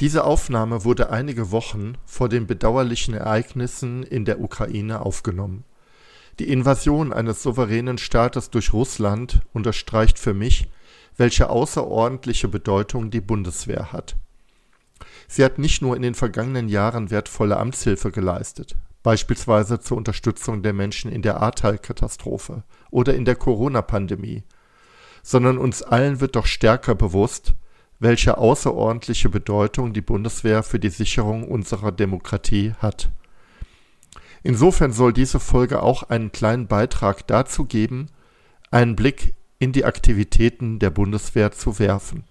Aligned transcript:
Diese 0.00 0.22
Aufnahme 0.22 0.84
wurde 0.84 1.10
einige 1.10 1.50
Wochen 1.50 1.94
vor 2.06 2.28
den 2.28 2.46
bedauerlichen 2.46 3.14
Ereignissen 3.14 4.04
in 4.04 4.24
der 4.24 4.40
Ukraine 4.40 5.04
aufgenommen. 5.04 5.64
Die 6.38 6.52
Invasion 6.52 7.12
eines 7.12 7.42
souveränen 7.42 7.98
Staates 7.98 8.50
durch 8.50 8.72
Russland 8.72 9.40
unterstreicht 9.52 10.20
für 10.20 10.34
mich, 10.34 10.68
welche 11.16 11.50
außerordentliche 11.50 12.46
Bedeutung 12.46 13.10
die 13.10 13.20
Bundeswehr 13.20 13.92
hat. 13.92 14.14
Sie 15.26 15.44
hat 15.44 15.58
nicht 15.58 15.82
nur 15.82 15.96
in 15.96 16.02
den 16.02 16.14
vergangenen 16.14 16.68
Jahren 16.68 17.10
wertvolle 17.10 17.56
Amtshilfe 17.56 18.12
geleistet, 18.12 18.76
beispielsweise 19.02 19.80
zur 19.80 19.96
Unterstützung 19.96 20.62
der 20.62 20.74
Menschen 20.74 21.10
in 21.10 21.22
der 21.22 21.40
Ahrtal-Katastrophe 21.40 22.62
oder 22.92 23.14
in 23.14 23.24
der 23.24 23.34
Corona-Pandemie, 23.34 24.44
sondern 25.24 25.58
uns 25.58 25.82
allen 25.82 26.20
wird 26.20 26.36
doch 26.36 26.46
stärker 26.46 26.94
bewusst, 26.94 27.54
welche 28.00 28.38
außerordentliche 28.38 29.28
Bedeutung 29.28 29.92
die 29.92 30.00
Bundeswehr 30.00 30.62
für 30.62 30.78
die 30.78 30.90
Sicherung 30.90 31.48
unserer 31.48 31.92
Demokratie 31.92 32.72
hat. 32.78 33.10
Insofern 34.42 34.92
soll 34.92 35.12
diese 35.12 35.40
Folge 35.40 35.82
auch 35.82 36.04
einen 36.04 36.30
kleinen 36.30 36.68
Beitrag 36.68 37.26
dazu 37.26 37.64
geben, 37.64 38.06
einen 38.70 38.94
Blick 38.96 39.34
in 39.58 39.72
die 39.72 39.84
Aktivitäten 39.84 40.78
der 40.78 40.90
Bundeswehr 40.90 41.50
zu 41.50 41.78
werfen. 41.78 42.24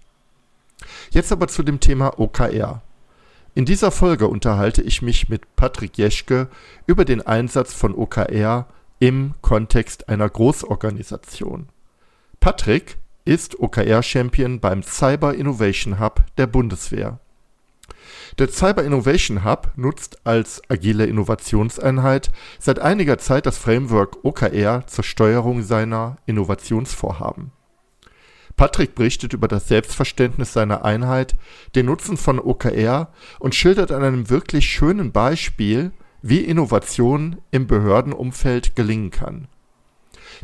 Jetzt 1.10 1.32
aber 1.32 1.48
zu 1.48 1.62
dem 1.62 1.80
Thema 1.80 2.18
OKR. 2.18 2.82
In 3.54 3.64
dieser 3.64 3.90
Folge 3.90 4.28
unterhalte 4.28 4.82
ich 4.82 5.02
mich 5.02 5.28
mit 5.28 5.56
Patrick 5.56 5.98
Jeschke 5.98 6.48
über 6.86 7.04
den 7.04 7.26
Einsatz 7.26 7.74
von 7.74 7.94
OKR 7.94 8.68
im 9.00 9.34
Kontext 9.42 10.08
einer 10.08 10.28
Großorganisation. 10.28 11.68
Patrick 12.40 12.97
ist 13.28 13.60
OKR-Champion 13.60 14.58
beim 14.58 14.82
Cyber 14.82 15.34
Innovation 15.34 16.00
Hub 16.00 16.24
der 16.38 16.46
Bundeswehr. 16.46 17.20
Der 18.38 18.48
Cyber 18.48 18.84
Innovation 18.84 19.44
Hub 19.44 19.70
nutzt 19.76 20.24
als 20.24 20.62
agile 20.70 21.04
Innovationseinheit 21.04 22.30
seit 22.58 22.78
einiger 22.78 23.18
Zeit 23.18 23.44
das 23.44 23.58
Framework 23.58 24.24
OKR 24.24 24.86
zur 24.86 25.04
Steuerung 25.04 25.62
seiner 25.62 26.16
Innovationsvorhaben. 26.24 27.52
Patrick 28.56 28.94
berichtet 28.94 29.34
über 29.34 29.46
das 29.46 29.68
Selbstverständnis 29.68 30.54
seiner 30.54 30.86
Einheit, 30.86 31.34
den 31.74 31.84
Nutzen 31.84 32.16
von 32.16 32.38
OKR 32.38 33.12
und 33.40 33.54
schildert 33.54 33.92
an 33.92 34.02
einem 34.02 34.30
wirklich 34.30 34.70
schönen 34.70 35.12
Beispiel, 35.12 35.92
wie 36.22 36.40
Innovation 36.40 37.42
im 37.50 37.66
Behördenumfeld 37.66 38.74
gelingen 38.74 39.10
kann. 39.10 39.48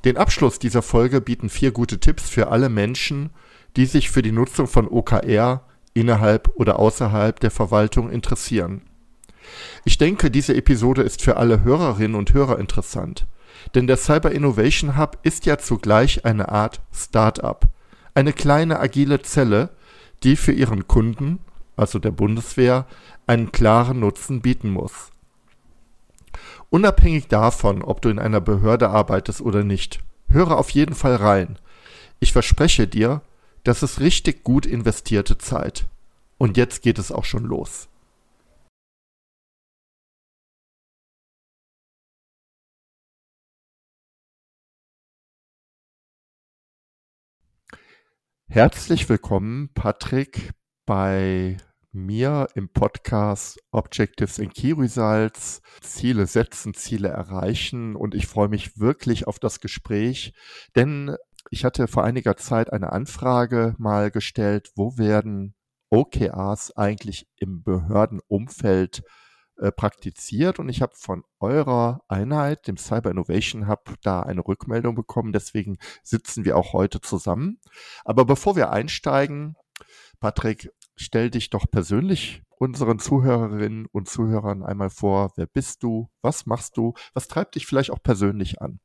Den 0.05 0.17
Abschluss 0.17 0.59
dieser 0.59 0.83
Folge 0.83 1.21
bieten 1.21 1.49
vier 1.49 1.73
gute 1.73 2.01
Tipps 2.01 2.29
für 2.29 2.49
alle 2.49 2.69
Menschen, 2.69 3.31
die 3.77 3.87
sich 3.87 4.11
für 4.11 4.23
die 4.23 4.33
Nutzung 4.33 4.67
von 4.67 4.89
OKR 4.89 5.63
innerhalb 5.95 6.51
oder 6.57 6.79
außerhalb 6.79 7.39
der 7.41 7.51
Verwaltung 7.51 8.11
interessieren. 8.11 8.83
Ich 9.85 9.99
denke, 9.99 10.31
diese 10.31 10.55
Episode 10.55 11.03
ist 11.03 11.23
für 11.23 11.37
alle 11.37 11.63
Hörerinnen 11.63 12.17
und 12.17 12.33
Hörer 12.33 12.59
interessant, 12.59 13.27
denn 13.75 13.87
der 13.87 13.97
Cyber 13.97 14.33
Innovation 14.33 14.97
Hub 14.99 15.19
ist 15.23 15.47
ja 15.47 15.59
zugleich 15.59 16.25
eine 16.25 16.49
Art 16.49 16.81
Start-up, 16.93 17.69
eine 18.15 18.33
kleine 18.33 18.81
agile 18.81 19.23
Zelle, 19.23 19.71
die 20.23 20.37
für 20.37 20.53
ihren 20.53 20.89
Kunden, 20.89 21.41
also 21.77 21.99
der 21.99 22.11
Bundeswehr, 22.11 22.87
einen 23.27 23.53
klaren 23.53 24.01
Nutzen 24.01 24.41
bieten 24.41 24.71
muss. 24.71 25.11
Unabhängig 26.75 27.29
davon, 27.29 27.83
ob 27.83 28.03
du 28.03 28.09
in 28.09 28.19
einer 28.19 28.41
Behörde 28.41 28.91
arbeitest 28.91 29.41
oder 29.41 29.63
nicht, 29.63 30.01
höre 30.29 30.59
auf 30.59 30.71
jeden 30.71 30.97
Fall 30.97 31.15
rein. 31.15 31.61
Ich 32.19 32.33
verspreche 32.33 32.89
dir, 32.89 33.23
das 33.63 33.85
ist 33.85 34.01
richtig 34.01 34.43
gut 34.43 34.67
investierte 34.67 35.39
Zeit. 35.39 35.87
Und 36.37 36.57
jetzt 36.57 36.83
geht 36.83 36.99
es 36.99 37.13
auch 37.13 37.25
schon 37.25 37.45
los. 37.45 37.89
Herzlich 48.49 49.09
willkommen, 49.09 49.71
Patrick, 49.75 50.51
bei 50.87 51.57
mir 51.95 52.49
im 52.55 52.69
Podcast 52.69 53.59
Objectives 53.71 54.41
and 54.41 54.53
Key 54.55 54.73
Results 54.73 55.63
Ziele 55.81 56.27
setzen, 56.27 56.75
Ziele 56.75 57.09
erreichen 57.09 57.95
und 57.97 58.15
ich 58.15 58.27
freue 58.27 58.49
mich 58.49 58.79
wirklich 58.79 59.27
auf 59.27 59.39
das 59.39 59.61
Gespräch, 59.61 60.35
denn 60.75 61.17
ich 61.51 61.65
hatte 61.65 61.87
vor 61.87 62.05
einiger 62.05 62.37
Zeit 62.37 62.73
eine 62.73 62.93
Anfrage 62.93 63.75
mal 63.79 64.11
gestellt, 64.11 64.71
wo 64.75 64.99
werden 64.99 65.55
OKRs 65.91 66.77
eigentlich 66.77 67.29
im 67.37 67.63
Behördenumfeld 67.63 69.05
äh, 69.59 69.71
praktiziert 69.71 70.59
und 70.59 70.69
ich 70.69 70.83
habe 70.83 70.95
von 70.97 71.23
eurer 71.39 72.01
Einheit, 72.09 72.67
dem 72.67 72.77
Cyber 72.77 73.13
Innovation 73.13 73.69
Hub, 73.69 73.95
da 74.03 74.21
eine 74.21 74.45
Rückmeldung 74.45 74.97
bekommen. 74.97 75.33
Deswegen 75.33 75.79
sitzen 76.03 76.45
wir 76.45 76.57
auch 76.57 76.73
heute 76.73 77.01
zusammen. 77.01 77.61
Aber 78.05 78.25
bevor 78.25 78.57
wir 78.57 78.71
einsteigen, 78.71 79.55
Patrick, 80.19 80.71
stell 80.97 81.31
dich 81.31 81.51
doch 81.51 81.67
persönlich 81.71 82.43
unseren 82.57 82.99
Zuhörerinnen 82.99 83.87
und 83.93 84.09
Zuhörern 84.09 84.63
einmal 84.63 84.91
vor. 84.91 85.33
Wer 85.37 85.47
bist 85.47 85.83
du? 85.83 86.09
Was 86.23 86.47
machst 86.47 86.77
du? 86.77 86.95
Was 87.13 87.29
treibt 87.29 87.55
dich 87.57 87.67
vielleicht 87.67 87.91
auch 87.91 88.03
persönlich 88.03 88.61
an? 88.63 88.81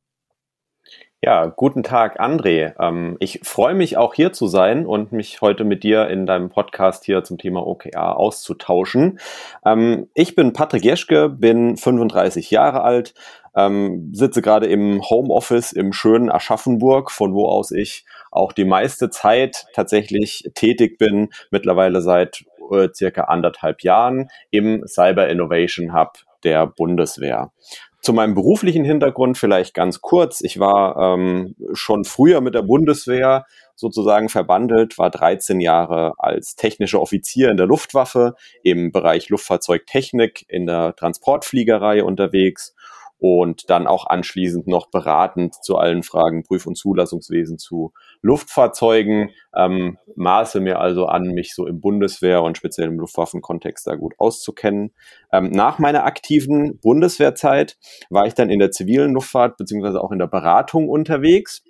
Ja, 1.22 1.44
guten 1.44 1.82
Tag, 1.82 2.18
André. 2.18 2.72
Ähm, 2.80 3.18
ich 3.20 3.40
freue 3.42 3.74
mich 3.74 3.98
auch 3.98 4.14
hier 4.14 4.32
zu 4.32 4.46
sein 4.46 4.86
und 4.86 5.12
mich 5.12 5.42
heute 5.42 5.64
mit 5.64 5.82
dir 5.82 6.08
in 6.08 6.24
deinem 6.24 6.48
Podcast 6.48 7.04
hier 7.04 7.22
zum 7.24 7.36
Thema 7.36 7.66
OKR 7.66 8.16
auszutauschen. 8.16 9.20
Ähm, 9.62 10.08
ich 10.14 10.34
bin 10.34 10.54
Patrick 10.54 10.82
Jeschke, 10.82 11.28
bin 11.28 11.76
35 11.76 12.50
Jahre 12.50 12.80
alt, 12.80 13.12
ähm, 13.54 14.10
sitze 14.12 14.42
gerade 14.42 14.66
im 14.66 15.02
Homeoffice 15.08 15.72
im 15.72 15.92
schönen 15.92 16.30
Aschaffenburg, 16.30 17.10
von 17.10 17.34
wo 17.34 17.46
aus 17.46 17.70
ich 17.70 18.04
auch 18.30 18.52
die 18.52 18.64
meiste 18.64 19.10
Zeit 19.10 19.66
tatsächlich 19.74 20.50
tätig 20.54 20.98
bin, 20.98 21.30
mittlerweile 21.50 22.00
seit 22.00 22.44
äh, 22.70 22.88
circa 22.94 23.22
anderthalb 23.22 23.82
Jahren 23.82 24.28
im 24.50 24.86
Cyber 24.86 25.28
Innovation 25.28 25.94
Hub 25.94 26.18
der 26.44 26.66
Bundeswehr. 26.66 27.52
Zu 28.02 28.14
meinem 28.14 28.34
beruflichen 28.34 28.84
Hintergrund 28.84 29.36
vielleicht 29.36 29.74
ganz 29.74 30.00
kurz. 30.00 30.40
Ich 30.40 30.58
war 30.58 30.96
ähm, 30.96 31.54
schon 31.74 32.04
früher 32.04 32.40
mit 32.40 32.54
der 32.54 32.62
Bundeswehr 32.62 33.44
sozusagen 33.76 34.28
verbandelt, 34.28 34.96
war 34.98 35.10
13 35.10 35.60
Jahre 35.60 36.14
als 36.16 36.54
technischer 36.54 37.00
Offizier 37.00 37.50
in 37.50 37.56
der 37.56 37.66
Luftwaffe 37.66 38.34
im 38.62 38.92
Bereich 38.92 39.28
Luftfahrzeugtechnik 39.28 40.44
in 40.48 40.66
der 40.66 40.94
Transportfliegerei 40.96 42.02
unterwegs 42.04 42.74
und 43.20 43.68
dann 43.68 43.86
auch 43.86 44.06
anschließend 44.06 44.66
noch 44.66 44.90
beratend 44.90 45.54
zu 45.62 45.76
allen 45.76 46.02
Fragen 46.02 46.42
Prüf- 46.42 46.66
und 46.66 46.76
Zulassungswesen 46.76 47.58
zu 47.58 47.92
Luftfahrzeugen. 48.22 49.30
Ähm, 49.54 49.98
maße 50.16 50.60
mir 50.60 50.80
also 50.80 51.06
an, 51.06 51.28
mich 51.28 51.54
so 51.54 51.66
im 51.66 51.80
Bundeswehr- 51.80 52.42
und 52.42 52.56
speziell 52.56 52.88
im 52.88 52.98
Luftwaffenkontext 52.98 53.86
da 53.86 53.94
gut 53.94 54.14
auszukennen. 54.18 54.92
Ähm, 55.32 55.50
nach 55.50 55.78
meiner 55.78 56.04
aktiven 56.04 56.78
Bundeswehrzeit 56.78 57.76
war 58.08 58.26
ich 58.26 58.34
dann 58.34 58.48
in 58.48 58.58
der 58.58 58.70
zivilen 58.70 59.12
Luftfahrt 59.12 59.58
beziehungsweise 59.58 60.02
auch 60.02 60.12
in 60.12 60.18
der 60.18 60.26
Beratung 60.26 60.88
unterwegs 60.88 61.62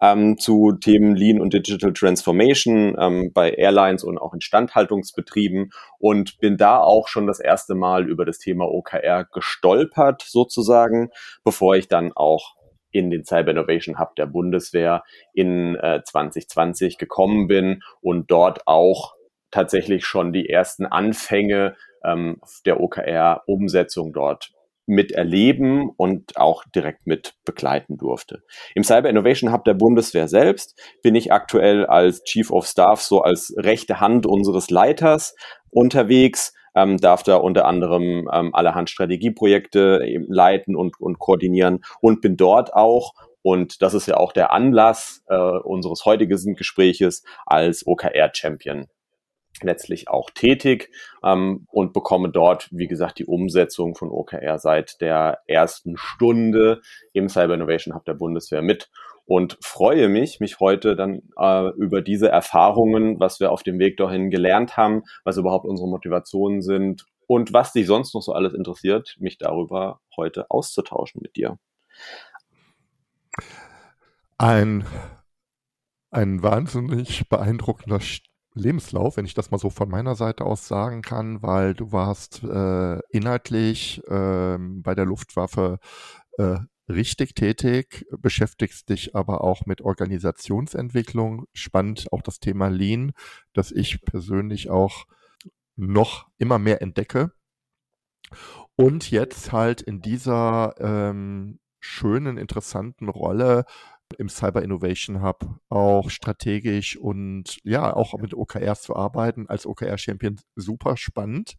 ähm, 0.00 0.38
zu 0.38 0.72
Themen 0.72 1.14
Lean 1.16 1.40
und 1.40 1.54
Digital 1.54 1.92
Transformation 1.92 2.96
ähm, 2.98 3.32
bei 3.32 3.50
Airlines 3.50 4.04
und 4.04 4.18
auch 4.18 4.34
Instandhaltungsbetrieben. 4.34 5.70
Und 5.98 6.38
bin 6.38 6.56
da 6.56 6.78
auch 6.78 7.08
schon 7.08 7.26
das 7.26 7.40
erste 7.40 7.74
Mal 7.74 8.08
über 8.08 8.24
das 8.24 8.38
Thema 8.38 8.66
OKR 8.66 9.24
gestolpert 9.32 10.22
sozusagen, 10.22 11.10
bevor 11.44 11.76
ich 11.76 11.88
dann 11.88 12.12
auch 12.14 12.54
in 12.90 13.10
den 13.10 13.24
Cyber 13.24 13.50
Innovation 13.50 13.98
Hub 13.98 14.16
der 14.16 14.26
Bundeswehr 14.26 15.04
in 15.34 15.76
äh, 15.76 16.02
2020 16.04 16.98
gekommen 16.98 17.46
bin 17.46 17.82
und 18.00 18.30
dort 18.30 18.66
auch 18.66 19.14
tatsächlich 19.50 20.04
schon 20.04 20.32
die 20.32 20.48
ersten 20.48 20.86
Anfänge 20.86 21.76
ähm, 22.04 22.40
der 22.64 22.80
OKR-Umsetzung 22.80 24.12
dort 24.12 24.52
miterleben 24.88 25.90
und 25.96 26.36
auch 26.36 26.64
direkt 26.74 27.06
mit 27.06 27.34
begleiten 27.44 27.96
durfte. 27.96 28.42
Im 28.74 28.84
Cyber 28.84 29.08
Innovation 29.08 29.52
Hub 29.52 29.64
der 29.64 29.74
Bundeswehr 29.74 30.28
selbst 30.28 30.80
bin 31.02 31.14
ich 31.14 31.32
aktuell 31.32 31.86
als 31.86 32.22
Chief 32.24 32.50
of 32.50 32.66
Staff, 32.66 33.00
so 33.00 33.22
als 33.22 33.54
rechte 33.56 34.00
Hand 34.00 34.26
unseres 34.26 34.70
Leiters 34.70 35.34
unterwegs, 35.70 36.54
ähm, 36.74 36.96
darf 36.96 37.22
da 37.22 37.36
unter 37.36 37.66
anderem 37.66 38.28
ähm, 38.32 38.54
allerhand 38.54 38.90
Strategieprojekte 38.90 40.24
leiten 40.28 40.76
und, 40.76 41.00
und 41.00 41.18
koordinieren 41.18 41.80
und 42.00 42.20
bin 42.20 42.36
dort 42.36 42.74
auch 42.74 43.12
und 43.42 43.82
das 43.82 43.94
ist 43.94 44.06
ja 44.06 44.16
auch 44.16 44.32
der 44.32 44.52
Anlass 44.52 45.22
äh, 45.28 45.36
unseres 45.36 46.04
heutigen 46.04 46.54
Gespräches 46.54 47.22
als 47.46 47.86
OKR-Champion 47.86 48.88
letztlich 49.62 50.08
auch 50.08 50.30
tätig 50.30 50.90
ähm, 51.22 51.66
und 51.70 51.92
bekomme 51.92 52.30
dort, 52.30 52.68
wie 52.70 52.86
gesagt, 52.88 53.18
die 53.18 53.26
Umsetzung 53.26 53.94
von 53.94 54.10
OKR 54.10 54.58
seit 54.58 55.00
der 55.00 55.40
ersten 55.46 55.96
Stunde 55.96 56.80
im 57.12 57.28
Cyber 57.28 57.54
Innovation 57.54 57.94
Hub 57.94 58.04
der 58.04 58.14
Bundeswehr 58.14 58.62
mit 58.62 58.90
und 59.28 59.58
freue 59.60 60.08
mich, 60.08 60.40
mich 60.40 60.58
heute 60.58 60.96
dann 60.96 61.20
äh, 61.38 61.68
über 61.76 62.00
diese 62.00 62.30
Erfahrungen, 62.30 63.20
was 63.20 63.40
wir 63.40 63.52
auf 63.52 63.62
dem 63.62 63.78
Weg 63.78 63.98
dahin 63.98 64.30
gelernt 64.30 64.78
haben, 64.78 65.02
was 65.22 65.36
überhaupt 65.36 65.66
unsere 65.66 65.88
Motivationen 65.88 66.62
sind 66.62 67.04
und 67.26 67.52
was 67.52 67.74
dich 67.74 67.86
sonst 67.86 68.14
noch 68.14 68.22
so 68.22 68.32
alles 68.32 68.54
interessiert, 68.54 69.16
mich 69.20 69.36
darüber 69.36 70.00
heute 70.16 70.50
auszutauschen 70.50 71.20
mit 71.22 71.36
dir. 71.36 71.58
Ein, 74.38 74.86
ein 76.10 76.42
wahnsinnig 76.42 77.28
beeindruckender 77.28 78.00
Lebenslauf, 78.58 79.16
wenn 79.16 79.24
ich 79.24 79.34
das 79.34 79.50
mal 79.50 79.58
so 79.58 79.70
von 79.70 79.88
meiner 79.88 80.14
Seite 80.14 80.44
aus 80.44 80.68
sagen 80.68 81.02
kann, 81.02 81.42
weil 81.42 81.74
du 81.74 81.92
warst 81.92 82.42
äh, 82.42 82.98
inhaltlich 83.10 84.02
äh, 84.06 84.58
bei 84.58 84.94
der 84.94 85.06
Luftwaffe 85.06 85.78
äh, 86.38 86.58
richtig 86.88 87.34
tätig, 87.34 88.06
beschäftigst 88.18 88.88
dich 88.88 89.14
aber 89.14 89.42
auch 89.42 89.66
mit 89.66 89.82
Organisationsentwicklung. 89.82 91.44
Spannend 91.52 92.06
auch 92.12 92.22
das 92.22 92.40
Thema 92.40 92.68
Lean, 92.68 93.12
das 93.52 93.70
ich 93.72 94.02
persönlich 94.02 94.70
auch 94.70 95.04
noch 95.76 96.26
immer 96.38 96.58
mehr 96.58 96.82
entdecke. 96.82 97.32
Und 98.76 99.10
jetzt 99.10 99.52
halt 99.52 99.80
in 99.82 100.00
dieser 100.00 100.74
ähm, 100.78 101.60
schönen, 101.80 102.38
interessanten 102.38 103.08
Rolle 103.08 103.64
im 104.16 104.28
Cyber 104.28 104.62
Innovation 104.62 105.22
Hub 105.22 105.60
auch 105.68 106.10
strategisch 106.10 106.96
und 106.96 107.58
ja, 107.62 107.94
auch 107.94 108.14
mit 108.18 108.34
OKRs 108.34 108.82
zu 108.82 108.96
arbeiten 108.96 109.48
als 109.48 109.66
OKR-Champion 109.66 110.40
super 110.54 110.96
spannend. 110.96 111.56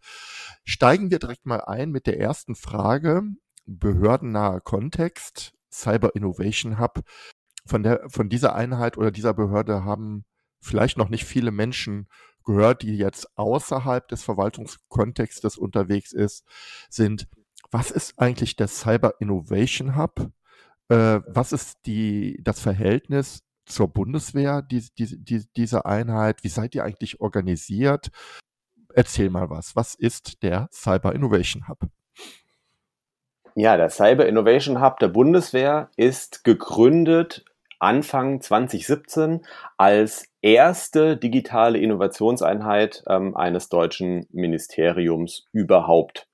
Steigen 0.63 1.11
wir 1.11 1.19
direkt 1.19 1.45
mal 1.45 1.61
ein 1.61 1.91
mit 1.91 2.07
der 2.07 2.19
ersten 2.19 2.55
Frage. 2.55 3.23
Behördennaher 3.65 4.61
Kontext, 4.61 5.53
Cyber 5.71 6.15
Innovation 6.15 6.79
Hub. 6.79 7.01
Von, 7.65 7.83
der, 7.83 8.09
von 8.09 8.29
dieser 8.29 8.55
Einheit 8.55 8.97
oder 8.97 9.11
dieser 9.11 9.33
Behörde 9.33 9.83
haben 9.83 10.25
vielleicht 10.59 10.97
noch 10.97 11.09
nicht 11.09 11.25
viele 11.25 11.51
Menschen 11.51 12.07
gehört, 12.43 12.81
die 12.81 12.97
jetzt 12.97 13.37
außerhalb 13.37 14.07
des 14.07 14.23
Verwaltungskontextes 14.23 15.55
unterwegs 15.57 16.13
ist, 16.13 16.45
sind, 16.89 17.27
was 17.69 17.91
ist 17.91 18.17
eigentlich 18.17 18.55
der 18.55 18.67
Cyber 18.67 19.15
Innovation 19.19 19.95
Hub? 19.95 20.31
Äh, 20.89 21.21
was 21.27 21.51
ist 21.51 21.79
die, 21.85 22.39
das 22.43 22.59
Verhältnis 22.59 23.43
zur 23.65 23.87
Bundeswehr, 23.87 24.61
die, 24.61 24.83
die, 24.97 25.23
die, 25.23 25.45
diese 25.55 25.85
Einheit? 25.85 26.43
Wie 26.43 26.49
seid 26.49 26.75
ihr 26.75 26.83
eigentlich 26.83 27.21
organisiert? 27.21 28.09
Erzähl 28.93 29.29
mal 29.29 29.49
was. 29.49 29.75
Was 29.75 29.93
ist 29.95 30.41
der 30.41 30.67
Cyber 30.71 31.13
Innovation 31.13 31.67
Hub? 31.67 31.79
Ja, 33.55 33.77
der 33.77 33.89
Cyber 33.89 34.25
Innovation 34.25 34.81
Hub 34.81 34.99
der 34.99 35.09
Bundeswehr 35.09 35.89
ist 35.95 36.43
gegründet 36.43 37.45
Anfang 37.79 38.41
2017 38.41 39.45
als 39.77 40.27
erste 40.41 41.17
digitale 41.17 41.79
Innovationseinheit 41.79 43.03
ähm, 43.07 43.35
eines 43.35 43.69
deutschen 43.69 44.27
Ministeriums 44.31 45.45
überhaupt. 45.51 46.28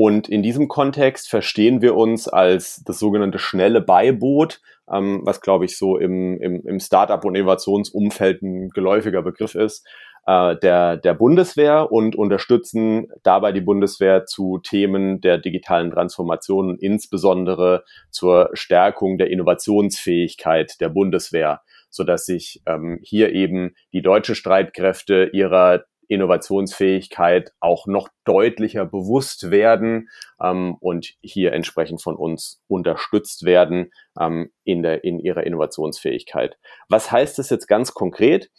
Und 0.00 0.28
in 0.28 0.44
diesem 0.44 0.68
Kontext 0.68 1.28
verstehen 1.28 1.82
wir 1.82 1.96
uns 1.96 2.28
als 2.28 2.84
das 2.84 3.00
sogenannte 3.00 3.40
schnelle 3.40 3.80
Beiboot, 3.80 4.60
ähm, 4.88 5.22
was 5.24 5.40
glaube 5.40 5.64
ich 5.64 5.76
so 5.76 5.98
im, 5.98 6.40
im, 6.40 6.64
im 6.64 6.78
Startup- 6.78 7.24
und 7.24 7.34
Innovationsumfeld 7.34 8.40
ein 8.40 8.68
geläufiger 8.68 9.22
Begriff 9.22 9.56
ist, 9.56 9.84
äh, 10.24 10.54
der, 10.58 10.98
der 10.98 11.14
Bundeswehr 11.14 11.90
und 11.90 12.14
unterstützen 12.14 13.08
dabei 13.24 13.50
die 13.50 13.60
Bundeswehr 13.60 14.24
zu 14.24 14.58
Themen 14.58 15.20
der 15.20 15.36
digitalen 15.36 15.90
Transformation, 15.90 16.78
insbesondere 16.78 17.82
zur 18.12 18.50
Stärkung 18.52 19.18
der 19.18 19.32
Innovationsfähigkeit 19.32 20.80
der 20.80 20.90
Bundeswehr, 20.90 21.62
so 21.90 22.04
dass 22.04 22.24
sich 22.24 22.62
ähm, 22.66 23.00
hier 23.02 23.32
eben 23.32 23.74
die 23.92 24.02
deutschen 24.02 24.36
Streitkräfte 24.36 25.28
ihrer 25.32 25.86
Innovationsfähigkeit 26.08 27.52
auch 27.60 27.86
noch 27.86 28.08
deutlicher 28.24 28.84
bewusst 28.84 29.50
werden 29.50 30.08
ähm, 30.42 30.76
und 30.80 31.14
hier 31.20 31.52
entsprechend 31.52 32.02
von 32.02 32.16
uns 32.16 32.62
unterstützt 32.66 33.44
werden 33.44 33.92
ähm, 34.18 34.50
in, 34.64 34.82
der, 34.82 35.04
in 35.04 35.20
ihrer 35.20 35.44
Innovationsfähigkeit. 35.44 36.58
Was 36.88 37.12
heißt 37.12 37.38
das 37.38 37.50
jetzt 37.50 37.68
ganz 37.68 37.94
konkret? 37.94 38.50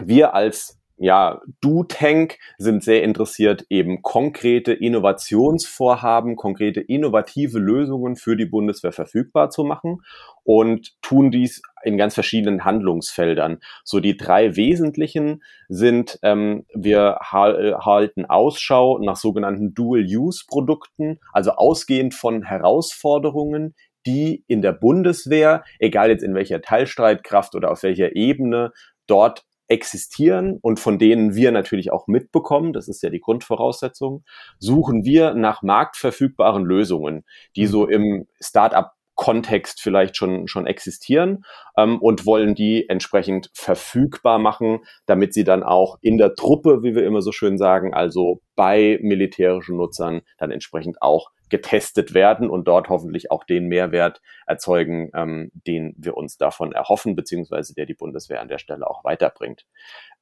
Wir 0.00 0.34
als 0.34 0.80
ja, 0.96 1.40
Du-Tank 1.60 2.38
sind 2.56 2.84
sehr 2.84 3.02
interessiert, 3.02 3.66
eben 3.68 4.02
konkrete 4.02 4.72
Innovationsvorhaben, 4.72 6.36
konkrete 6.36 6.80
innovative 6.80 7.58
Lösungen 7.58 8.14
für 8.16 8.36
die 8.36 8.46
Bundeswehr 8.46 8.92
verfügbar 8.92 9.50
zu 9.50 9.64
machen 9.64 10.02
und 10.44 10.92
tun 11.02 11.32
dies 11.32 11.62
in 11.82 11.96
ganz 11.96 12.14
verschiedenen 12.14 12.64
Handlungsfeldern. 12.64 13.58
So 13.82 13.98
die 13.98 14.16
drei 14.16 14.56
wesentlichen 14.56 15.42
sind, 15.68 16.18
ähm, 16.22 16.64
wir 16.74 17.18
halten 17.20 18.24
Ausschau 18.26 18.98
nach 18.98 19.16
sogenannten 19.16 19.74
Dual-Use-Produkten, 19.74 21.18
also 21.32 21.52
ausgehend 21.52 22.14
von 22.14 22.44
Herausforderungen, 22.44 23.74
die 24.06 24.44
in 24.46 24.62
der 24.62 24.72
Bundeswehr, 24.72 25.64
egal 25.78 26.10
jetzt 26.10 26.22
in 26.22 26.34
welcher 26.34 26.60
Teilstreitkraft 26.60 27.54
oder 27.54 27.72
auf 27.72 27.82
welcher 27.82 28.14
Ebene, 28.14 28.72
dort 29.06 29.44
existieren 29.68 30.58
und 30.60 30.78
von 30.78 30.98
denen 30.98 31.34
wir 31.34 31.52
natürlich 31.52 31.90
auch 31.92 32.06
mitbekommen, 32.06 32.72
das 32.72 32.88
ist 32.88 33.02
ja 33.02 33.10
die 33.10 33.20
Grundvoraussetzung, 33.20 34.24
suchen 34.58 35.04
wir 35.04 35.34
nach 35.34 35.62
marktverfügbaren 35.62 36.64
Lösungen, 36.64 37.24
die 37.56 37.66
so 37.66 37.86
mhm. 37.86 37.92
im 37.92 38.26
Startup 38.40 38.92
Kontext 39.14 39.80
vielleicht 39.80 40.16
schon, 40.16 40.48
schon 40.48 40.66
existieren 40.66 41.44
ähm, 41.76 42.00
und 42.00 42.26
wollen 42.26 42.54
die 42.54 42.88
entsprechend 42.88 43.50
verfügbar 43.54 44.38
machen, 44.38 44.80
damit 45.06 45.34
sie 45.34 45.44
dann 45.44 45.62
auch 45.62 45.98
in 46.00 46.18
der 46.18 46.34
Truppe, 46.34 46.82
wie 46.82 46.94
wir 46.94 47.06
immer 47.06 47.22
so 47.22 47.32
schön 47.32 47.56
sagen, 47.56 47.94
also 47.94 48.40
bei 48.56 48.98
militärischen 49.02 49.76
Nutzern 49.76 50.22
dann 50.38 50.50
entsprechend 50.50 51.00
auch 51.00 51.30
getestet 51.50 52.14
werden 52.14 52.50
und 52.50 52.66
dort 52.66 52.88
hoffentlich 52.88 53.30
auch 53.30 53.44
den 53.44 53.66
Mehrwert 53.66 54.20
erzeugen, 54.46 55.10
ähm, 55.14 55.50
den 55.66 55.94
wir 55.96 56.16
uns 56.16 56.36
davon 56.36 56.72
erhoffen, 56.72 57.16
beziehungsweise 57.16 57.74
der 57.74 57.86
die 57.86 57.94
Bundeswehr 57.94 58.40
an 58.40 58.48
der 58.48 58.58
Stelle 58.58 58.88
auch 58.88 59.04
weiterbringt. 59.04 59.66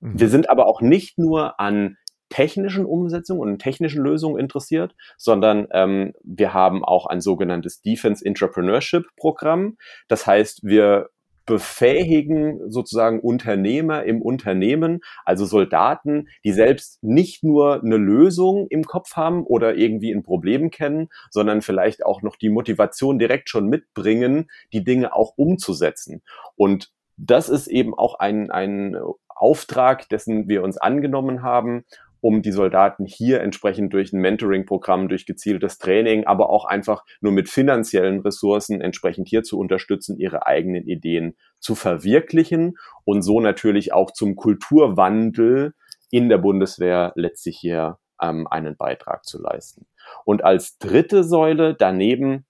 Mhm. 0.00 0.20
Wir 0.20 0.28
sind 0.28 0.50
aber 0.50 0.66
auch 0.66 0.80
nicht 0.80 1.18
nur 1.18 1.60
an 1.60 1.96
technischen 2.32 2.86
Umsetzungen 2.86 3.40
und 3.42 3.58
technischen 3.58 4.02
Lösungen 4.02 4.38
interessiert, 4.38 4.94
sondern 5.18 5.68
ähm, 5.72 6.14
wir 6.24 6.54
haben 6.54 6.82
auch 6.82 7.04
ein 7.06 7.20
sogenanntes 7.20 7.82
Defense 7.82 8.24
Entrepreneurship 8.24 9.04
Programm. 9.16 9.76
Das 10.08 10.26
heißt, 10.26 10.60
wir 10.64 11.10
befähigen 11.46 12.70
sozusagen 12.70 13.20
Unternehmer 13.20 14.04
im 14.04 14.22
Unternehmen, 14.22 15.00
also 15.24 15.44
Soldaten, 15.44 16.28
die 16.44 16.52
selbst 16.52 17.02
nicht 17.02 17.44
nur 17.44 17.82
eine 17.82 17.96
Lösung 17.96 18.66
im 18.70 18.84
Kopf 18.84 19.16
haben 19.16 19.44
oder 19.44 19.74
irgendwie 19.74 20.12
ein 20.12 20.22
Problem 20.22 20.70
kennen, 20.70 21.08
sondern 21.30 21.62
vielleicht 21.62 22.04
auch 22.04 22.22
noch 22.22 22.36
die 22.36 22.50
Motivation 22.50 23.18
direkt 23.18 23.48
schon 23.48 23.68
mitbringen, 23.68 24.50
die 24.72 24.84
Dinge 24.84 25.14
auch 25.14 25.34
umzusetzen. 25.36 26.22
Und 26.56 26.90
das 27.16 27.48
ist 27.48 27.66
eben 27.68 27.94
auch 27.94 28.18
ein, 28.18 28.50
ein 28.50 28.96
Auftrag, 29.28 30.08
dessen 30.08 30.48
wir 30.48 30.62
uns 30.62 30.78
angenommen 30.78 31.42
haben 31.42 31.84
um 32.22 32.40
die 32.40 32.52
Soldaten 32.52 33.04
hier 33.04 33.40
entsprechend 33.40 33.92
durch 33.92 34.12
ein 34.12 34.20
Mentoring-Programm, 34.20 35.08
durch 35.08 35.26
gezieltes 35.26 35.78
Training, 35.78 36.24
aber 36.24 36.50
auch 36.50 36.64
einfach 36.64 37.04
nur 37.20 37.32
mit 37.32 37.50
finanziellen 37.50 38.20
Ressourcen 38.20 38.80
entsprechend 38.80 39.28
hier 39.28 39.42
zu 39.42 39.58
unterstützen, 39.58 40.18
ihre 40.18 40.46
eigenen 40.46 40.86
Ideen 40.86 41.36
zu 41.58 41.74
verwirklichen 41.74 42.78
und 43.04 43.22
so 43.22 43.40
natürlich 43.40 43.92
auch 43.92 44.12
zum 44.12 44.36
Kulturwandel 44.36 45.74
in 46.10 46.28
der 46.28 46.38
Bundeswehr 46.38 47.12
letztlich 47.16 47.58
hier 47.58 47.98
ähm, 48.20 48.46
einen 48.46 48.76
Beitrag 48.76 49.24
zu 49.24 49.42
leisten. 49.42 49.86
Und 50.24 50.44
als 50.44 50.78
dritte 50.78 51.24
Säule 51.24 51.74
daneben 51.74 52.46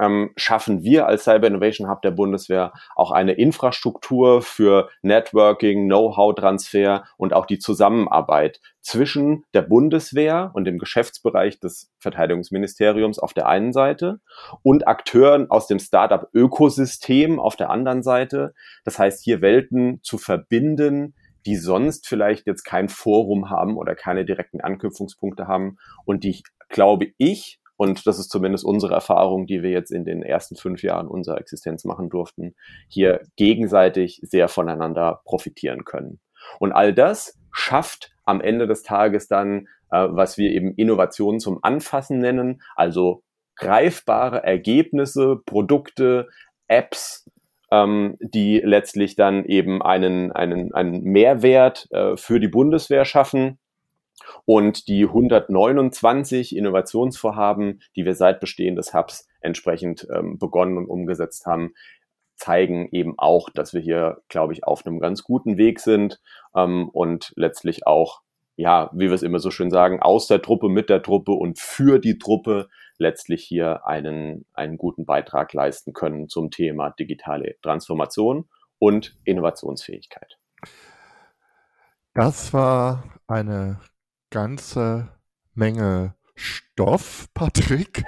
ähm, 0.00 0.32
schaffen 0.36 0.82
wir 0.82 1.06
als 1.06 1.24
Cyber 1.24 1.46
Innovation 1.46 1.88
Hub 1.88 2.02
der 2.02 2.10
Bundeswehr 2.10 2.72
auch 2.96 3.10
eine 3.10 3.32
Infrastruktur 3.32 4.42
für 4.42 4.88
Networking, 5.02 5.86
Know-how-Transfer 5.86 7.04
und 7.16 7.32
auch 7.32 7.46
die 7.46 7.58
Zusammenarbeit 7.58 8.60
zwischen 8.80 9.44
der 9.54 9.62
Bundeswehr 9.62 10.50
und 10.54 10.64
dem 10.64 10.78
Geschäftsbereich 10.78 11.58
des 11.58 11.90
Verteidigungsministeriums 11.98 13.18
auf 13.18 13.32
der 13.32 13.48
einen 13.48 13.72
Seite 13.72 14.20
und 14.62 14.86
Akteuren 14.86 15.50
aus 15.50 15.66
dem 15.66 15.78
Startup-Ökosystem 15.78 17.40
auf 17.40 17.56
der 17.56 17.70
anderen 17.70 18.02
Seite. 18.02 18.54
Das 18.84 18.98
heißt, 18.98 19.22
hier 19.22 19.40
Welten 19.40 20.00
zu 20.02 20.18
verbinden, 20.18 21.14
die 21.46 21.56
sonst 21.56 22.06
vielleicht 22.08 22.46
jetzt 22.46 22.64
kein 22.64 22.88
Forum 22.88 23.50
haben 23.50 23.76
oder 23.76 23.94
keine 23.94 24.24
direkten 24.24 24.60
Anknüpfungspunkte 24.60 25.46
haben 25.46 25.78
und 26.04 26.24
die, 26.24 26.42
glaube 26.68 27.12
ich, 27.18 27.60
und 27.76 28.06
das 28.06 28.18
ist 28.18 28.30
zumindest 28.30 28.64
unsere 28.64 28.94
Erfahrung, 28.94 29.46
die 29.46 29.62
wir 29.62 29.70
jetzt 29.70 29.90
in 29.90 30.04
den 30.04 30.22
ersten 30.22 30.56
fünf 30.56 30.82
Jahren 30.82 31.08
unserer 31.08 31.38
Existenz 31.38 31.84
machen 31.84 32.08
durften, 32.08 32.54
hier 32.88 33.20
gegenseitig 33.36 34.20
sehr 34.22 34.48
voneinander 34.48 35.22
profitieren 35.24 35.84
können. 35.84 36.20
Und 36.58 36.72
all 36.72 36.94
das 36.94 37.38
schafft 37.52 38.12
am 38.24 38.40
Ende 38.40 38.66
des 38.66 38.82
Tages 38.82 39.28
dann, 39.28 39.68
äh, 39.90 40.06
was 40.10 40.38
wir 40.38 40.50
eben 40.50 40.74
Innovationen 40.74 41.40
zum 41.40 41.58
Anfassen 41.62 42.18
nennen, 42.18 42.62
also 42.76 43.22
greifbare 43.56 44.42
Ergebnisse, 44.42 45.40
Produkte, 45.44 46.28
Apps, 46.68 47.28
ähm, 47.70 48.16
die 48.20 48.60
letztlich 48.64 49.16
dann 49.16 49.44
eben 49.44 49.82
einen, 49.82 50.32
einen, 50.32 50.74
einen 50.74 51.02
Mehrwert 51.02 51.88
äh, 51.90 52.16
für 52.16 52.40
die 52.40 52.48
Bundeswehr 52.48 53.04
schaffen. 53.04 53.58
Und 54.44 54.88
die 54.88 55.04
129 55.04 56.56
Innovationsvorhaben, 56.56 57.80
die 57.96 58.04
wir 58.04 58.14
seit 58.14 58.40
Bestehen 58.40 58.76
des 58.76 58.94
Hubs 58.94 59.28
entsprechend 59.40 60.06
ähm, 60.14 60.38
begonnen 60.38 60.78
und 60.78 60.86
umgesetzt 60.86 61.46
haben, 61.46 61.74
zeigen 62.36 62.88
eben 62.92 63.14
auch, 63.18 63.48
dass 63.50 63.74
wir 63.74 63.80
hier, 63.80 64.22
glaube 64.28 64.52
ich, 64.52 64.64
auf 64.64 64.86
einem 64.86 64.98
ganz 64.98 65.22
guten 65.22 65.56
Weg 65.56 65.80
sind 65.80 66.20
ähm, 66.54 66.88
und 66.88 67.32
letztlich 67.36 67.86
auch, 67.86 68.22
ja, 68.56 68.90
wie 68.92 69.06
wir 69.06 69.14
es 69.14 69.22
immer 69.22 69.38
so 69.38 69.50
schön 69.50 69.70
sagen, 69.70 70.00
aus 70.00 70.26
der 70.26 70.42
Truppe, 70.42 70.68
mit 70.68 70.90
der 70.90 71.02
Truppe 71.02 71.32
und 71.32 71.58
für 71.58 71.98
die 71.98 72.18
Truppe 72.18 72.68
letztlich 72.98 73.44
hier 73.44 73.86
einen, 73.86 74.46
einen 74.52 74.76
guten 74.76 75.06
Beitrag 75.06 75.52
leisten 75.52 75.92
können 75.92 76.28
zum 76.28 76.50
Thema 76.50 76.90
digitale 76.90 77.56
Transformation 77.62 78.48
und 78.78 79.16
Innovationsfähigkeit. 79.24 80.38
Das 82.14 82.52
war 82.52 83.02
eine 83.26 83.80
ganze 84.34 85.10
Menge 85.54 86.16
Stoff, 86.34 87.28
Patrick. 87.34 88.04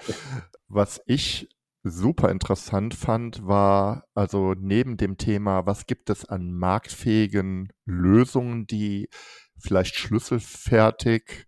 Was 0.66 1.00
ich 1.06 1.48
super 1.84 2.30
interessant 2.30 2.94
fand, 2.94 3.46
war 3.46 4.08
also 4.12 4.54
neben 4.54 4.96
dem 4.96 5.18
Thema, 5.18 5.66
was 5.66 5.86
gibt 5.86 6.10
es 6.10 6.24
an 6.24 6.52
marktfähigen 6.52 7.72
Lösungen, 7.84 8.66
die 8.66 9.08
vielleicht 9.56 9.94
schlüsselfertig 9.94 11.46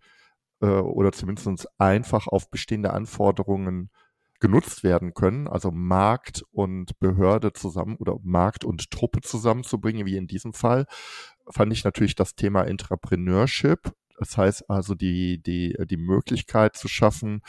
äh, 0.61 0.67
oder 0.67 1.11
zumindest 1.11 1.67
einfach 1.77 2.27
auf 2.27 2.49
bestehende 2.49 2.93
Anforderungen 2.93 3.91
genutzt 4.39 4.85
werden 4.85 5.13
können, 5.13 5.49
also 5.49 5.71
Markt 5.71 6.45
und 6.51 6.97
Behörde 6.99 7.51
zusammen 7.51 7.97
oder 7.97 8.17
Markt 8.23 8.63
und 8.63 8.89
Truppe 8.91 9.19
zusammenzubringen, 9.19 10.05
wie 10.05 10.15
in 10.15 10.27
diesem 10.27 10.53
Fall, 10.53 10.85
fand 11.49 11.73
ich 11.73 11.83
natürlich 11.83 12.15
das 12.15 12.35
Thema 12.35 12.63
Entrepreneurship. 12.63 13.91
Das 14.19 14.37
heißt 14.37 14.69
also 14.69 14.95
die, 14.95 15.41
die, 15.41 15.75
die 15.85 15.97
Möglichkeit 15.97 16.75
zu 16.75 16.87
schaffen, 16.87 17.41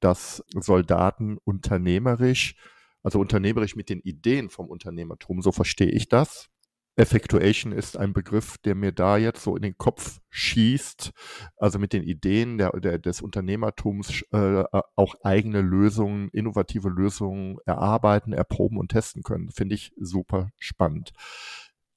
dass 0.00 0.44
Soldaten 0.54 1.38
unternehmerisch, 1.44 2.54
also 3.02 3.18
unternehmerisch 3.18 3.74
mit 3.74 3.88
den 3.88 4.00
Ideen 4.00 4.50
vom 4.50 4.68
Unternehmertum, 4.68 5.42
so 5.42 5.52
verstehe 5.52 5.90
ich 5.90 6.08
das, 6.08 6.50
Effectuation 6.98 7.72
ist 7.72 7.96
ein 7.96 8.12
Begriff, 8.12 8.58
der 8.58 8.74
mir 8.74 8.90
da 8.90 9.16
jetzt 9.16 9.44
so 9.44 9.54
in 9.54 9.62
den 9.62 9.78
Kopf 9.78 10.18
schießt, 10.30 11.12
also 11.56 11.78
mit 11.78 11.92
den 11.92 12.02
Ideen 12.02 12.58
der, 12.58 12.72
der, 12.72 12.98
des 12.98 13.22
Unternehmertums 13.22 14.24
äh, 14.32 14.64
auch 14.96 15.14
eigene 15.22 15.60
Lösungen, 15.60 16.28
innovative 16.30 16.88
Lösungen 16.88 17.58
erarbeiten, 17.64 18.32
erproben 18.32 18.78
und 18.78 18.90
testen 18.90 19.22
können. 19.22 19.50
Finde 19.50 19.76
ich 19.76 19.92
super 19.96 20.50
spannend. 20.58 21.12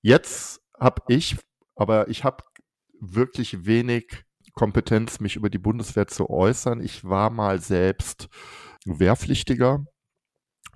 Jetzt 0.03 0.61
habe 0.79 1.01
ich, 1.07 1.35
aber 1.75 2.07
ich 2.07 2.23
habe 2.23 2.43
wirklich 3.01 3.65
wenig 3.65 4.24
Kompetenz, 4.53 5.20
mich 5.20 5.36
über 5.36 5.50
die 5.50 5.58
Bundeswehr 5.58 6.08
zu 6.08 6.29
äußern. 6.29 6.81
Ich 6.81 7.03
war 7.03 7.29
mal 7.29 7.60
selbst 7.60 8.29
Wehrpflichtiger 8.86 9.86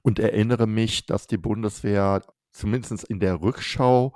und 0.02 0.20
erinnere 0.20 0.68
mich, 0.68 1.06
dass 1.06 1.28
die 1.28 1.38
Bundeswehr 1.38 2.22
zumindest 2.52 3.04
in 3.06 3.20
der 3.20 3.42
Rückschau 3.42 4.16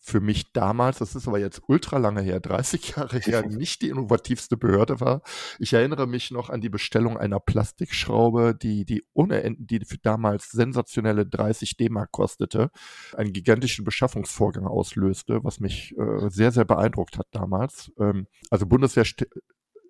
für 0.00 0.20
mich 0.20 0.52
damals, 0.52 0.98
das 0.98 1.14
ist 1.14 1.28
aber 1.28 1.38
jetzt 1.38 1.62
ultra 1.66 1.98
lange 1.98 2.22
her, 2.22 2.40
30 2.40 2.96
Jahre 2.96 3.18
her, 3.18 3.46
nicht 3.46 3.82
die 3.82 3.88
innovativste 3.88 4.56
Behörde 4.56 5.00
war. 5.00 5.22
Ich 5.58 5.72
erinnere 5.72 6.06
mich 6.06 6.30
noch 6.30 6.50
an 6.50 6.60
die 6.60 6.68
Bestellung 6.68 7.16
einer 7.18 7.40
Plastikschraube, 7.40 8.54
die, 8.54 8.84
die 8.84 9.04
ohne 9.12 9.56
die 9.58 9.84
für 9.84 9.98
damals 9.98 10.50
sensationelle 10.50 11.26
30 11.26 11.76
D-Mark 11.76 12.12
kostete, 12.12 12.70
einen 13.16 13.32
gigantischen 13.32 13.84
Beschaffungsvorgang 13.84 14.66
auslöste, 14.66 15.44
was 15.44 15.60
mich 15.60 15.96
äh, 15.98 16.30
sehr, 16.30 16.52
sehr 16.52 16.64
beeindruckt 16.64 17.18
hat 17.18 17.26
damals. 17.32 17.92
Ähm, 17.98 18.26
also 18.50 18.66
Bundeswehr 18.66 19.04
st 19.04 19.26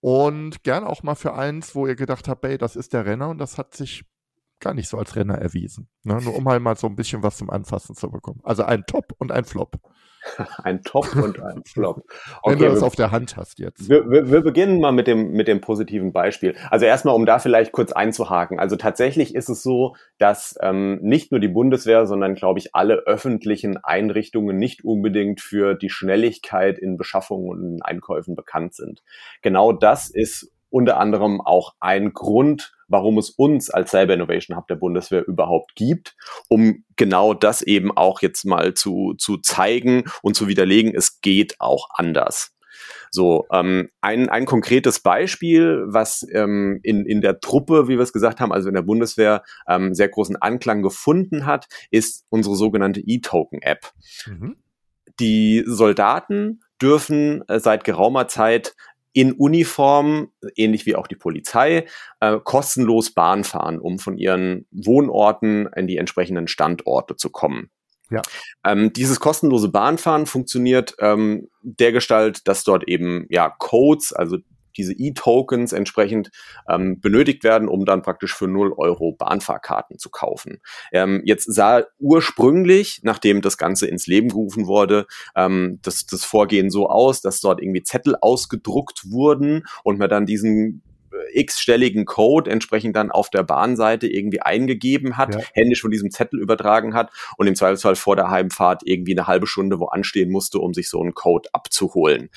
und 0.00 0.62
gerne 0.62 0.86
auch 0.86 1.02
mal 1.02 1.14
für 1.14 1.34
eins, 1.34 1.74
wo 1.74 1.86
ihr 1.86 1.96
gedacht 1.96 2.28
habt, 2.28 2.44
hey, 2.44 2.58
das 2.58 2.76
ist 2.76 2.92
der 2.92 3.06
Renner 3.06 3.30
und 3.30 3.38
das 3.38 3.58
hat 3.58 3.74
sich 3.74 4.04
gar 4.60 4.74
nicht 4.74 4.88
so 4.88 4.98
als 4.98 5.16
Renner 5.16 5.36
erwiesen. 5.36 5.88
Ne? 6.02 6.18
Nur 6.22 6.36
um 6.36 6.48
halt 6.48 6.62
mal 6.62 6.76
so 6.76 6.86
ein 6.86 6.96
bisschen 6.96 7.22
was 7.22 7.36
zum 7.36 7.50
Anfassen 7.50 7.94
zu 7.94 8.10
bekommen. 8.10 8.40
Also 8.44 8.64
ein 8.64 8.84
Top 8.86 9.14
und 9.18 9.32
ein 9.32 9.44
Flop. 9.44 9.78
ein 10.62 10.82
Top 10.82 11.14
und 11.16 11.40
ein 11.40 11.62
Flop. 11.64 12.04
Okay, 12.42 12.54
Wenn 12.58 12.58
du 12.58 12.74
das 12.74 12.82
auf 12.82 12.96
der 12.96 13.10
Hand 13.10 13.36
hast 13.36 13.58
jetzt. 13.58 13.88
Wir, 13.88 14.08
wir, 14.08 14.30
wir 14.30 14.40
beginnen 14.40 14.80
mal 14.80 14.92
mit 14.92 15.06
dem, 15.06 15.32
mit 15.32 15.48
dem 15.48 15.60
positiven 15.60 16.12
Beispiel. 16.12 16.56
Also 16.70 16.86
erstmal, 16.86 17.14
um 17.14 17.26
da 17.26 17.38
vielleicht 17.38 17.72
kurz 17.72 17.92
einzuhaken. 17.92 18.58
Also 18.58 18.76
tatsächlich 18.76 19.34
ist 19.34 19.48
es 19.48 19.62
so, 19.62 19.96
dass 20.18 20.56
ähm, 20.62 20.98
nicht 21.02 21.30
nur 21.30 21.40
die 21.40 21.48
Bundeswehr, 21.48 22.06
sondern 22.06 22.34
glaube 22.34 22.58
ich 22.58 22.74
alle 22.74 22.94
öffentlichen 23.06 23.76
Einrichtungen 23.76 24.56
nicht 24.56 24.84
unbedingt 24.84 25.40
für 25.40 25.74
die 25.74 25.90
Schnelligkeit 25.90 26.78
in 26.78 26.96
Beschaffungen 26.96 27.48
und 27.48 27.62
in 27.62 27.82
Einkäufen 27.82 28.34
bekannt 28.34 28.74
sind. 28.74 29.02
Genau 29.42 29.72
das 29.72 30.08
ist 30.08 30.53
unter 30.74 30.98
anderem 30.98 31.40
auch 31.40 31.74
ein 31.78 32.12
Grund, 32.12 32.74
warum 32.88 33.16
es 33.16 33.30
uns 33.30 33.70
als 33.70 33.92
Cyber 33.92 34.14
Innovation 34.14 34.56
Hub 34.56 34.66
der 34.66 34.74
Bundeswehr 34.74 35.24
überhaupt 35.24 35.76
gibt, 35.76 36.16
um 36.48 36.84
genau 36.96 37.32
das 37.32 37.62
eben 37.62 37.96
auch 37.96 38.22
jetzt 38.22 38.44
mal 38.44 38.74
zu, 38.74 39.14
zu 39.16 39.38
zeigen 39.38 40.04
und 40.22 40.34
zu 40.34 40.48
widerlegen, 40.48 40.92
es 40.92 41.20
geht 41.20 41.60
auch 41.60 41.88
anders. 41.94 42.50
So, 43.12 43.46
ähm, 43.52 43.90
ein, 44.00 44.28
ein 44.28 44.46
konkretes 44.46 44.98
Beispiel, 44.98 45.84
was 45.86 46.26
ähm, 46.32 46.80
in, 46.82 47.06
in 47.06 47.20
der 47.20 47.38
Truppe, 47.38 47.86
wie 47.86 47.96
wir 47.96 48.02
es 48.02 48.12
gesagt 48.12 48.40
haben, 48.40 48.52
also 48.52 48.68
in 48.68 48.74
der 48.74 48.82
Bundeswehr, 48.82 49.44
ähm, 49.68 49.94
sehr 49.94 50.08
großen 50.08 50.34
Anklang 50.34 50.82
gefunden 50.82 51.46
hat, 51.46 51.68
ist 51.92 52.24
unsere 52.30 52.56
sogenannte 52.56 53.00
E-Token-App. 53.00 53.92
Mhm. 54.26 54.56
Die 55.20 55.62
Soldaten 55.64 56.62
dürfen 56.82 57.46
äh, 57.48 57.60
seit 57.60 57.84
geraumer 57.84 58.26
Zeit 58.26 58.74
in 59.14 59.32
Uniform, 59.32 60.32
ähnlich 60.56 60.84
wie 60.86 60.96
auch 60.96 61.06
die 61.06 61.14
Polizei, 61.14 61.86
äh, 62.20 62.38
kostenlos 62.42 63.14
Bahn 63.14 63.44
fahren, 63.44 63.78
um 63.78 63.98
von 63.98 64.18
ihren 64.18 64.66
Wohnorten 64.72 65.68
in 65.76 65.86
die 65.86 65.96
entsprechenden 65.96 66.48
Standorte 66.48 67.16
zu 67.16 67.30
kommen. 67.30 67.70
Ja. 68.10 68.20
Ähm, 68.64 68.92
dieses 68.92 69.20
kostenlose 69.20 69.68
Bahnfahren 69.68 70.26
funktioniert 70.26 70.94
ähm, 70.98 71.48
dergestalt, 71.62 72.46
dass 72.48 72.64
dort 72.64 72.86
eben 72.88 73.26
ja 73.30 73.48
Codes, 73.48 74.12
also 74.12 74.38
diese 74.76 74.92
E-Tokens 74.92 75.72
entsprechend 75.72 76.30
ähm, 76.68 77.00
benötigt 77.00 77.44
werden, 77.44 77.68
um 77.68 77.84
dann 77.84 78.02
praktisch 78.02 78.34
für 78.34 78.48
0 78.48 78.72
Euro 78.76 79.12
Bahnfahrkarten 79.12 79.98
zu 79.98 80.10
kaufen. 80.10 80.60
Ähm, 80.92 81.22
jetzt 81.24 81.52
sah 81.52 81.84
ursprünglich, 81.98 83.00
nachdem 83.02 83.40
das 83.40 83.58
Ganze 83.58 83.86
ins 83.86 84.06
Leben 84.06 84.28
gerufen 84.28 84.66
wurde, 84.66 85.06
ähm, 85.36 85.78
das, 85.82 86.06
das 86.06 86.24
Vorgehen 86.24 86.70
so 86.70 86.88
aus, 86.88 87.20
dass 87.20 87.40
dort 87.40 87.60
irgendwie 87.60 87.82
Zettel 87.82 88.16
ausgedruckt 88.20 89.10
wurden 89.10 89.64
und 89.82 89.98
man 89.98 90.10
dann 90.10 90.26
diesen 90.26 90.82
äh, 91.12 91.40
x-stelligen 91.40 92.04
Code 92.04 92.50
entsprechend 92.50 92.96
dann 92.96 93.10
auf 93.10 93.30
der 93.30 93.42
Bahnseite 93.42 94.06
irgendwie 94.06 94.40
eingegeben 94.40 95.16
hat, 95.16 95.34
ja. 95.34 95.40
händisch 95.52 95.80
von 95.80 95.90
diesem 95.90 96.10
Zettel 96.10 96.40
übertragen 96.40 96.94
hat 96.94 97.10
und 97.36 97.46
im 97.46 97.54
Zweifelsfall 97.54 97.96
vor 97.96 98.16
der 98.16 98.30
Heimfahrt 98.30 98.82
irgendwie 98.84 99.16
eine 99.16 99.26
halbe 99.26 99.46
Stunde 99.46 99.78
wo 99.78 99.86
anstehen 99.86 100.30
musste, 100.30 100.58
um 100.58 100.74
sich 100.74 100.88
so 100.88 101.00
einen 101.00 101.14
Code 101.14 101.48
abzuholen 101.52 102.30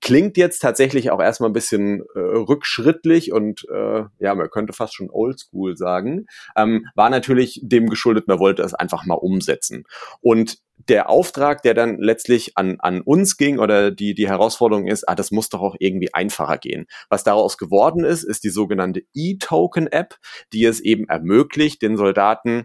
klingt 0.00 0.36
jetzt 0.36 0.60
tatsächlich 0.60 1.10
auch 1.10 1.20
erstmal 1.20 1.50
ein 1.50 1.54
bisschen 1.54 2.02
äh, 2.14 2.18
rückschrittlich 2.18 3.32
und 3.32 3.66
äh, 3.70 4.04
ja, 4.18 4.34
man 4.34 4.50
könnte 4.50 4.72
fast 4.72 4.94
schon 4.94 5.10
oldschool 5.10 5.76
sagen, 5.76 6.26
ähm, 6.56 6.86
war 6.94 7.10
natürlich 7.10 7.60
dem 7.62 7.88
geschuldet, 7.88 8.26
man 8.26 8.38
wollte 8.38 8.62
es 8.62 8.74
einfach 8.74 9.04
mal 9.04 9.14
umsetzen. 9.14 9.84
Und 10.20 10.58
der 10.88 11.10
Auftrag, 11.10 11.62
der 11.62 11.74
dann 11.74 11.98
letztlich 11.98 12.56
an, 12.56 12.76
an 12.80 13.02
uns 13.02 13.36
ging 13.36 13.58
oder 13.58 13.90
die, 13.90 14.14
die 14.14 14.28
Herausforderung 14.28 14.86
ist, 14.86 15.08
ah, 15.08 15.14
das 15.14 15.30
muss 15.30 15.50
doch 15.50 15.60
auch 15.60 15.76
irgendwie 15.78 16.14
einfacher 16.14 16.56
gehen. 16.56 16.86
Was 17.10 17.22
daraus 17.22 17.58
geworden 17.58 18.04
ist, 18.04 18.22
ist 18.22 18.44
die 18.44 18.50
sogenannte 18.50 19.02
E-Token-App, 19.14 20.16
die 20.52 20.64
es 20.64 20.80
eben 20.80 21.08
ermöglicht, 21.08 21.82
den 21.82 21.98
Soldaten 21.98 22.64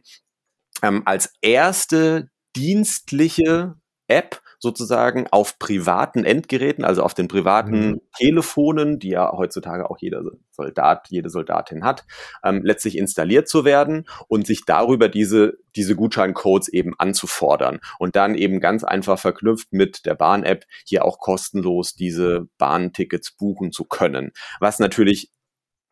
ähm, 0.81 1.03
als 1.05 1.33
erste 1.41 2.29
dienstliche 2.55 3.75
App 4.07 4.41
sozusagen 4.59 5.27
auf 5.31 5.59
privaten 5.59 6.23
Endgeräten, 6.23 6.83
also 6.83 7.03
auf 7.03 7.13
den 7.13 7.27
privaten 7.27 7.87
mhm. 7.87 8.01
Telefonen, 8.17 8.99
die 8.99 9.09
ja 9.09 9.31
heutzutage 9.31 9.89
auch 9.89 9.97
jeder 9.99 10.23
Soldat, 10.51 11.07
jede 11.09 11.29
Soldatin 11.29 11.83
hat, 11.83 12.05
ähm, 12.43 12.61
letztlich 12.63 12.97
installiert 12.97 13.47
zu 13.47 13.65
werden 13.65 14.05
und 14.27 14.47
sich 14.47 14.65
darüber 14.65 15.09
diese, 15.09 15.57
diese 15.75 15.95
Gutscheincodes 15.95 16.69
eben 16.69 16.93
anzufordern 16.97 17.79
und 17.99 18.15
dann 18.15 18.35
eben 18.35 18.59
ganz 18.59 18.83
einfach 18.83 19.19
verknüpft 19.19 19.73
mit 19.73 20.05
der 20.05 20.15
Bahn-App 20.15 20.65
hier 20.85 21.05
auch 21.05 21.19
kostenlos 21.19 21.95
diese 21.95 22.47
Bahntickets 22.57 23.31
buchen 23.31 23.71
zu 23.71 23.85
können. 23.85 24.31
Was 24.59 24.79
natürlich 24.79 25.31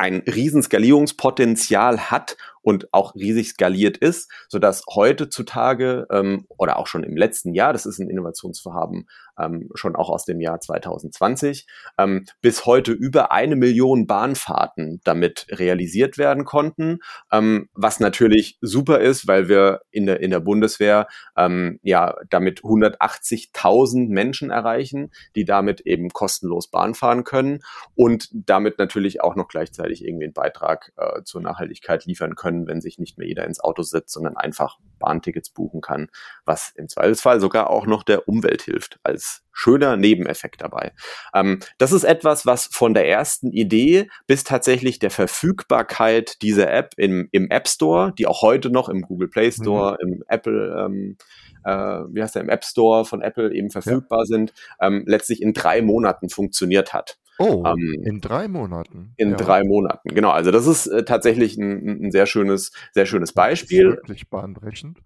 ein 0.04 0.22
Riesenskalierungspotenzial 0.28 2.12
hat 2.12 2.36
und 2.62 2.94
auch 2.94 3.16
riesig 3.16 3.52
skaliert 3.52 3.96
ist, 3.96 4.30
so 4.50 4.60
dass 4.60 4.84
heutzutage 4.94 6.08
ähm, 6.12 6.46
oder 6.58 6.78
auch 6.78 6.88
schon 6.88 7.04
im 7.06 7.16
letzten 7.16 7.54
Jahr, 7.54 7.72
das 7.72 7.86
ist 7.86 8.00
ein 8.00 8.10
Innovationsvorhaben 8.10 9.08
ähm, 9.40 9.70
schon 9.76 9.96
auch 9.96 10.10
aus 10.10 10.26
dem 10.26 10.42
Jahr 10.42 10.60
2020, 10.60 11.68
ähm, 11.98 12.26
bis 12.42 12.66
heute 12.66 12.92
über 12.92 13.32
eine 13.32 13.56
Million 13.56 14.08
Bahnfahrten 14.08 15.02
damit 15.04 15.46
realisiert 15.50 16.18
werden 16.18 16.46
konnten, 16.46 17.00
ähm, 17.32 17.70
was 17.74 18.00
natürlich 18.00 18.58
super 18.62 19.00
ist, 19.00 19.28
weil 19.28 19.48
wir 19.48 19.82
in 19.92 20.06
der, 20.06 20.20
in 20.20 20.32
der 20.32 20.40
Bundeswehr 20.40 21.08
ähm, 21.38 21.80
ja 21.84 22.16
damit 22.30 22.62
180.000 22.62 24.10
Menschen 24.10 24.50
erreichen, 24.50 25.12
die 25.36 25.46
damit 25.46 25.82
eben 25.82 26.10
kostenlos 26.10 26.70
Bahn 26.70 26.94
können 27.24 27.60
und 27.96 28.30
damit 28.34 28.78
natürlich 28.78 29.22
auch 29.22 29.36
noch 29.36 29.48
gleichzeitig 29.48 30.04
irgendwie 30.06 30.26
einen 30.26 30.34
Beitrag 30.34 30.92
äh, 30.98 31.24
zur 31.24 31.42
Nachhaltigkeit 31.42 32.06
liefern 32.06 32.36
können 32.36 32.64
wenn 32.68 32.82
sich 32.82 33.00
nicht 33.00 33.18
mehr 33.18 33.28
jeder 33.28 33.46
ins 33.46 33.60
Auto 33.60 33.84
setzt, 33.84 34.14
sondern 34.14 34.38
einfach 34.38 34.80
Bahntickets 35.00 35.50
buchen 35.50 35.82
kann, 35.82 36.10
was 36.46 36.72
im 36.76 36.88
Zweifelsfall 36.88 37.40
sogar 37.40 37.70
auch 37.70 37.86
noch 37.86 38.04
der 38.04 38.28
Umwelt 38.28 38.62
hilft, 38.62 39.00
als 39.04 39.23
schöner 39.52 39.98
Nebeneffekt 39.98 40.62
dabei. 40.62 40.94
Ähm, 41.34 41.60
das 41.78 41.92
ist 41.92 42.04
etwas, 42.04 42.46
was 42.46 42.66
von 42.66 42.94
der 42.94 43.08
ersten 43.08 43.52
Idee 43.52 44.10
bis 44.28 44.44
tatsächlich 44.44 45.00
der 45.00 45.12
Verfügbarkeit 45.12 46.42
dieser 46.42 46.72
App 46.72 46.94
im, 46.98 47.30
im 47.32 47.50
App 47.50 47.68
Store, 47.68 48.14
die 48.18 48.28
auch 48.28 48.42
heute 48.42 48.70
noch 48.70 48.90
im 48.90 49.02
Google 49.02 49.28
Play 49.28 49.52
Store, 49.52 49.98
mhm. 50.02 50.14
im 50.14 50.24
Apple 50.28 50.86
ähm, 50.86 51.18
äh, 51.66 51.72
wie 51.72 52.22
heißt 52.22 52.36
der, 52.36 52.42
im 52.42 52.50
App 52.50 52.64
Store 52.64 53.06
von 53.06 53.22
Apple 53.22 53.54
eben 53.54 53.70
verfügbar 53.70 54.20
ja. 54.20 54.26
sind, 54.26 54.54
ähm, 54.82 55.04
letztlich 55.08 55.42
in 55.42 55.54
drei 55.54 55.82
Monaten 55.82 56.30
funktioniert 56.30 56.94
hat. 56.94 57.18
Oh, 57.40 57.64
ähm, 57.66 58.04
in 58.04 58.22
drei 58.22 58.48
Monaten. 58.48 59.14
In 59.18 59.32
ja. 59.32 59.38
drei 59.38 59.64
Monaten, 59.64 60.10
genau. 60.14 60.30
Also 60.30 60.52
das 60.52 60.68
ist 60.68 60.88
äh, 60.88 61.04
tatsächlich 61.04 61.58
ein, 61.58 62.06
ein, 62.06 62.12
sehr 62.12 62.26
schönes, 62.26 62.72
sehr 62.92 63.06
schönes 63.06 63.34
Beispiel. 63.34 63.92
wirklich 63.92 64.30
bahnbrechend. 64.30 65.00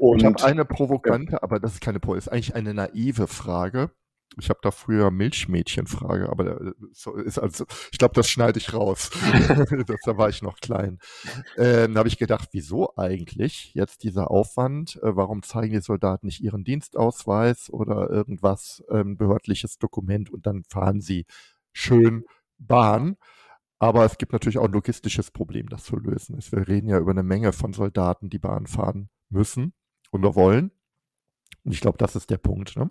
Und 0.00 0.20
ich 0.20 0.24
habe 0.24 0.42
eine 0.44 0.64
provokante, 0.64 1.32
ja. 1.32 1.42
aber 1.42 1.60
das 1.60 1.74
ist 1.74 1.82
keine 1.82 2.00
Pro, 2.00 2.14
ist 2.14 2.32
eigentlich 2.32 2.54
eine 2.54 2.72
naive 2.72 3.26
Frage. 3.26 3.90
Ich 4.38 4.48
habe 4.48 4.60
da 4.62 4.70
früher 4.70 5.10
Milchmädchenfrage, 5.10 6.30
aber 6.30 6.72
ist 6.90 7.38
also, 7.38 7.66
ich 7.92 7.98
glaube, 7.98 8.14
das 8.14 8.30
schneide 8.30 8.58
ich 8.58 8.72
raus. 8.72 9.10
das, 9.86 10.00
da 10.06 10.16
war 10.16 10.30
ich 10.30 10.40
noch 10.40 10.58
klein. 10.60 11.00
Ähm, 11.58 11.92
da 11.92 11.98
habe 11.98 12.08
ich 12.08 12.16
gedacht, 12.16 12.48
wieso 12.52 12.96
eigentlich 12.96 13.74
jetzt 13.74 14.02
dieser 14.02 14.30
Aufwand? 14.30 14.98
Äh, 15.02 15.16
warum 15.16 15.42
zeigen 15.42 15.74
die 15.74 15.82
Soldaten 15.82 16.28
nicht 16.28 16.40
ihren 16.40 16.64
Dienstausweis 16.64 17.68
oder 17.70 18.08
irgendwas 18.08 18.82
ähm, 18.90 19.18
behördliches 19.18 19.76
Dokument 19.76 20.30
und 20.30 20.46
dann 20.46 20.62
fahren 20.64 21.02
sie 21.02 21.26
schön 21.74 22.24
Bahn. 22.56 23.16
Aber 23.78 24.06
es 24.06 24.16
gibt 24.16 24.32
natürlich 24.32 24.56
auch 24.56 24.64
ein 24.64 24.72
logistisches 24.72 25.30
Problem, 25.30 25.68
das 25.68 25.84
zu 25.84 25.96
lösen 25.96 26.38
ist. 26.38 26.52
Wir 26.52 26.66
reden 26.66 26.88
ja 26.88 26.98
über 26.98 27.10
eine 27.10 27.22
Menge 27.22 27.52
von 27.52 27.74
Soldaten, 27.74 28.30
die 28.30 28.38
Bahn 28.38 28.66
fahren 28.66 29.10
müssen 29.28 29.74
oder 30.12 30.34
wollen. 30.34 30.70
Und 31.64 31.72
ich 31.72 31.80
glaube, 31.80 31.98
das 31.98 32.16
ist 32.16 32.30
der 32.30 32.38
Punkt. 32.38 32.76
Ne? 32.76 32.90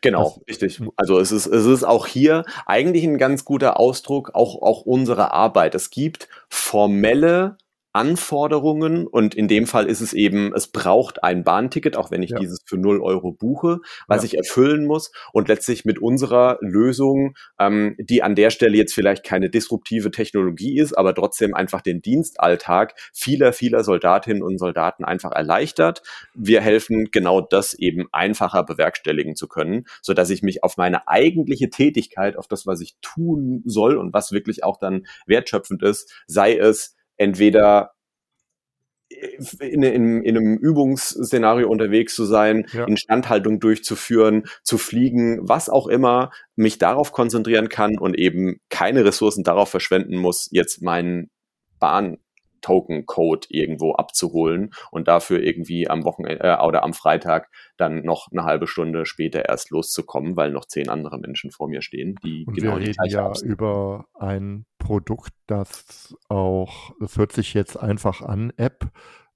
Genau, 0.00 0.34
das, 0.36 0.48
richtig. 0.48 0.80
Also 0.96 1.18
es 1.18 1.32
ist, 1.32 1.46
es 1.46 1.66
ist 1.66 1.84
auch 1.84 2.06
hier 2.06 2.44
eigentlich 2.66 3.04
ein 3.04 3.18
ganz 3.18 3.44
guter 3.44 3.78
Ausdruck, 3.78 4.34
auch, 4.34 4.62
auch 4.62 4.82
unserer 4.82 5.32
Arbeit. 5.32 5.74
Es 5.74 5.90
gibt 5.90 6.28
formelle 6.48 7.58
Anforderungen 7.96 9.06
und 9.06 9.34
in 9.34 9.48
dem 9.48 9.66
Fall 9.66 9.86
ist 9.86 10.02
es 10.02 10.12
eben, 10.12 10.52
es 10.54 10.68
braucht 10.68 11.24
ein 11.24 11.44
Bahnticket, 11.44 11.96
auch 11.96 12.10
wenn 12.10 12.22
ich 12.22 12.32
ja. 12.32 12.38
dieses 12.38 12.60
für 12.66 12.76
0 12.76 13.00
Euro 13.00 13.32
buche, 13.32 13.78
was 14.06 14.20
ja. 14.22 14.26
ich 14.26 14.36
erfüllen 14.36 14.84
muss 14.84 15.12
und 15.32 15.48
letztlich 15.48 15.86
mit 15.86 15.98
unserer 15.98 16.58
Lösung, 16.60 17.34
ähm, 17.58 17.96
die 17.98 18.22
an 18.22 18.34
der 18.34 18.50
Stelle 18.50 18.76
jetzt 18.76 18.92
vielleicht 18.92 19.24
keine 19.24 19.48
disruptive 19.48 20.10
Technologie 20.10 20.78
ist, 20.78 20.92
aber 20.92 21.14
trotzdem 21.14 21.54
einfach 21.54 21.80
den 21.80 22.02
Dienstalltag 22.02 22.92
vieler, 23.14 23.54
vieler 23.54 23.82
Soldatinnen 23.82 24.42
und 24.42 24.58
Soldaten 24.58 25.06
einfach 25.06 25.32
erleichtert. 25.32 26.02
Wir 26.34 26.60
helfen 26.60 27.08
genau 27.10 27.40
das 27.40 27.72
eben 27.72 28.08
einfacher 28.12 28.62
bewerkstelligen 28.62 29.36
zu 29.36 29.48
können, 29.48 29.86
so 30.02 30.12
dass 30.12 30.28
ich 30.28 30.42
mich 30.42 30.62
auf 30.62 30.76
meine 30.76 31.08
eigentliche 31.08 31.70
Tätigkeit, 31.70 32.36
auf 32.36 32.46
das, 32.46 32.66
was 32.66 32.82
ich 32.82 32.96
tun 33.00 33.62
soll 33.64 33.96
und 33.96 34.12
was 34.12 34.32
wirklich 34.32 34.64
auch 34.64 34.76
dann 34.76 35.06
wertschöpfend 35.24 35.82
ist, 35.82 36.12
sei 36.26 36.58
es 36.58 36.95
entweder 37.16 37.92
in, 39.60 39.82
in, 39.82 40.22
in 40.22 40.36
einem 40.36 40.56
Übungsszenario 40.56 41.68
unterwegs 41.68 42.14
zu 42.14 42.24
sein, 42.24 42.66
ja. 42.72 42.84
Instandhaltung 42.84 43.60
durchzuführen, 43.60 44.44
zu 44.64 44.78
fliegen, 44.78 45.38
was 45.48 45.68
auch 45.68 45.86
immer, 45.86 46.30
mich 46.56 46.78
darauf 46.78 47.12
konzentrieren 47.12 47.68
kann 47.68 47.98
und 47.98 48.18
eben 48.18 48.60
keine 48.68 49.04
Ressourcen 49.04 49.44
darauf 49.44 49.68
verschwenden 49.68 50.16
muss, 50.16 50.48
jetzt 50.50 50.82
meinen 50.82 51.30
Bahn 51.78 52.18
Token-Code 52.62 53.46
irgendwo 53.50 53.92
abzuholen 53.92 54.70
und 54.90 55.06
dafür 55.06 55.40
irgendwie 55.40 55.88
am 55.88 56.04
Wochenende 56.04 56.42
äh, 56.42 56.64
oder 56.64 56.82
am 56.82 56.94
Freitag 56.94 57.48
dann 57.76 58.02
noch 58.02 58.28
eine 58.32 58.44
halbe 58.44 58.66
Stunde 58.66 59.06
später 59.06 59.48
erst 59.48 59.70
loszukommen, 59.70 60.36
weil 60.36 60.50
noch 60.50 60.64
zehn 60.64 60.88
andere 60.88 61.18
Menschen 61.18 61.52
vor 61.52 61.68
mir 61.68 61.82
stehen, 61.82 62.16
die 62.24 62.44
und 62.44 62.54
genau 62.56 62.78
wir 62.78 62.88
reden 62.88 63.04
ja 63.06 63.32
über 63.44 64.06
ein 64.14 64.66
Produkt, 64.86 65.32
das 65.48 66.14
auch, 66.28 66.92
das 67.00 67.16
hört 67.16 67.32
sich 67.32 67.54
jetzt 67.54 67.76
einfach 67.76 68.22
an, 68.22 68.52
App. 68.56 68.88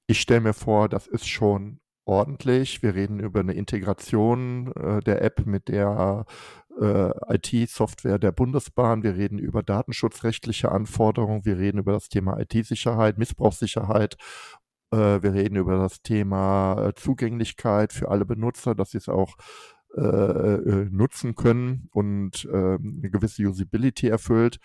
Ich 0.06 0.20
stelle 0.20 0.42
mir 0.42 0.52
vor, 0.52 0.88
das 0.88 1.08
ist 1.08 1.26
schon 1.26 1.80
ordentlich. 2.04 2.84
Wir 2.84 2.94
reden 2.94 3.18
über 3.18 3.40
eine 3.40 3.54
Integration 3.54 4.72
äh, 4.76 5.00
der 5.00 5.22
App 5.22 5.46
mit 5.46 5.66
der 5.66 6.24
äh, 6.80 7.10
IT-Software 7.34 8.20
der 8.20 8.30
Bundesbahn, 8.30 9.02
wir 9.02 9.16
reden 9.16 9.40
über 9.40 9.64
datenschutzrechtliche 9.64 10.70
Anforderungen, 10.70 11.44
wir 11.44 11.58
reden 11.58 11.78
über 11.78 11.94
das 11.94 12.08
Thema 12.08 12.38
IT-Sicherheit, 12.38 13.18
Missbrauchssicherheit, 13.18 14.18
äh, 14.92 15.20
wir 15.20 15.34
reden 15.34 15.56
über 15.56 15.78
das 15.78 16.00
Thema 16.00 16.80
äh, 16.80 16.94
Zugänglichkeit 16.94 17.92
für 17.92 18.08
alle 18.08 18.24
Benutzer, 18.24 18.76
dass 18.76 18.92
sie 18.92 18.98
es 18.98 19.08
auch 19.08 19.36
äh, 19.96 20.02
äh, 20.02 20.88
nutzen 20.88 21.34
können 21.34 21.88
und 21.90 22.48
ähm, 22.52 22.98
eine 23.00 23.10
gewisse 23.10 23.42
Usability 23.42 24.06
erfüllt. 24.06 24.60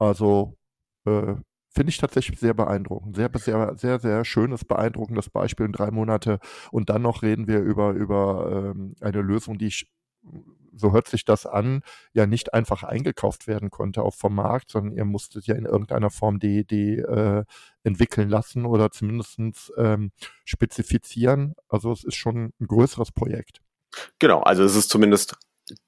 Also 0.00 0.56
äh, 1.04 1.34
finde 1.68 1.90
ich 1.90 1.98
tatsächlich 1.98 2.40
sehr 2.40 2.54
beeindruckend. 2.54 3.14
Sehr, 3.14 3.30
sehr, 3.34 3.76
sehr, 3.76 4.00
sehr 4.00 4.24
schönes, 4.24 4.64
beeindruckendes 4.64 5.30
Beispiel 5.30 5.66
in 5.66 5.72
drei 5.72 5.92
Monate. 5.92 6.40
Und 6.72 6.90
dann 6.90 7.02
noch 7.02 7.22
reden 7.22 7.46
wir 7.46 7.60
über, 7.60 7.92
über 7.92 8.72
ähm, 8.74 8.96
eine 9.00 9.20
Lösung, 9.20 9.58
die 9.58 9.68
ich 9.68 9.88
so 10.72 10.92
hört 10.92 11.08
sich 11.08 11.24
das 11.24 11.46
an, 11.46 11.82
ja 12.12 12.26
nicht 12.26 12.54
einfach 12.54 12.84
eingekauft 12.84 13.46
werden 13.46 13.70
konnte 13.70 14.02
auch 14.02 14.14
vom 14.14 14.34
Markt, 14.34 14.70
sondern 14.70 14.96
ihr 14.96 15.04
musstet 15.04 15.46
ja 15.46 15.54
in 15.54 15.66
irgendeiner 15.66 16.10
Form 16.10 16.38
die, 16.38 16.64
die 16.64 16.96
äh, 16.96 17.44
entwickeln 17.82 18.28
lassen 18.28 18.64
oder 18.64 18.90
zumindest 18.90 19.38
ähm, 19.76 20.12
spezifizieren. 20.44 21.54
Also 21.68 21.92
es 21.92 22.04
ist 22.04 22.16
schon 22.16 22.52
ein 22.60 22.66
größeres 22.66 23.12
Projekt. 23.12 23.60
Genau, 24.18 24.40
also 24.40 24.62
es 24.62 24.76
ist 24.76 24.90
zumindest 24.90 25.36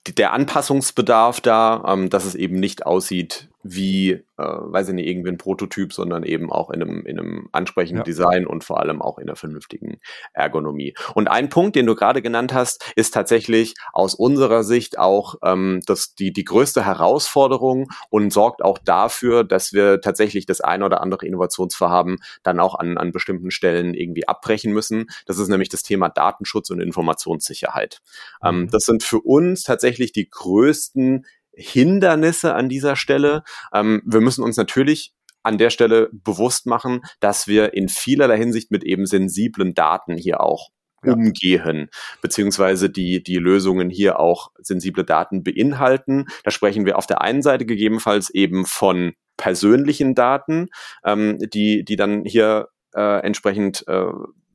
der 0.06 0.32
Anpassungsbedarf 0.32 1.40
da, 1.40 1.84
ähm, 1.86 2.10
dass 2.10 2.24
es 2.24 2.34
eben 2.34 2.56
nicht 2.56 2.84
aussieht 2.84 3.48
wie, 3.62 4.10
äh, 4.10 4.22
weiß 4.36 4.88
ich 4.88 4.94
nicht, 4.94 5.06
irgendwie 5.06 5.30
ein 5.30 5.38
Prototyp, 5.38 5.92
sondern 5.92 6.22
eben 6.22 6.50
auch 6.50 6.70
in 6.70 6.82
einem, 6.82 7.06
in 7.06 7.18
einem 7.18 7.48
ansprechenden 7.52 7.98
ja. 7.98 8.04
Design 8.04 8.46
und 8.46 8.64
vor 8.64 8.80
allem 8.80 9.02
auch 9.02 9.18
in 9.18 9.28
einer 9.28 9.36
vernünftigen 9.36 9.98
Ergonomie. 10.32 10.94
Und 11.14 11.28
ein 11.28 11.48
Punkt, 11.48 11.76
den 11.76 11.86
du 11.86 11.94
gerade 11.94 12.22
genannt 12.22 12.52
hast, 12.54 12.92
ist 12.96 13.14
tatsächlich 13.14 13.74
aus 13.92 14.14
unserer 14.14 14.64
Sicht 14.64 14.98
auch 14.98 15.36
ähm, 15.44 15.80
das, 15.86 16.14
die, 16.14 16.32
die 16.32 16.44
größte 16.44 16.84
Herausforderung 16.84 17.90
und 18.10 18.32
sorgt 18.32 18.64
auch 18.64 18.78
dafür, 18.78 19.44
dass 19.44 19.72
wir 19.72 20.00
tatsächlich 20.00 20.46
das 20.46 20.60
ein 20.60 20.82
oder 20.82 21.00
andere 21.00 21.26
Innovationsvorhaben 21.26 22.18
dann 22.42 22.60
auch 22.60 22.74
an, 22.74 22.98
an 22.98 23.12
bestimmten 23.12 23.50
Stellen 23.50 23.94
irgendwie 23.94 24.26
abbrechen 24.26 24.72
müssen. 24.72 25.06
Das 25.26 25.38
ist 25.38 25.48
nämlich 25.48 25.68
das 25.68 25.82
Thema 25.82 26.08
Datenschutz 26.08 26.70
und 26.70 26.80
Informationssicherheit. 26.80 28.00
Ähm, 28.42 28.56
mhm. 28.56 28.62
Ähm, 28.62 28.70
das 28.70 28.84
sind 28.84 29.02
für 29.02 29.20
uns 29.20 29.62
tatsächlich 29.62 30.12
die 30.12 30.28
größten 30.28 31.26
Hindernisse 31.54 32.54
an 32.54 32.68
dieser 32.68 32.96
Stelle. 32.96 33.42
Ähm, 33.72 34.02
wir 34.04 34.20
müssen 34.20 34.42
uns 34.42 34.56
natürlich 34.56 35.12
an 35.42 35.58
der 35.58 35.70
Stelle 35.70 36.08
bewusst 36.12 36.66
machen, 36.66 37.02
dass 37.20 37.46
wir 37.46 37.74
in 37.74 37.88
vielerlei 37.88 38.38
Hinsicht 38.38 38.70
mit 38.70 38.84
eben 38.84 39.06
sensiblen 39.06 39.74
Daten 39.74 40.16
hier 40.16 40.40
auch 40.40 40.68
ja. 41.04 41.12
umgehen, 41.12 41.88
beziehungsweise 42.20 42.90
die, 42.90 43.22
die 43.22 43.36
Lösungen 43.36 43.90
hier 43.90 44.20
auch 44.20 44.50
sensible 44.58 45.04
Daten 45.04 45.42
beinhalten. 45.42 46.26
Da 46.44 46.50
sprechen 46.50 46.86
wir 46.86 46.96
auf 46.96 47.06
der 47.06 47.22
einen 47.22 47.42
Seite 47.42 47.66
gegebenenfalls 47.66 48.30
eben 48.30 48.66
von 48.66 49.14
persönlichen 49.36 50.14
Daten, 50.14 50.68
ähm, 51.04 51.38
die, 51.38 51.84
die 51.84 51.96
dann 51.96 52.24
hier 52.24 52.68
äh, 52.94 53.20
entsprechend 53.24 53.84
äh, 53.88 54.12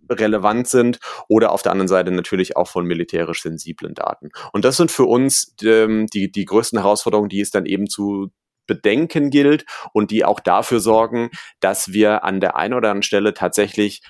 relevant 0.10 0.68
sind 0.68 1.00
oder 1.28 1.52
auf 1.52 1.62
der 1.62 1.72
anderen 1.72 1.88
Seite 1.88 2.12
natürlich 2.12 2.56
auch 2.56 2.68
von 2.68 2.86
militärisch 2.86 3.42
sensiblen 3.42 3.94
Daten. 3.94 4.30
Und 4.54 4.66
das 4.66 4.78
sind 4.78 4.92
für 4.92 5.06
uns 5.06 5.56
ähm, 5.64 6.08
die, 6.08 6.32
die 6.32 6.46
größten 6.46 6.80
Herausforderungen, 6.80 7.30
die 7.30 7.42
es 7.42 7.52
dann 7.52 7.66
eben 7.66 7.88
zu 7.88 8.32
bedenken 8.68 9.30
gilt 9.30 9.66
und 9.94 10.12
die 10.12 10.26
auch 10.26 10.40
dafür 10.40 10.80
sorgen, 10.80 11.30
dass 11.60 11.94
wir 11.94 12.24
an 12.24 12.42
der 12.42 12.58
einen 12.58 12.74
oder 12.74 12.90
anderen 12.90 13.04
Stelle 13.04 13.34
tatsächlich 13.34 14.02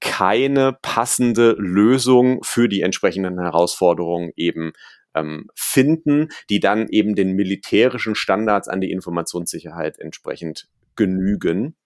keine 0.00 0.76
passende 0.82 1.54
Lösung 1.58 2.42
für 2.42 2.68
die 2.68 2.82
entsprechenden 2.82 3.40
Herausforderungen 3.40 4.32
eben 4.36 4.72
ähm, 5.14 5.48
finden, 5.54 6.28
die 6.50 6.60
dann 6.60 6.88
eben 6.88 7.14
den 7.14 7.32
militärischen 7.32 8.14
Standards 8.14 8.68
an 8.68 8.80
die 8.80 8.90
Informationssicherheit 8.90 9.98
entsprechend 9.98 10.68
genügen. 10.96 11.76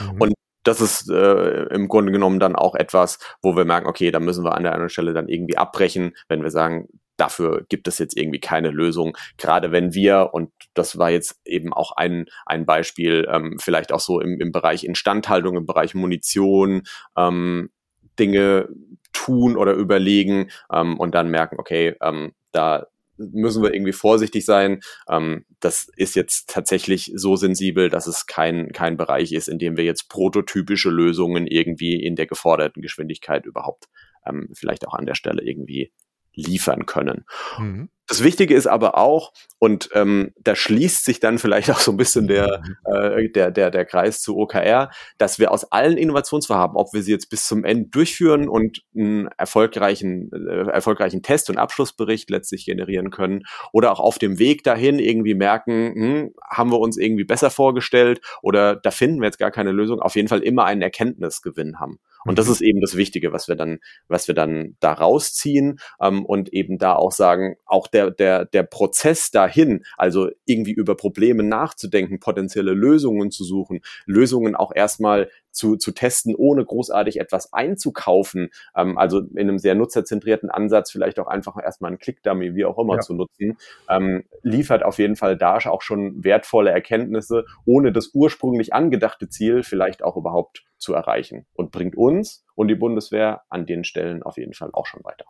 Mhm. 0.00 0.20
Und 0.20 0.34
das 0.66 0.80
ist 0.80 1.10
äh, 1.10 1.64
im 1.66 1.88
Grunde 1.88 2.12
genommen 2.12 2.40
dann 2.40 2.56
auch 2.56 2.74
etwas, 2.74 3.18
wo 3.42 3.56
wir 3.56 3.64
merken, 3.64 3.86
okay, 3.86 4.10
da 4.10 4.20
müssen 4.20 4.44
wir 4.44 4.54
an 4.54 4.64
der 4.64 4.72
anderen 4.72 4.90
Stelle 4.90 5.12
dann 5.12 5.28
irgendwie 5.28 5.56
abbrechen, 5.56 6.12
wenn 6.28 6.42
wir 6.42 6.50
sagen, 6.50 6.88
dafür 7.16 7.64
gibt 7.68 7.88
es 7.88 7.98
jetzt 7.98 8.16
irgendwie 8.16 8.40
keine 8.40 8.70
Lösung. 8.70 9.16
Gerade 9.38 9.72
wenn 9.72 9.94
wir, 9.94 10.30
und 10.32 10.50
das 10.74 10.98
war 10.98 11.10
jetzt 11.10 11.40
eben 11.44 11.72
auch 11.72 11.92
ein, 11.92 12.26
ein 12.44 12.66
Beispiel, 12.66 13.26
ähm, 13.30 13.58
vielleicht 13.60 13.92
auch 13.92 14.00
so 14.00 14.20
im, 14.20 14.40
im 14.40 14.52
Bereich 14.52 14.84
Instandhaltung, 14.84 15.56
im 15.56 15.66
Bereich 15.66 15.94
Munition, 15.94 16.82
ähm, 17.16 17.70
Dinge 18.18 18.68
tun 19.12 19.56
oder 19.56 19.74
überlegen 19.74 20.50
ähm, 20.72 20.98
und 20.98 21.14
dann 21.14 21.30
merken, 21.30 21.56
okay, 21.58 21.94
ähm, 22.02 22.32
da 22.52 22.86
müssen 23.16 23.62
wir 23.62 23.74
irgendwie 23.74 23.92
vorsichtig 23.92 24.44
sein. 24.44 24.80
Ähm, 25.08 25.44
das 25.60 25.88
ist 25.96 26.16
jetzt 26.16 26.50
tatsächlich 26.50 27.12
so 27.14 27.36
sensibel, 27.36 27.88
dass 27.88 28.06
es 28.06 28.26
kein, 28.26 28.72
kein 28.72 28.96
Bereich 28.96 29.32
ist, 29.32 29.48
in 29.48 29.58
dem 29.58 29.76
wir 29.76 29.84
jetzt 29.84 30.08
prototypische 30.08 30.90
Lösungen 30.90 31.46
irgendwie 31.46 32.02
in 32.02 32.16
der 32.16 32.26
geforderten 32.26 32.82
Geschwindigkeit 32.82 33.46
überhaupt 33.46 33.88
ähm, 34.26 34.48
vielleicht 34.54 34.86
auch 34.86 34.94
an 34.94 35.06
der 35.06 35.14
Stelle 35.14 35.42
irgendwie 35.42 35.92
liefern 36.34 36.86
können. 36.86 37.24
Mhm. 37.58 37.88
Das 38.08 38.22
Wichtige 38.22 38.54
ist 38.54 38.66
aber 38.66 38.96
auch, 38.96 39.32
und 39.58 39.88
ähm, 39.94 40.32
da 40.38 40.54
schließt 40.54 41.04
sich 41.04 41.18
dann 41.18 41.38
vielleicht 41.38 41.70
auch 41.70 41.80
so 41.80 41.90
ein 41.90 41.96
bisschen 41.96 42.28
der, 42.28 42.62
mhm. 42.62 42.94
äh, 42.94 43.28
der, 43.30 43.50
der, 43.50 43.70
der 43.70 43.84
Kreis 43.84 44.20
zu 44.20 44.36
OKR, 44.36 44.90
dass 45.18 45.38
wir 45.38 45.50
aus 45.50 45.72
allen 45.72 45.96
Innovationsvorhaben, 45.96 46.76
ob 46.76 46.92
wir 46.92 47.02
sie 47.02 47.12
jetzt 47.12 47.30
bis 47.30 47.46
zum 47.48 47.64
Ende 47.64 47.88
durchführen 47.88 48.48
und 48.48 48.84
einen 48.94 49.28
erfolgreichen, 49.38 50.30
äh, 50.32 50.70
erfolgreichen 50.70 51.22
Test- 51.22 51.50
und 51.50 51.58
Abschlussbericht 51.58 52.30
letztlich 52.30 52.66
generieren 52.66 53.10
können 53.10 53.42
oder 53.72 53.90
auch 53.90 54.00
auf 54.00 54.18
dem 54.18 54.38
Weg 54.38 54.62
dahin 54.62 54.98
irgendwie 54.98 55.34
merken, 55.34 55.94
hm, 55.94 56.34
haben 56.48 56.70
wir 56.70 56.78
uns 56.78 56.96
irgendwie 56.96 57.24
besser 57.24 57.50
vorgestellt 57.50 58.20
oder 58.42 58.76
da 58.76 58.90
finden 58.90 59.20
wir 59.20 59.26
jetzt 59.26 59.38
gar 59.38 59.50
keine 59.50 59.72
Lösung, 59.72 60.00
auf 60.00 60.16
jeden 60.16 60.28
Fall 60.28 60.40
immer 60.40 60.64
einen 60.64 60.82
Erkenntnisgewinn 60.82 61.80
haben. 61.80 61.98
Und 62.26 62.38
das 62.38 62.46
mhm. 62.46 62.52
ist 62.52 62.60
eben 62.60 62.80
das 62.80 62.96
Wichtige, 62.96 63.32
was 63.32 63.48
wir 63.48 63.54
dann, 63.54 63.78
was 64.08 64.26
wir 64.28 64.34
dann 64.34 64.76
da 64.80 64.92
rausziehen 64.92 65.78
ähm, 66.00 66.24
und 66.24 66.52
eben 66.52 66.76
da 66.76 66.94
auch 66.96 67.12
sagen, 67.12 67.56
auch 67.64 67.86
der, 67.96 68.10
der, 68.10 68.44
der 68.44 68.62
Prozess 68.62 69.30
dahin, 69.30 69.84
also 69.96 70.28
irgendwie 70.44 70.72
über 70.72 70.96
Probleme 70.96 71.42
nachzudenken, 71.42 72.20
potenzielle 72.20 72.72
Lösungen 72.72 73.30
zu 73.30 73.42
suchen, 73.42 73.80
Lösungen 74.04 74.54
auch 74.54 74.72
erstmal 74.74 75.30
zu, 75.50 75.76
zu 75.76 75.92
testen, 75.92 76.34
ohne 76.34 76.64
großartig 76.64 77.18
etwas 77.18 77.54
einzukaufen. 77.54 78.50
Ähm, 78.76 78.98
also 78.98 79.20
in 79.20 79.48
einem 79.48 79.58
sehr 79.58 79.74
nutzerzentrierten 79.74 80.50
Ansatz 80.50 80.90
vielleicht 80.90 81.18
auch 81.18 81.26
einfach 81.26 81.56
erstmal 81.62 81.88
einen 81.90 81.98
Click-Dummy, 81.98 82.54
wie 82.54 82.66
auch 82.66 82.78
immer, 82.78 82.96
ja. 82.96 83.00
zu 83.00 83.14
nutzen, 83.14 83.56
ähm, 83.88 84.24
liefert 84.42 84.82
auf 84.82 84.98
jeden 84.98 85.16
Fall 85.16 85.38
da 85.38 85.56
auch 85.56 85.80
schon 85.80 86.22
wertvolle 86.22 86.70
Erkenntnisse, 86.70 87.46
ohne 87.64 87.90
das 87.92 88.10
ursprünglich 88.12 88.74
angedachte 88.74 89.30
Ziel 89.30 89.62
vielleicht 89.62 90.04
auch 90.04 90.18
überhaupt 90.18 90.66
zu 90.76 90.92
erreichen 90.92 91.46
und 91.54 91.70
bringt 91.70 91.96
uns 91.96 92.44
und 92.54 92.68
die 92.68 92.74
Bundeswehr 92.74 93.40
an 93.48 93.64
den 93.64 93.84
Stellen 93.84 94.22
auf 94.22 94.36
jeden 94.36 94.52
Fall 94.52 94.68
auch 94.74 94.84
schon 94.84 95.02
weiter. 95.02 95.24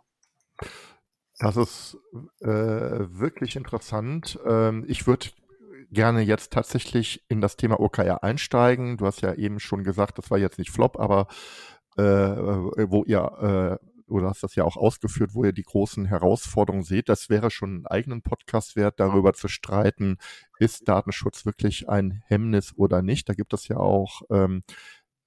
Das 1.39 1.55
ist 1.55 1.97
äh, 2.41 2.47
wirklich 2.47 3.55
interessant. 3.55 4.39
Ähm, 4.45 4.85
ich 4.87 5.05
würde 5.05 5.27
gerne 5.91 6.21
jetzt 6.21 6.51
tatsächlich 6.51 7.23
in 7.29 7.41
das 7.41 7.57
Thema 7.57 7.79
OKR 7.79 8.23
einsteigen. 8.23 8.97
Du 8.97 9.05
hast 9.05 9.21
ja 9.21 9.33
eben 9.33 9.59
schon 9.59 9.83
gesagt, 9.83 10.17
das 10.17 10.31
war 10.31 10.37
jetzt 10.37 10.57
nicht 10.57 10.71
Flop, 10.71 10.99
aber 10.99 11.27
äh, 11.95 12.03
wo 12.03 13.03
ihr, 13.05 13.79
äh, 13.79 14.11
oder 14.11 14.29
hast 14.29 14.43
das 14.43 14.55
ja 14.55 14.63
auch 14.63 14.77
ausgeführt, 14.77 15.31
wo 15.33 15.43
ihr 15.43 15.53
die 15.53 15.63
großen 15.63 16.05
Herausforderungen 16.05 16.83
seht. 16.83 17.09
Das 17.09 17.29
wäre 17.29 17.51
schon 17.51 17.69
einen 17.69 17.87
eigenen 17.87 18.21
Podcast 18.21 18.75
wert, 18.75 18.99
darüber 18.99 19.33
zu 19.33 19.47
streiten, 19.47 20.17
ist 20.59 20.87
Datenschutz 20.87 21.45
wirklich 21.45 21.89
ein 21.89 22.23
Hemmnis 22.25 22.73
oder 22.75 23.01
nicht. 23.01 23.29
Da 23.29 23.33
gibt 23.33 23.53
es 23.53 23.67
ja 23.67 23.77
auch 23.77 24.21
ähm, 24.29 24.63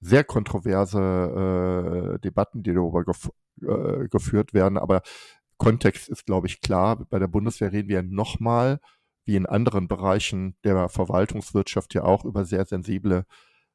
sehr 0.01 0.23
kontroverse 0.23 2.15
äh, 2.15 2.19
Debatten, 2.19 2.63
die 2.63 2.73
darüber 2.73 3.05
gef 3.05 3.29
äh, 3.61 4.07
geführt 4.07 4.53
werden. 4.53 4.77
Aber 4.77 5.03
Kontext 5.61 6.09
ist, 6.09 6.25
glaube 6.25 6.47
ich, 6.47 6.59
klar. 6.59 7.05
Bei 7.11 7.19
der 7.19 7.27
Bundeswehr 7.27 7.71
reden 7.71 7.87
wir 7.87 8.01
nochmal 8.01 8.79
wie 9.25 9.35
in 9.35 9.45
anderen 9.45 9.87
Bereichen 9.87 10.55
der 10.63 10.89
Verwaltungswirtschaft 10.89 11.93
ja 11.93 12.01
auch 12.03 12.25
über 12.25 12.45
sehr 12.45 12.65
sensible 12.65 13.27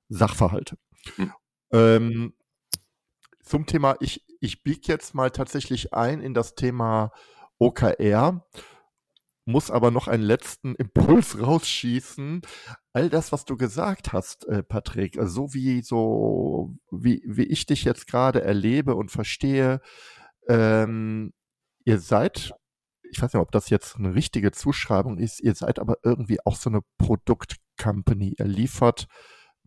Sachverhalte. 0.08 0.78
Mhm. 1.16 1.32
Ähm, 1.70 2.34
zum 3.40 3.66
Thema, 3.66 3.94
ich, 4.00 4.26
ich 4.40 4.64
biege 4.64 4.80
jetzt 4.88 5.14
mal 5.14 5.30
tatsächlich 5.30 5.94
ein 5.94 6.20
in 6.20 6.34
das 6.34 6.56
Thema 6.56 7.12
OKR, 7.60 8.44
muss 9.44 9.70
aber 9.70 9.92
noch 9.92 10.08
einen 10.08 10.24
letzten 10.24 10.74
Impuls 10.74 11.40
rausschießen. 11.40 12.42
All 12.94 13.10
das, 13.10 13.30
was 13.30 13.44
du 13.44 13.56
gesagt 13.56 14.12
hast, 14.12 14.44
äh, 14.48 14.64
Patrick, 14.64 15.16
so 15.22 15.54
wie 15.54 15.82
so, 15.82 16.74
wie, 16.90 17.22
wie 17.24 17.44
ich 17.44 17.64
dich 17.64 17.84
jetzt 17.84 18.08
gerade 18.08 18.42
erlebe 18.42 18.96
und 18.96 19.12
verstehe, 19.12 19.80
ähm, 20.48 21.32
ihr 21.86 21.98
seid 21.98 22.52
ich 23.10 23.22
weiß 23.22 23.32
nicht, 23.32 23.40
ob 23.40 23.52
das 23.52 23.70
jetzt 23.70 23.96
eine 23.96 24.14
richtige 24.14 24.52
Zuschreibung 24.52 25.18
ist, 25.18 25.40
ihr 25.40 25.54
seid 25.54 25.78
aber 25.78 25.98
irgendwie 26.02 26.38
auch 26.44 26.56
so 26.56 26.70
eine 26.70 26.80
Produktcompany. 26.98 28.34
Ihr 28.38 28.46
liefert 28.46 29.06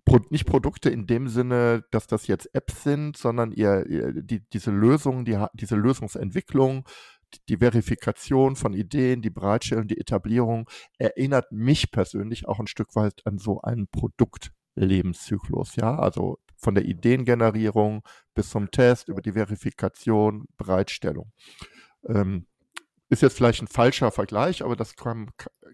Pro 0.06 0.20
nicht 0.30 0.46
Produkte 0.46 0.90
in 0.90 1.08
dem 1.08 1.28
Sinne, 1.28 1.84
dass 1.92 2.08
das 2.08 2.28
jetzt 2.28 2.54
Apps 2.54 2.84
sind, 2.84 3.18
sondern 3.18 3.52
ihr, 3.52 3.86
ihr 3.88 4.14
die, 4.14 4.42
diese 4.54 4.72
Lösung, 4.72 5.26
die, 5.26 5.44
diese 5.54 5.76
Lösungsentwicklung, 5.76 6.88
die 7.48 7.58
Verifikation 7.58 8.56
von 8.56 8.74
Ideen, 8.74 9.22
die 9.22 9.30
Bereitstellung, 9.30 9.88
die 9.88 10.00
Etablierung 10.00 10.70
erinnert 10.98 11.52
mich 11.52 11.92
persönlich 11.92 12.48
auch 12.48 12.60
ein 12.60 12.68
Stück 12.68 12.96
weit 12.96 13.22
an 13.26 13.38
so 13.38 13.62
einen 13.62 13.88
Produktlebenszyklus. 13.88 15.76
Ja, 15.76 16.00
also 16.00 16.40
von 16.56 16.76
der 16.76 16.86
Ideengenerierung 16.86 18.02
bis 18.34 18.50
zum 18.50 18.72
Test 18.72 19.10
über 19.10 19.22
die 19.22 19.34
Verifikation, 19.34 20.46
Bereitstellung. 20.58 21.32
Ähm, 22.08 22.46
ist 23.10 23.22
jetzt 23.22 23.36
vielleicht 23.36 23.62
ein 23.62 23.68
falscher 23.68 24.12
Vergleich, 24.12 24.64
aber 24.64 24.76
das 24.76 24.96
kam, 24.96 25.30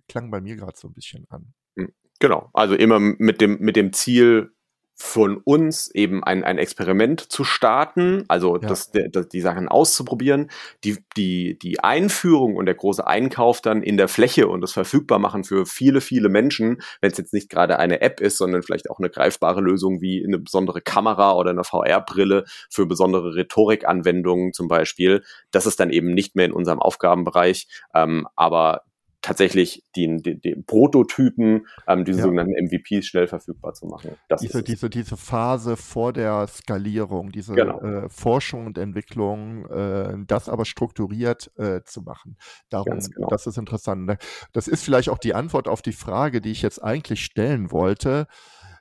klang 0.07 0.31
bei 0.31 0.41
mir 0.41 0.55
gerade 0.55 0.77
so 0.77 0.87
ein 0.87 0.93
bisschen 0.93 1.25
an. 1.29 1.53
Hm, 1.77 1.93
genau, 2.19 2.49
also 2.53 2.75
immer 2.75 2.99
mit 2.99 3.41
dem, 3.41 3.59
mit 3.59 3.75
dem 3.75 3.91
Ziel, 3.93 4.54
von 4.97 5.37
uns 5.43 5.93
eben 5.93 6.23
ein, 6.23 6.45
ein 6.45 6.57
Experiment 6.57 7.19
zu 7.19 7.43
starten, 7.43 8.23
also 8.29 8.55
ja. 8.55 8.67
das, 8.67 8.91
das, 8.91 9.27
die 9.27 9.41
Sachen 9.41 9.67
auszuprobieren, 9.67 10.49
die, 10.85 10.97
die, 11.17 11.59
die 11.59 11.81
Einführung 11.81 12.55
und 12.55 12.65
der 12.65 12.75
große 12.75 13.05
Einkauf 13.05 13.59
dann 13.59 13.83
in 13.83 13.97
der 13.97 14.07
Fläche 14.07 14.47
und 14.47 14.61
das 14.61 14.71
verfügbar 14.71 15.19
machen 15.19 15.43
für 15.43 15.65
viele, 15.65 15.99
viele 15.99 16.29
Menschen, 16.29 16.81
wenn 17.01 17.11
es 17.11 17.17
jetzt 17.17 17.33
nicht 17.33 17.49
gerade 17.49 17.77
eine 17.77 17.99
App 17.99 18.21
ist, 18.21 18.37
sondern 18.37 18.63
vielleicht 18.63 18.89
auch 18.89 18.99
eine 18.99 19.09
greifbare 19.09 19.59
Lösung 19.59 19.99
wie 19.99 20.23
eine 20.25 20.39
besondere 20.39 20.79
Kamera 20.79 21.33
oder 21.33 21.49
eine 21.49 21.65
VR-Brille 21.65 22.45
für 22.69 22.85
besondere 22.85 23.35
Rhetorikanwendungen 23.35 24.53
zum 24.53 24.69
Beispiel. 24.69 25.23
Das 25.51 25.65
ist 25.65 25.81
dann 25.81 25.89
eben 25.89 26.13
nicht 26.13 26.37
mehr 26.37 26.45
in 26.45 26.53
unserem 26.53 26.79
Aufgabenbereich, 26.79 27.67
ähm, 27.93 28.27
aber 28.37 28.83
tatsächlich 29.25 29.83
den, 29.95 30.19
den, 30.19 30.39
den 30.39 30.65
Prototypen, 30.65 31.65
ähm, 31.87 32.05
diese 32.05 32.19
ja. 32.19 32.23
sogenannten 32.25 32.53
MVPs 32.65 33.07
schnell 33.07 33.27
verfügbar 33.27 33.73
zu 33.73 33.87
machen. 33.87 34.11
Das 34.29 34.41
diese, 34.41 34.61
diese, 34.61 34.87
diese 34.87 35.17
Phase 35.17 35.77
vor 35.77 36.13
der 36.13 36.45
Skalierung, 36.47 37.31
diese 37.31 37.55
genau. 37.55 37.81
äh, 37.81 38.07
Forschung 38.09 38.67
und 38.67 38.77
Entwicklung, 38.77 39.65
äh, 39.65 40.15
das 40.27 40.47
aber 40.47 40.65
strukturiert 40.65 41.51
äh, 41.57 41.81
zu 41.83 42.03
machen. 42.03 42.37
Darum, 42.69 42.99
genau. 42.99 43.27
das 43.29 43.47
ist 43.47 43.57
interessant. 43.57 44.05
Ne? 44.05 44.17
Das 44.53 44.67
ist 44.67 44.83
vielleicht 44.83 45.09
auch 45.09 45.17
die 45.17 45.33
Antwort 45.33 45.67
auf 45.67 45.81
die 45.81 45.93
Frage, 45.93 46.39
die 46.39 46.51
ich 46.51 46.61
jetzt 46.61 46.83
eigentlich 46.83 47.25
stellen 47.25 47.71
wollte. 47.71 48.27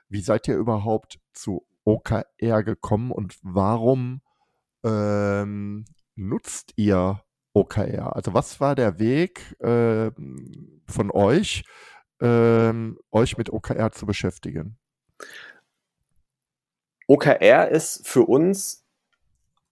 Wie 0.09 0.21
seid 0.21 0.47
ihr 0.47 0.57
überhaupt 0.57 1.17
zu 1.33 1.65
OKR 1.85 2.61
gekommen 2.63 3.11
und 3.11 3.35
warum 3.41 4.21
ähm, 4.83 5.85
nutzt 6.15 6.73
ihr 6.75 7.24
OKR? 7.55 8.15
Also 8.15 8.33
was 8.33 8.59
war 8.59 8.75
der 8.75 8.99
Weg 8.99 9.59
äh, 9.61 10.11
von 10.87 11.11
euch, 11.11 11.63
äh, 12.21 12.73
euch 13.11 13.37
mit 13.37 13.51
OKR 13.51 13.91
zu 13.91 14.05
beschäftigen? 14.05 14.77
OKR 17.07 17.69
ist 17.69 18.07
für 18.07 18.23
uns 18.23 18.85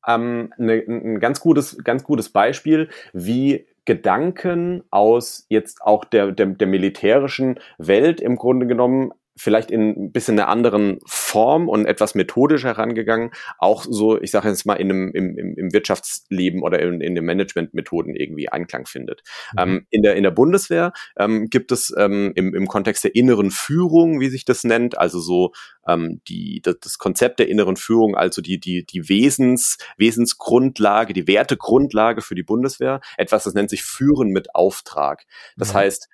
ähm, 0.08 0.54
ne, 0.58 0.84
ein 0.88 1.20
ganz 1.20 1.40
gutes, 1.40 1.78
ganz 1.84 2.04
gutes 2.04 2.30
Beispiel, 2.30 2.90
wie 3.14 3.68
Gedanken 3.86 4.84
aus 4.92 5.46
jetzt 5.50 5.82
auch 5.82 6.06
der, 6.06 6.32
der, 6.32 6.48
der 6.48 6.68
militärischen 6.68 7.60
Welt 7.78 8.22
im 8.22 8.38
Grunde 8.38 8.68
genommen 8.68 9.14
vielleicht 9.36 9.72
in 9.72 9.90
ein 9.90 10.12
bisschen 10.12 10.40
einer 10.40 10.48
anderen 10.48 11.00
Form 11.06 11.68
und 11.68 11.86
etwas 11.86 12.16
methodisch 12.16 12.64
herangegangen, 12.64 13.32
auch 13.58 13.86
so, 13.88 14.22
ich 14.22 14.32
sage 14.32 14.50
jetzt 14.50 14.66
mal, 14.66 14.76
in 14.76 14.92
einem, 14.92 15.12
im, 15.14 15.56
im 15.58 15.74
Wirtschaftsleben 15.74 16.62
oder 16.62 16.80
in, 16.80 17.02
in 17.02 17.16
den 17.16 17.26
Managementmethoden 17.26 18.16
irgendwie 18.16 18.50
Einklang 18.50 18.86
findet. 18.86 19.24
Mhm. 19.54 19.60
Ähm, 19.60 19.88
in, 19.90 20.04
der, 20.04 20.16
in 20.16 20.24
der 20.24 20.32
Bundeswehr 20.32 20.94
ähm, 21.18 21.50
gibt 21.50 21.72
es 21.72 21.94
ähm, 21.98 22.32
im, 22.36 22.54
im 22.54 22.68
Kontext 22.68 23.04
der 23.04 23.16
inneren 23.16 23.50
Führung, 23.50 24.20
wie 24.20 24.30
sich 24.30 24.46
das 24.46 24.64
nennt, 24.64 24.98
also 24.98 25.20
so 25.20 25.52
ähm, 25.88 26.22
die, 26.28 26.62
das, 26.62 26.80
das 26.82 26.98
Konzept 26.98 27.40
der 27.40 27.50
inneren 27.50 27.76
Führung, 27.76 28.16
also 28.16 28.42
die, 28.42 28.60
die, 28.60 28.86
die 28.86 29.10
Wesens, 29.10 29.78
Wesensgrundlage, 29.98 31.14
die 31.14 31.28
Wertegrundlage 31.28 32.22
für 32.22 32.36
die 32.36 32.44
Bundeswehr, 32.44 33.02
etwas, 33.18 33.44
das 33.46 33.54
nennt 33.54 33.70
sich 33.70 33.84
Führen 33.84 34.30
mit 34.30 34.54
Auftrag. 34.54 35.26
Das 35.58 35.74
mhm. 35.74 35.78
heißt, 35.78 36.10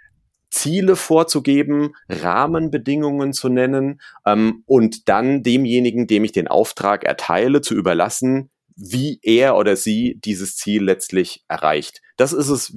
Ziele 0.49 0.95
vorzugeben, 0.95 1.93
Rahmenbedingungen 2.07 3.33
zu 3.33 3.49
nennen 3.49 4.01
ähm, 4.25 4.63
und 4.65 5.07
dann 5.09 5.43
demjenigen, 5.43 6.07
dem 6.07 6.23
ich 6.23 6.31
den 6.31 6.47
Auftrag 6.47 7.03
erteile, 7.03 7.61
zu 7.61 7.75
überlassen, 7.75 8.49
wie 8.75 9.19
er 9.21 9.57
oder 9.57 9.75
sie 9.75 10.19
dieses 10.23 10.55
Ziel 10.55 10.83
letztlich 10.83 11.43
erreicht. 11.47 12.01
Das 12.17 12.33
ist 12.33 12.49
es, 12.49 12.73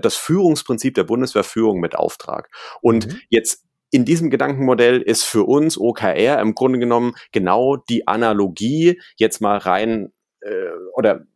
das 0.00 0.16
Führungsprinzip 0.16 0.94
der 0.94 1.04
Bundeswehrführung 1.04 1.80
mit 1.80 1.96
Auftrag. 1.96 2.50
Und 2.82 3.06
mhm. 3.06 3.20
jetzt 3.30 3.64
in 3.90 4.04
diesem 4.04 4.30
Gedankenmodell 4.30 5.00
ist 5.00 5.24
für 5.24 5.44
uns 5.44 5.78
OKR 5.78 6.40
im 6.40 6.54
Grunde 6.54 6.78
genommen 6.78 7.14
genau 7.32 7.76
die 7.76 8.06
Analogie 8.06 9.00
jetzt 9.16 9.40
mal 9.40 9.58
rein 9.58 10.12
äh, 10.40 10.70
oder 10.94 11.26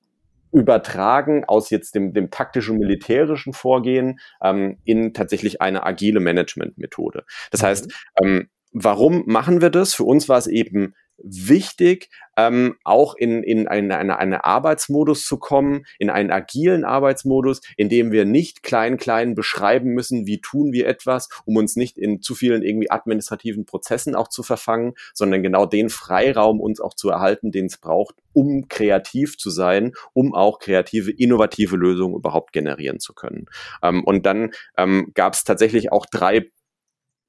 übertragen 0.55 1.45
aus 1.45 1.71
jetzt 1.71 1.95
dem, 1.95 2.13
dem 2.15 2.31
taktischen 2.31 2.79
militärischen 2.79 3.53
Vorgehen 3.53 4.21
ähm, 4.43 4.79
in 4.85 5.13
tatsächlich 5.13 5.61
eine 5.61 5.85
agile 5.85 6.21
Management-Methode. 6.21 7.25
Das 7.51 7.63
mhm. 7.63 7.67
heißt, 7.67 7.93
ähm, 8.23 8.49
warum 8.73 9.25
machen 9.27 9.61
wir 9.61 9.71
das? 9.71 9.95
Für 9.95 10.05
uns 10.05 10.29
war 10.29 10.39
es 10.39 10.47
eben 10.47 10.95
wichtig, 11.19 12.11
ähm, 12.37 12.77
auch 12.85 13.15
in, 13.15 13.43
in 13.43 13.69
eine, 13.69 13.97
eine, 13.97 14.19
eine 14.19 14.45
Arbeitsmodus 14.45 15.25
zu 15.25 15.39
kommen, 15.39 15.87
in 15.99 16.11
einen 16.11 16.31
agilen 16.31 16.85
Arbeitsmodus, 16.85 17.61
in 17.77 17.89
dem 17.89 18.13
wir 18.13 18.25
nicht 18.25 18.63
klein, 18.63 18.97
klein 18.97 19.35
beschreiben 19.35 19.91
müssen, 19.91 20.27
wie 20.27 20.41
tun 20.41 20.73
wir 20.73 20.87
etwas, 20.87 21.29
um 21.45 21.57
uns 21.57 21.77
nicht 21.77 21.99
in 21.99 22.21
zu 22.21 22.35
vielen 22.35 22.63
irgendwie 22.63 22.91
administrativen 22.91 23.65
Prozessen 23.65 24.15
auch 24.15 24.29
zu 24.29 24.43
verfangen, 24.43 24.95
sondern 25.13 25.43
genau 25.43 25.67
den 25.67 25.89
Freiraum 25.89 26.61
uns 26.61 26.81
auch 26.81 26.95
zu 26.95 27.11
erhalten, 27.11 27.53
den 27.53 27.67
es 27.67 27.79
braucht, 27.79 28.17
um 28.33 28.69
kreativ 28.69 29.39
zu 29.39 29.51
sein, 29.51 29.93
um 30.13 30.35
auch 30.35 30.59
kreative, 30.59 31.11
innovative 31.11 31.77
Lösungen 31.77 32.17
überhaupt 32.17 32.53
generieren 32.53 32.99
zu 33.01 33.15
können. 33.15 33.47
Ähm, 33.83 34.05
und 34.05 34.27
dann 34.27 34.51
ähm, 34.77 35.13
gab 35.15 35.35
es 35.35 35.45
tatsächlich 35.45 35.93
auch 35.93 36.07
drei 36.07 36.51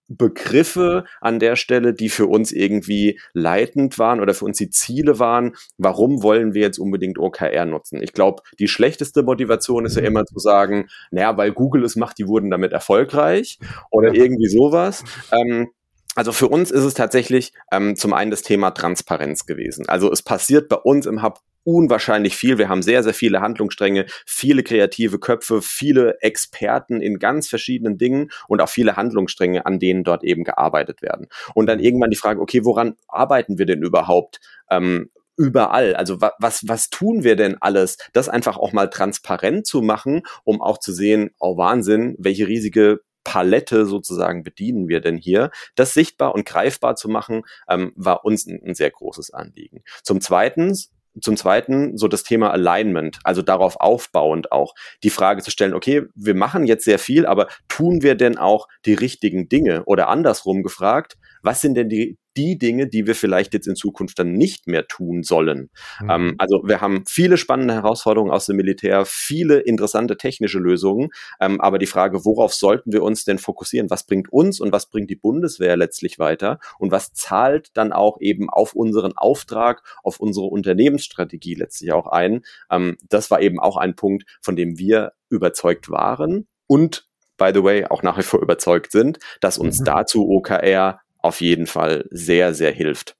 Begriffe 0.08 1.06
an 1.22 1.40
der 1.40 1.56
Stelle, 1.56 1.94
die 1.94 2.10
für 2.10 2.28
uns 2.28 2.52
irgendwie 2.52 3.20
leitend 3.34 3.98
waren 3.98 4.20
oder 4.20 4.34
für 4.34 4.46
uns 4.46 4.58
die 4.58 4.70
Ziele 4.70 5.20
waren. 5.20 5.56
Warum 5.78 6.24
wollen 6.24 6.54
wir 6.54 6.62
jetzt 6.62 6.78
unbedingt 6.78 7.18
OKR 7.18 7.66
nutzen? 7.66 8.02
Ich 8.02 8.14
glaube, 8.14 8.44
die 8.60 8.68
schlechteste 8.68 9.24
Motivation 9.24 9.86
ist 9.86 9.96
ja 9.96 10.04
immer 10.04 10.26
zu 10.26 10.40
sagen, 10.40 10.88
naja, 11.12 11.36
weil 11.38 11.52
Google 11.52 11.84
es 11.84 11.96
macht, 11.96 12.18
die 12.18 12.28
wurden 12.28 12.52
damit 12.52 12.72
erfolgreich 12.72 13.60
oder 13.92 14.14
irgendwie 14.14 14.48
sowas. 14.48 15.04
Ähm, 15.32 15.70
also 16.16 16.32
für 16.32 16.48
uns 16.48 16.72
ist 16.72 16.84
es 16.84 16.94
tatsächlich 16.94 17.52
ähm, 17.72 17.96
zum 17.96 18.14
einen 18.14 18.32
das 18.32 18.42
Thema 18.42 18.72
Transparenz 18.72 19.46
gewesen. 19.46 19.88
Also 19.90 20.12
es 20.12 20.22
passiert 20.22 20.70
bei 20.70 20.78
uns 20.78 21.06
im 21.06 21.22
Hub 21.22 21.40
unwahrscheinlich 21.66 22.38
viel. 22.38 22.58
Wir 22.58 22.70
haben 22.70 22.82
sehr, 22.82 23.04
sehr 23.04 23.14
viele 23.14 23.42
Handlungsstränge, 23.42 24.06
viele 24.26 24.64
kreative 24.64 25.20
Köpfe, 25.20 25.62
viele 25.62 26.22
Experten 26.22 27.02
in 27.02 27.20
ganz 27.20 27.50
verschiedenen 27.50 27.98
Dingen 27.98 28.30
und 28.48 28.62
auch 28.62 28.70
viele 28.70 28.96
Handlungsstränge, 28.96 29.66
an 29.66 29.80
denen 29.80 30.06
dort 30.06 30.24
eben 30.24 30.46
gearbeitet 30.46 31.02
werden. 31.02 31.28
Und 31.54 31.66
dann 31.66 31.80
irgendwann 31.80 32.12
die 32.12 32.16
Frage, 32.16 32.40
okay, 32.40 32.64
woran 32.64 32.96
arbeiten 33.08 33.58
wir 33.58 33.66
denn 33.66 33.82
überhaupt? 33.82 34.40
Ähm, 34.70 35.10
überall. 35.38 35.96
Also 35.96 36.22
wa 36.22 36.32
was, 36.40 36.68
was 36.68 36.90
tun 36.90 37.24
wir 37.24 37.36
denn 37.36 37.58
alles? 37.60 37.98
Das 38.14 38.30
einfach 38.30 38.58
auch 38.58 38.72
mal 38.72 38.90
transparent 38.90 39.68
zu 39.68 39.82
machen, 39.82 40.22
um 40.44 40.62
auch 40.62 40.78
zu 40.78 40.94
sehen, 40.94 41.32
oh 41.40 41.58
Wahnsinn, 41.58 42.16
welche 42.20 42.48
riesige 42.48 43.02
Palette 43.24 43.86
sozusagen 43.86 44.44
bedienen 44.44 44.88
wir 44.88 45.02
denn 45.02 45.18
hier? 45.18 45.52
Das 45.76 45.94
sichtbar 45.94 46.36
und 46.36 46.46
greifbar 46.46 46.96
zu 46.96 47.10
machen, 47.10 47.42
ähm, 47.68 47.92
war 47.96 48.24
uns 48.24 48.46
ein, 48.46 48.62
ein 48.64 48.76
sehr 48.76 48.92
großes 48.92 49.34
Anliegen. 49.34 49.84
Zum 50.04 50.22
Zweiten 50.22 50.74
zum 51.22 51.38
Zweiten 51.38 51.98
so 51.98 52.08
das 52.08 52.24
Thema 52.24 52.52
Alignment, 52.52 53.20
also 53.24 53.42
darauf 53.42 53.78
aufbauend 53.80 54.52
auch 54.52 54.74
die 55.04 55.10
Frage 55.10 55.42
zu 55.42 55.52
stellen, 55.52 55.74
okay, 55.74 56.04
wir 56.16 56.36
machen 56.36 56.66
jetzt 56.66 56.86
sehr 56.86 57.00
viel, 57.00 57.26
aber 57.26 57.48
tun 57.68 58.02
wir 58.02 58.16
denn 58.16 58.38
auch 58.38 58.68
die 58.86 58.94
richtigen 58.94 59.50
Dinge? 59.50 59.84
Oder 59.86 60.10
andersrum 60.10 60.64
gefragt, 60.64 61.18
was 61.42 61.62
sind 61.62 61.76
denn 61.76 61.90
die, 61.90 62.18
die 62.38 62.58
Dinge, 62.58 62.88
die 62.88 63.08
wir 63.08 63.16
vielleicht 63.16 63.54
jetzt 63.54 63.68
in 63.68 63.76
Zukunft 63.76 64.20
dann 64.20 64.34
nicht 64.34 64.68
mehr 64.68 64.88
tun 64.88 65.24
sollen. 65.24 65.70
Mhm. 66.02 66.10
Ähm, 66.10 66.36
also 66.38 66.62
wir 66.66 66.82
haben 66.82 67.04
viele 67.08 67.38
spannende 67.38 67.74
Herausforderungen 67.74 68.32
aus 68.32 68.46
dem 68.46 68.58
Militär, 68.58 69.06
viele 69.06 69.60
interessante 69.60 70.18
technische 70.18 70.60
Lösungen, 70.60 71.10
ähm, 71.40 71.62
aber 71.62 71.78
die 71.78 71.86
Frage, 71.86 72.26
worauf 72.26 72.54
sollten 72.54 72.92
wir 72.92 73.04
uns 73.04 73.26
denn 73.26 73.38
fokussieren? 73.38 73.90
Was 73.90 74.06
bringt 74.06 74.32
uns 74.32 74.60
und 74.60 74.72
was 74.72 74.90
bringt 74.90 75.10
die 75.10 75.16
Bundeswehr 75.16 75.78
letztlich 75.78 76.20
weiter? 76.20 76.60
Und 76.80 76.92
was 76.92 77.14
zahlt 77.14 77.70
dann 77.74 77.94
auch 77.94 78.20
eben 78.20 78.50
auf 78.50 78.74
unseren 78.74 79.14
Auftrag, 79.16 79.84
auf 80.04 80.20
unsere 80.20 80.48
Unternehmensstrategie 80.48 81.56
letztlich 81.56 81.94
auch 81.94 82.08
ein? 82.08 82.42
Ähm, 82.70 82.98
das 83.10 83.32
war 83.32 83.42
eben 83.42 83.60
auch 83.60 83.78
ein 83.78 83.96
Punkt, 83.96 84.26
von 84.42 84.56
dem 84.56 84.78
wir 84.78 85.14
überzeugt 85.30 85.90
waren 85.90 86.48
und 86.68 87.06
by 87.38 87.52
the 87.54 87.64
way, 87.64 87.86
auch 87.86 88.04
nach 88.04 88.18
wie 88.18 88.24
vor 88.24 88.42
überzeugt 88.42 88.92
sind, 88.92 89.20
dass 89.42 89.58
uns 89.58 89.80
mhm. 89.80 89.86
dazu 89.86 90.30
OKR 90.30 91.02
auf 91.26 91.42
jeden 91.42 91.68
Fall 91.68 92.06
sehr, 92.12 92.54
sehr 92.54 92.72
hilft. 92.72 93.16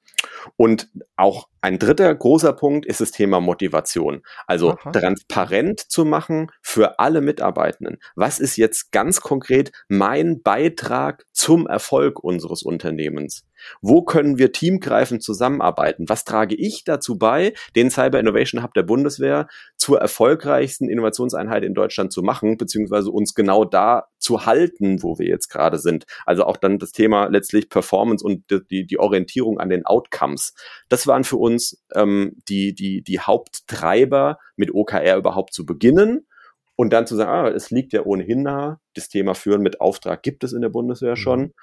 Und 0.58 0.90
auch 1.16 1.48
ein 1.66 1.80
dritter 1.80 2.14
großer 2.14 2.54
Punkt 2.54 2.86
ist 2.86 3.02
das 3.02 3.10
Thema 3.10 3.40
Motivation. 3.40 4.22
Also 4.46 4.74
Aha. 4.74 4.92
transparent 4.92 5.80
zu 5.80 6.06
machen 6.06 6.52
für 6.62 7.00
alle 7.00 7.22
Mitarbeitenden. 7.22 7.98
Was 8.16 8.40
ist 8.40 8.56
jetzt 8.56 8.92
ganz 8.92 9.20
konkret 9.20 9.72
mein 9.88 10.44
Beitrag 10.44 11.26
zum 11.32 11.66
Erfolg 11.66 12.24
unseres 12.24 12.62
Unternehmens? 12.62 13.46
Wo 13.82 14.04
können 14.04 14.38
wir 14.38 14.52
teamgreifend 14.52 15.24
zusammenarbeiten? 15.24 16.08
Was 16.08 16.24
trage 16.24 16.56
ich 16.56 16.84
dazu 16.84 17.18
bei, 17.18 17.54
den 17.76 17.90
Cyber 17.90 18.20
Innovation 18.20 18.62
Hub 18.62 18.74
der 18.74 18.84
Bundeswehr 18.84 19.48
zur 19.76 20.00
erfolgreichsten 20.00 20.88
Innovationseinheit 20.90 21.64
in 21.64 21.74
Deutschland 21.74 22.14
zu 22.14 22.22
machen, 22.22 22.58
beziehungsweise 22.58 23.10
uns 23.10 23.34
genau 23.34 23.66
da 23.66 24.08
zu 24.20 24.46
halten, 24.46 25.02
wo 25.02 25.18
wir 25.18 25.28
jetzt 25.28 25.50
gerade 25.50 25.80
sind? 25.80 26.06
Also 26.26 26.44
auch 26.44 26.58
dann 26.58 26.80
das 26.80 26.92
Thema 26.92 27.26
letztlich 27.28 27.70
Performance 27.70 28.24
und 28.24 28.44
die, 28.70 28.86
die 28.86 29.00
Orientierung 29.00 29.60
an 29.60 29.70
den 29.70 29.86
Outcomes. 29.86 30.54
Das 30.90 31.08
waren 31.08 31.24
für 31.24 31.38
uns 31.38 31.55
uns 31.56 31.84
ähm, 31.94 32.38
die, 32.48 32.74
die, 32.74 33.02
die 33.02 33.20
Haupttreiber 33.20 34.38
mit 34.56 34.74
OKR 34.74 35.18
überhaupt 35.18 35.54
zu 35.54 35.66
beginnen 35.66 36.28
und 36.76 36.92
dann 36.92 37.08
zu 37.08 37.16
sagen, 37.16 37.32
ah, 37.32 37.48
es 37.50 37.72
liegt 37.72 37.94
ja 37.94 38.04
ohnehin 38.06 38.44
nahe, 38.44 38.80
das 38.94 39.10
Thema 39.10 39.34
Führen 39.34 39.62
mit 39.62 39.82
Auftrag 39.82 40.24
gibt 40.24 40.44
es 40.44 40.54
in 40.54 40.62
der 40.62 40.70
Bundeswehr 40.70 41.16
schon. 41.16 41.54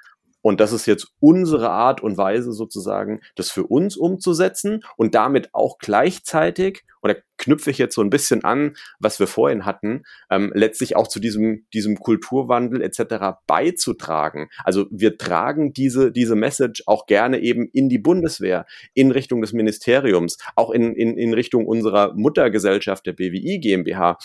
Und 0.42 0.60
das 0.60 0.72
ist 0.72 0.86
jetzt 0.86 1.08
unsere 1.20 1.70
Art 1.70 2.02
und 2.02 2.18
Weise 2.18 2.52
sozusagen, 2.52 3.20
das 3.36 3.50
für 3.50 3.64
uns 3.64 3.96
umzusetzen 3.96 4.84
und 4.96 5.14
damit 5.14 5.54
auch 5.54 5.78
gleichzeitig, 5.78 6.84
da 7.02 7.14
knüpfe 7.38 7.70
ich 7.70 7.78
jetzt 7.78 7.94
so 7.94 8.02
ein 8.02 8.10
bisschen 8.10 8.44
an, 8.44 8.74
was 9.00 9.18
wir 9.18 9.26
vorhin 9.26 9.64
hatten, 9.64 10.02
ähm, 10.30 10.52
letztlich 10.54 10.94
auch 10.94 11.08
zu 11.08 11.18
diesem, 11.18 11.66
diesem 11.72 11.98
Kulturwandel 11.98 12.82
etc. 12.82 13.38
beizutragen. 13.46 14.48
Also 14.62 14.86
wir 14.90 15.18
tragen 15.18 15.72
diese, 15.72 16.12
diese 16.12 16.36
Message 16.36 16.84
auch 16.86 17.06
gerne 17.06 17.40
eben 17.40 17.68
in 17.72 17.88
die 17.88 17.98
Bundeswehr, 17.98 18.66
in 18.94 19.10
Richtung 19.10 19.40
des 19.40 19.52
Ministeriums, 19.52 20.38
auch 20.54 20.70
in, 20.70 20.94
in, 20.94 21.16
in 21.16 21.34
Richtung 21.34 21.66
unserer 21.66 22.14
Muttergesellschaft 22.14 23.06
der 23.06 23.14
BWI 23.14 23.58
GmbH, 23.58 24.18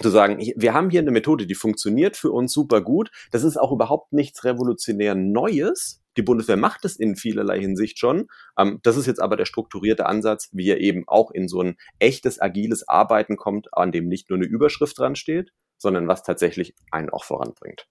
zu 0.00 0.08
sagen, 0.10 0.38
wir 0.56 0.74
haben 0.74 0.90
hier 0.90 1.00
eine 1.00 1.10
Methode, 1.10 1.46
die 1.46 1.54
funktioniert 1.54 2.16
für 2.16 2.30
uns 2.30 2.52
super 2.52 2.80
gut. 2.80 3.10
Das 3.30 3.44
ist 3.44 3.56
auch 3.56 3.72
überhaupt 3.72 4.12
nichts 4.12 4.44
revolutionär 4.44 5.14
Neues. 5.14 6.02
Die 6.16 6.22
Bundeswehr 6.22 6.56
macht 6.56 6.84
es 6.84 6.96
in 6.96 7.16
vielerlei 7.16 7.60
Hinsicht 7.60 7.98
schon. 7.98 8.28
Ähm, 8.58 8.80
das 8.82 8.96
ist 8.96 9.06
jetzt 9.06 9.20
aber 9.20 9.36
der 9.36 9.44
strukturierte 9.44 10.06
Ansatz, 10.06 10.48
wie 10.52 10.68
er 10.68 10.80
eben 10.80 11.04
auch 11.06 11.30
in 11.30 11.48
so 11.48 11.60
ein 11.60 11.76
echtes, 11.98 12.40
agiles 12.40 12.88
Arbeiten 12.88 13.36
kommt, 13.36 13.68
an 13.72 13.92
dem 13.92 14.08
nicht 14.08 14.30
nur 14.30 14.38
eine 14.38 14.46
Überschrift 14.46 14.98
dran 14.98 15.16
steht, 15.16 15.52
sondern 15.78 16.08
was 16.08 16.22
tatsächlich 16.22 16.74
einen 16.90 17.10
auch 17.10 17.24
voranbringt. 17.24 17.86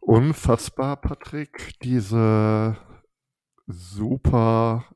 Unfassbar, 0.00 1.00
Patrick, 1.00 1.78
diese 1.82 2.76
super 3.66 4.86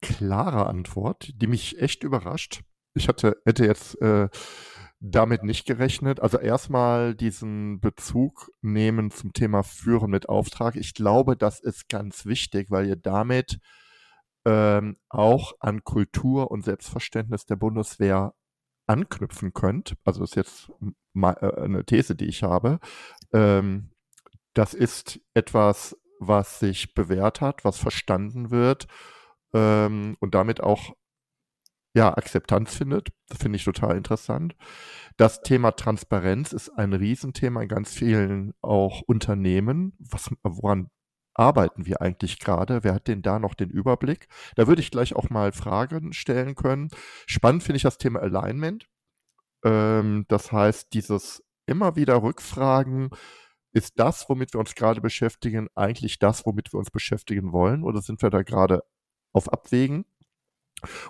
klare 0.00 0.66
Antwort, 0.66 1.30
die 1.36 1.46
mich 1.46 1.80
echt 1.80 2.02
überrascht. 2.02 2.62
Ich 2.94 3.08
hatte, 3.08 3.36
hätte 3.44 3.64
jetzt 3.64 4.00
äh, 4.00 4.28
damit 5.00 5.42
nicht 5.42 5.66
gerechnet. 5.66 6.20
Also 6.20 6.38
erstmal 6.38 7.14
diesen 7.14 7.80
Bezug 7.80 8.50
nehmen 8.60 9.10
zum 9.10 9.32
Thema 9.32 9.62
Führen 9.62 10.10
mit 10.10 10.28
Auftrag. 10.28 10.76
Ich 10.76 10.94
glaube, 10.94 11.36
das 11.36 11.60
ist 11.60 11.88
ganz 11.88 12.24
wichtig, 12.24 12.70
weil 12.70 12.86
ihr 12.86 12.96
damit 12.96 13.58
ähm, 14.44 14.96
auch 15.08 15.54
an 15.60 15.84
Kultur 15.84 16.50
und 16.50 16.64
Selbstverständnis 16.64 17.46
der 17.46 17.56
Bundeswehr 17.56 18.34
anknüpfen 18.86 19.52
könnt. 19.52 19.96
Also 20.04 20.20
das 20.20 20.30
ist 20.30 20.36
jetzt 20.36 20.72
mal, 21.12 21.36
äh, 21.40 21.60
eine 21.60 21.84
These, 21.84 22.14
die 22.14 22.26
ich 22.26 22.42
habe. 22.42 22.78
Ähm, 23.32 23.90
das 24.54 24.74
ist 24.74 25.20
etwas, 25.34 25.96
was 26.20 26.60
sich 26.60 26.94
bewährt 26.94 27.40
hat, 27.40 27.64
was 27.64 27.78
verstanden 27.78 28.50
wird 28.50 28.86
ähm, 29.52 30.16
und 30.20 30.34
damit 30.34 30.60
auch 30.60 30.94
ja, 31.94 32.16
Akzeptanz 32.16 32.74
findet. 32.74 33.08
Das 33.28 33.38
finde 33.38 33.56
ich 33.56 33.64
total 33.64 33.96
interessant. 33.96 34.56
Das 35.16 35.42
Thema 35.42 35.72
Transparenz 35.72 36.52
ist 36.52 36.70
ein 36.70 36.92
Riesenthema 36.92 37.62
in 37.62 37.68
ganz 37.68 37.92
vielen 37.92 38.54
auch 38.62 39.02
Unternehmen. 39.02 39.94
Was, 39.98 40.30
woran 40.42 40.88
arbeiten 41.34 41.86
wir 41.86 42.00
eigentlich 42.00 42.38
gerade? 42.38 42.84
Wer 42.84 42.94
hat 42.94 43.08
denn 43.08 43.22
da 43.22 43.38
noch 43.38 43.54
den 43.54 43.70
Überblick? 43.70 44.28
Da 44.56 44.66
würde 44.66 44.80
ich 44.80 44.90
gleich 44.90 45.14
auch 45.14 45.30
mal 45.30 45.52
Fragen 45.52 46.12
stellen 46.12 46.54
können. 46.54 46.88
Spannend 47.26 47.62
finde 47.62 47.76
ich 47.76 47.82
das 47.82 47.98
Thema 47.98 48.20
Alignment. 48.20 48.88
Ähm, 49.64 50.24
das 50.28 50.52
heißt, 50.52 50.92
dieses 50.94 51.42
immer 51.66 51.96
wieder 51.96 52.22
Rückfragen, 52.22 53.10
ist 53.74 53.98
das, 53.98 54.28
womit 54.28 54.52
wir 54.54 54.60
uns 54.60 54.74
gerade 54.74 55.00
beschäftigen, 55.00 55.68
eigentlich 55.74 56.18
das, 56.18 56.44
womit 56.44 56.72
wir 56.72 56.78
uns 56.78 56.90
beschäftigen 56.90 57.52
wollen? 57.52 57.84
Oder 57.84 58.02
sind 58.02 58.20
wir 58.22 58.30
da 58.30 58.42
gerade 58.42 58.82
auf 59.32 59.50
Abwägen? 59.50 60.04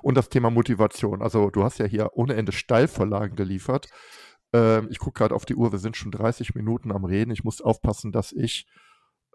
Und 0.02 0.16
das 0.16 0.28
Thema 0.28 0.50
Motivation. 0.50 1.22
Also 1.22 1.50
du 1.50 1.64
hast 1.64 1.78
ja 1.78 1.86
hier 1.86 2.10
ohne 2.14 2.34
Ende 2.34 2.52
Steilvorlagen 2.52 3.36
geliefert. 3.36 3.88
Ähm, 4.52 4.88
ich 4.90 4.98
gucke 4.98 5.18
gerade 5.18 5.34
auf 5.34 5.44
die 5.44 5.54
Uhr, 5.54 5.72
wir 5.72 5.78
sind 5.78 5.96
schon 5.96 6.12
30 6.12 6.54
Minuten 6.54 6.92
am 6.92 7.04
Reden. 7.04 7.30
Ich 7.30 7.44
muss 7.44 7.60
aufpassen, 7.60 8.12
dass 8.12 8.32
ich 8.32 8.66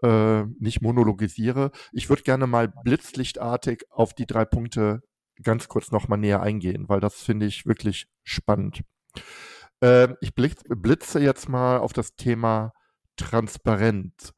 äh, 0.02 0.44
nicht 0.58 0.80
monologisiere. 0.80 1.70
Ich 1.92 2.08
würde 2.08 2.22
gerne 2.22 2.46
mal 2.46 2.68
blitzlichtartig 2.68 3.84
auf 3.90 4.14
die 4.14 4.26
drei 4.26 4.44
Punkte 4.44 5.00
ganz 5.42 5.68
kurz 5.68 5.90
nochmal 5.90 6.18
näher 6.18 6.42
eingehen, 6.42 6.88
weil 6.88 7.00
das 7.00 7.22
finde 7.22 7.46
ich 7.46 7.66
wirklich 7.66 8.06
spannend. 8.24 8.82
Ähm, 9.80 10.16
ich 10.20 10.34
blitze 10.34 11.20
jetzt 11.20 11.48
mal 11.48 11.78
auf 11.78 11.92
das 11.92 12.14
Thema 12.14 12.72
Transparenz. 13.16 14.32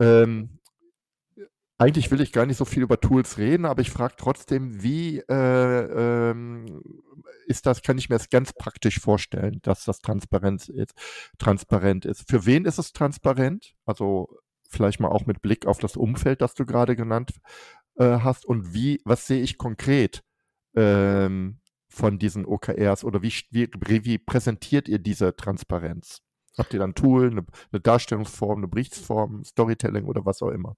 Ähm, 0.00 0.58
eigentlich 1.82 2.12
will 2.12 2.20
ich 2.20 2.32
gar 2.32 2.46
nicht 2.46 2.58
so 2.58 2.64
viel 2.64 2.84
über 2.84 3.00
Tools 3.00 3.38
reden, 3.38 3.64
aber 3.64 3.82
ich 3.82 3.90
frage 3.90 4.14
trotzdem, 4.16 4.82
wie 4.84 5.18
äh, 5.28 6.30
ähm, 6.30 6.80
ist 7.46 7.66
das, 7.66 7.82
kann 7.82 7.98
ich 7.98 8.08
mir 8.08 8.16
das 8.16 8.30
ganz 8.30 8.52
praktisch 8.52 9.00
vorstellen, 9.00 9.58
dass 9.62 9.84
das 9.84 9.98
Transparenz 9.98 10.68
ist, 10.68 10.92
transparent 11.38 12.04
ist. 12.04 12.28
Für 12.30 12.46
wen 12.46 12.66
ist 12.66 12.78
es 12.78 12.92
transparent? 12.92 13.74
Also 13.84 14.28
vielleicht 14.70 15.00
mal 15.00 15.08
auch 15.08 15.26
mit 15.26 15.42
Blick 15.42 15.66
auf 15.66 15.78
das 15.80 15.96
Umfeld, 15.96 16.40
das 16.40 16.54
du 16.54 16.64
gerade 16.66 16.94
genannt 16.94 17.32
äh, 17.96 18.18
hast. 18.20 18.44
Und 18.44 18.72
wie, 18.72 19.00
was 19.04 19.26
sehe 19.26 19.42
ich 19.42 19.58
konkret 19.58 20.22
ähm, 20.76 21.58
von 21.88 22.18
diesen 22.18 22.46
OKRs 22.46 23.02
oder 23.02 23.22
wie, 23.22 23.32
wie, 23.50 23.68
wie 24.04 24.18
präsentiert 24.18 24.88
ihr 24.88 25.00
diese 25.00 25.34
Transparenz? 25.34 26.20
Habt 26.56 26.74
ihr 26.74 26.78
dann 26.78 26.90
ein 26.90 26.94
Tool, 26.94 27.30
eine, 27.30 27.44
eine 27.72 27.80
Darstellungsform, 27.80 28.58
eine 28.58 28.68
Berichtsform, 28.68 29.42
Storytelling 29.42 30.04
oder 30.04 30.24
was 30.24 30.42
auch 30.42 30.50
immer? 30.50 30.76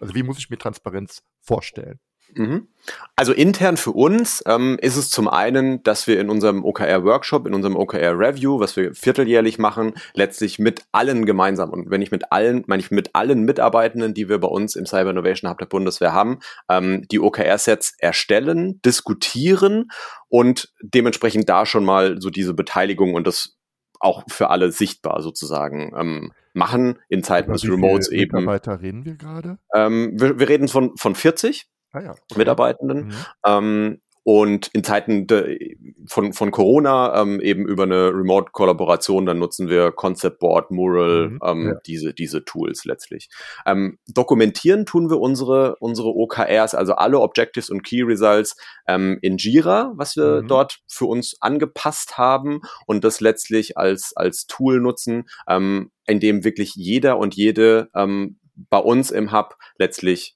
Also 0.00 0.14
wie 0.14 0.22
muss 0.22 0.38
ich 0.38 0.50
mir 0.50 0.58
Transparenz 0.58 1.22
vorstellen? 1.40 1.98
Mhm. 2.34 2.68
Also 3.14 3.32
intern 3.32 3.76
für 3.76 3.92
uns 3.92 4.42
ähm, 4.46 4.78
ist 4.80 4.96
es 4.96 5.10
zum 5.10 5.28
einen, 5.28 5.82
dass 5.82 6.06
wir 6.06 6.20
in 6.20 6.28
unserem 6.28 6.64
OKR-Workshop, 6.64 7.46
in 7.46 7.54
unserem 7.54 7.76
OKR-Review, 7.76 8.58
was 8.60 8.76
wir 8.76 8.94
vierteljährlich 8.94 9.58
machen, 9.58 9.94
letztlich 10.14 10.58
mit 10.58 10.84
allen 10.92 11.24
gemeinsam, 11.24 11.70
und 11.70 11.90
wenn 11.90 12.02
ich 12.02 12.10
mit 12.10 12.32
allen, 12.32 12.64
meine 12.66 12.80
ich 12.80 12.90
mit 12.90 13.14
allen 13.14 13.44
Mitarbeitenden, 13.44 14.12
die 14.12 14.28
wir 14.28 14.38
bei 14.38 14.48
uns 14.48 14.76
im 14.76 14.86
Cyber 14.86 15.10
Innovation 15.10 15.50
Hub 15.50 15.58
der 15.58 15.66
Bundeswehr 15.66 16.12
haben, 16.12 16.40
ähm, 16.68 17.06
die 17.10 17.20
OKR-Sets 17.20 17.94
erstellen, 17.98 18.80
diskutieren 18.84 19.88
und 20.28 20.72
dementsprechend 20.82 21.48
da 21.48 21.64
schon 21.64 21.84
mal 21.84 22.20
so 22.20 22.30
diese 22.30 22.54
Beteiligung 22.54 23.14
und 23.14 23.26
das 23.26 23.55
auch 24.00 24.24
für 24.28 24.50
alle 24.50 24.72
sichtbar 24.72 25.22
sozusagen 25.22 25.92
ähm, 25.96 26.32
machen 26.52 26.98
in 27.08 27.22
Zeiten 27.22 27.52
des 27.52 27.64
Remotes 27.64 28.08
eben. 28.08 28.36
Mitarbeiter 28.36 28.80
reden 28.80 29.04
wir 29.04 29.16
gerade? 29.16 29.58
Ähm, 29.74 30.12
wir, 30.14 30.38
wir 30.38 30.48
reden 30.48 30.68
von, 30.68 30.96
von 30.96 31.14
40 31.14 31.68
ah 31.92 32.00
ja, 32.00 32.10
okay. 32.10 32.38
Mitarbeitenden. 32.38 33.06
Mhm. 33.08 33.14
Ähm, 33.44 34.00
und 34.28 34.66
in 34.72 34.82
Zeiten 34.82 35.28
de, 35.28 35.76
von, 36.04 36.32
von 36.32 36.50
Corona 36.50 37.22
ähm, 37.22 37.40
eben 37.40 37.64
über 37.64 37.84
eine 37.84 38.08
Remote-Kollaboration, 38.08 39.24
dann 39.24 39.38
nutzen 39.38 39.68
wir 39.68 39.92
Concept 39.92 40.40
Board, 40.40 40.72
Mural, 40.72 41.28
mhm, 41.28 41.38
ähm, 41.44 41.66
ja. 41.68 41.74
diese, 41.86 42.12
diese 42.12 42.44
Tools 42.44 42.84
letztlich. 42.84 43.28
Ähm, 43.66 44.00
dokumentieren 44.08 44.84
tun 44.84 45.10
wir 45.10 45.20
unsere, 45.20 45.76
unsere 45.76 46.08
OKRs, 46.08 46.74
also 46.74 46.94
alle 46.94 47.20
Objectives 47.20 47.70
und 47.70 47.84
Key 47.84 48.02
Results 48.02 48.56
ähm, 48.88 49.20
in 49.22 49.36
Jira, 49.36 49.92
was 49.94 50.16
wir 50.16 50.42
mhm. 50.42 50.48
dort 50.48 50.80
für 50.88 51.06
uns 51.06 51.36
angepasst 51.40 52.18
haben 52.18 52.62
und 52.86 53.04
das 53.04 53.20
letztlich 53.20 53.78
als, 53.78 54.12
als 54.16 54.48
Tool 54.48 54.80
nutzen, 54.80 55.28
ähm, 55.48 55.92
in 56.08 56.18
dem 56.18 56.42
wirklich 56.42 56.74
jeder 56.74 57.18
und 57.18 57.36
jede 57.36 57.90
ähm, 57.94 58.40
bei 58.70 58.78
uns 58.78 59.12
im 59.12 59.30
Hub 59.30 59.56
letztlich 59.78 60.35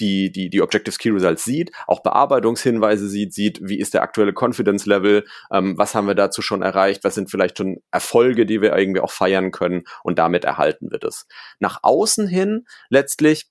die, 0.00 0.32
die, 0.32 0.50
die 0.50 0.62
Objectives 0.62 0.98
Key 0.98 1.10
Results 1.10 1.44
sieht, 1.44 1.70
auch 1.86 2.02
Bearbeitungshinweise 2.02 3.08
sieht, 3.08 3.34
sieht, 3.34 3.60
wie 3.62 3.78
ist 3.78 3.94
der 3.94 4.02
aktuelle 4.02 4.32
Confidence 4.32 4.86
Level, 4.86 5.24
ähm, 5.52 5.76
was 5.78 5.94
haben 5.94 6.06
wir 6.06 6.14
dazu 6.14 6.42
schon 6.42 6.62
erreicht, 6.62 7.04
was 7.04 7.14
sind 7.14 7.30
vielleicht 7.30 7.58
schon 7.58 7.82
Erfolge, 7.90 8.46
die 8.46 8.62
wir 8.62 8.76
irgendwie 8.76 9.00
auch 9.00 9.12
feiern 9.12 9.50
können 9.50 9.84
und 10.02 10.18
damit 10.18 10.44
erhalten 10.44 10.90
wird 10.90 11.04
es. 11.04 11.26
Nach 11.58 11.80
außen 11.82 12.26
hin 12.26 12.64
letztlich 12.88 13.46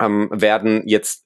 ähm, 0.00 0.28
werden 0.32 0.82
jetzt 0.86 1.25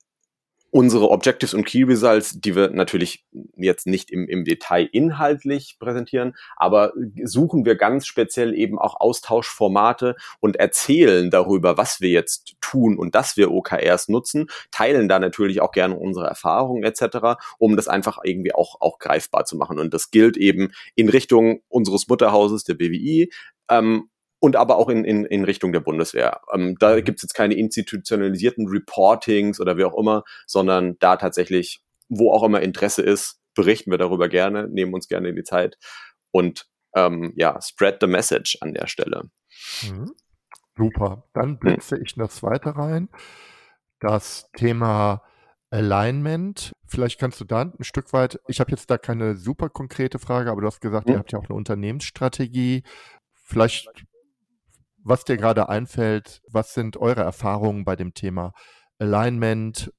unsere 0.70 1.10
Objectives 1.10 1.54
und 1.54 1.64
Key 1.64 1.82
Results, 1.84 2.40
die 2.40 2.54
wir 2.54 2.70
natürlich 2.70 3.24
jetzt 3.56 3.86
nicht 3.86 4.10
im, 4.10 4.28
im 4.28 4.44
Detail 4.44 4.88
inhaltlich 4.92 5.76
präsentieren, 5.78 6.34
aber 6.56 6.92
suchen 7.24 7.64
wir 7.64 7.74
ganz 7.74 8.06
speziell 8.06 8.54
eben 8.54 8.78
auch 8.78 9.00
Austauschformate 9.00 10.14
und 10.38 10.56
erzählen 10.56 11.30
darüber, 11.30 11.76
was 11.76 12.00
wir 12.00 12.10
jetzt 12.10 12.54
tun 12.60 12.98
und 12.98 13.14
dass 13.14 13.36
wir 13.36 13.50
OKRs 13.50 14.08
nutzen, 14.08 14.46
teilen 14.70 15.08
da 15.08 15.18
natürlich 15.18 15.60
auch 15.60 15.72
gerne 15.72 15.96
unsere 15.96 16.26
Erfahrungen 16.26 16.84
etc., 16.84 17.40
um 17.58 17.76
das 17.76 17.88
einfach 17.88 18.18
irgendwie 18.22 18.54
auch, 18.54 18.80
auch 18.80 18.98
greifbar 18.98 19.44
zu 19.44 19.56
machen. 19.56 19.78
Und 19.78 19.92
das 19.92 20.10
gilt 20.10 20.36
eben 20.36 20.72
in 20.94 21.08
Richtung 21.08 21.62
unseres 21.68 22.06
Mutterhauses, 22.08 22.64
der 22.64 22.74
BWI, 22.74 23.30
ähm, 23.68 24.08
und 24.40 24.56
aber 24.56 24.76
auch 24.76 24.88
in, 24.88 25.04
in, 25.04 25.24
in 25.24 25.44
Richtung 25.44 25.72
der 25.72 25.80
Bundeswehr. 25.80 26.40
Ähm, 26.52 26.76
da 26.80 26.96
mhm. 26.96 27.04
gibt's 27.04 27.22
jetzt 27.22 27.34
keine 27.34 27.54
institutionalisierten 27.54 28.66
Reportings 28.66 29.60
oder 29.60 29.76
wie 29.76 29.84
auch 29.84 29.96
immer, 29.96 30.24
sondern 30.46 30.96
da 30.98 31.16
tatsächlich, 31.16 31.82
wo 32.08 32.32
auch 32.32 32.42
immer 32.42 32.60
Interesse 32.60 33.02
ist, 33.02 33.38
berichten 33.54 33.90
wir 33.90 33.98
darüber 33.98 34.28
gerne, 34.28 34.68
nehmen 34.68 34.94
uns 34.94 35.08
gerne 35.08 35.28
in 35.28 35.36
die 35.36 35.44
Zeit 35.44 35.76
und 36.32 36.66
ähm, 36.94 37.32
ja, 37.36 37.60
spread 37.60 37.98
the 38.00 38.06
message 38.06 38.58
an 38.60 38.74
der 38.74 38.86
Stelle. 38.86 39.30
Mhm. 39.82 40.12
Super. 40.76 41.24
Dann 41.34 41.58
blitze 41.58 41.96
mhm. 41.96 42.02
ich 42.04 42.16
noch 42.16 42.30
zweite 42.30 42.76
rein. 42.76 43.08
Das 44.00 44.50
Thema 44.56 45.22
Alignment. 45.70 46.72
Vielleicht 46.86 47.20
kannst 47.20 47.40
du 47.40 47.44
da 47.44 47.62
ein 47.62 47.84
Stück 47.84 48.12
weit, 48.12 48.40
ich 48.48 48.58
habe 48.58 48.72
jetzt 48.72 48.90
da 48.90 48.98
keine 48.98 49.36
super 49.36 49.68
konkrete 49.68 50.18
Frage, 50.18 50.50
aber 50.50 50.62
du 50.62 50.66
hast 50.66 50.80
gesagt, 50.80 51.06
mhm. 51.06 51.12
ihr 51.12 51.18
habt 51.18 51.32
ja 51.32 51.38
auch 51.38 51.48
eine 51.48 51.54
Unternehmensstrategie. 51.54 52.82
Vielleicht 53.44 53.88
was 55.04 55.24
dir 55.24 55.36
gerade 55.36 55.68
einfällt. 55.68 56.42
Was 56.48 56.74
sind 56.74 56.96
eure 56.96 57.22
Erfahrungen 57.22 57.84
bei 57.84 57.96
dem 57.96 58.14
Thema 58.14 58.52
Alignment? 58.98 59.92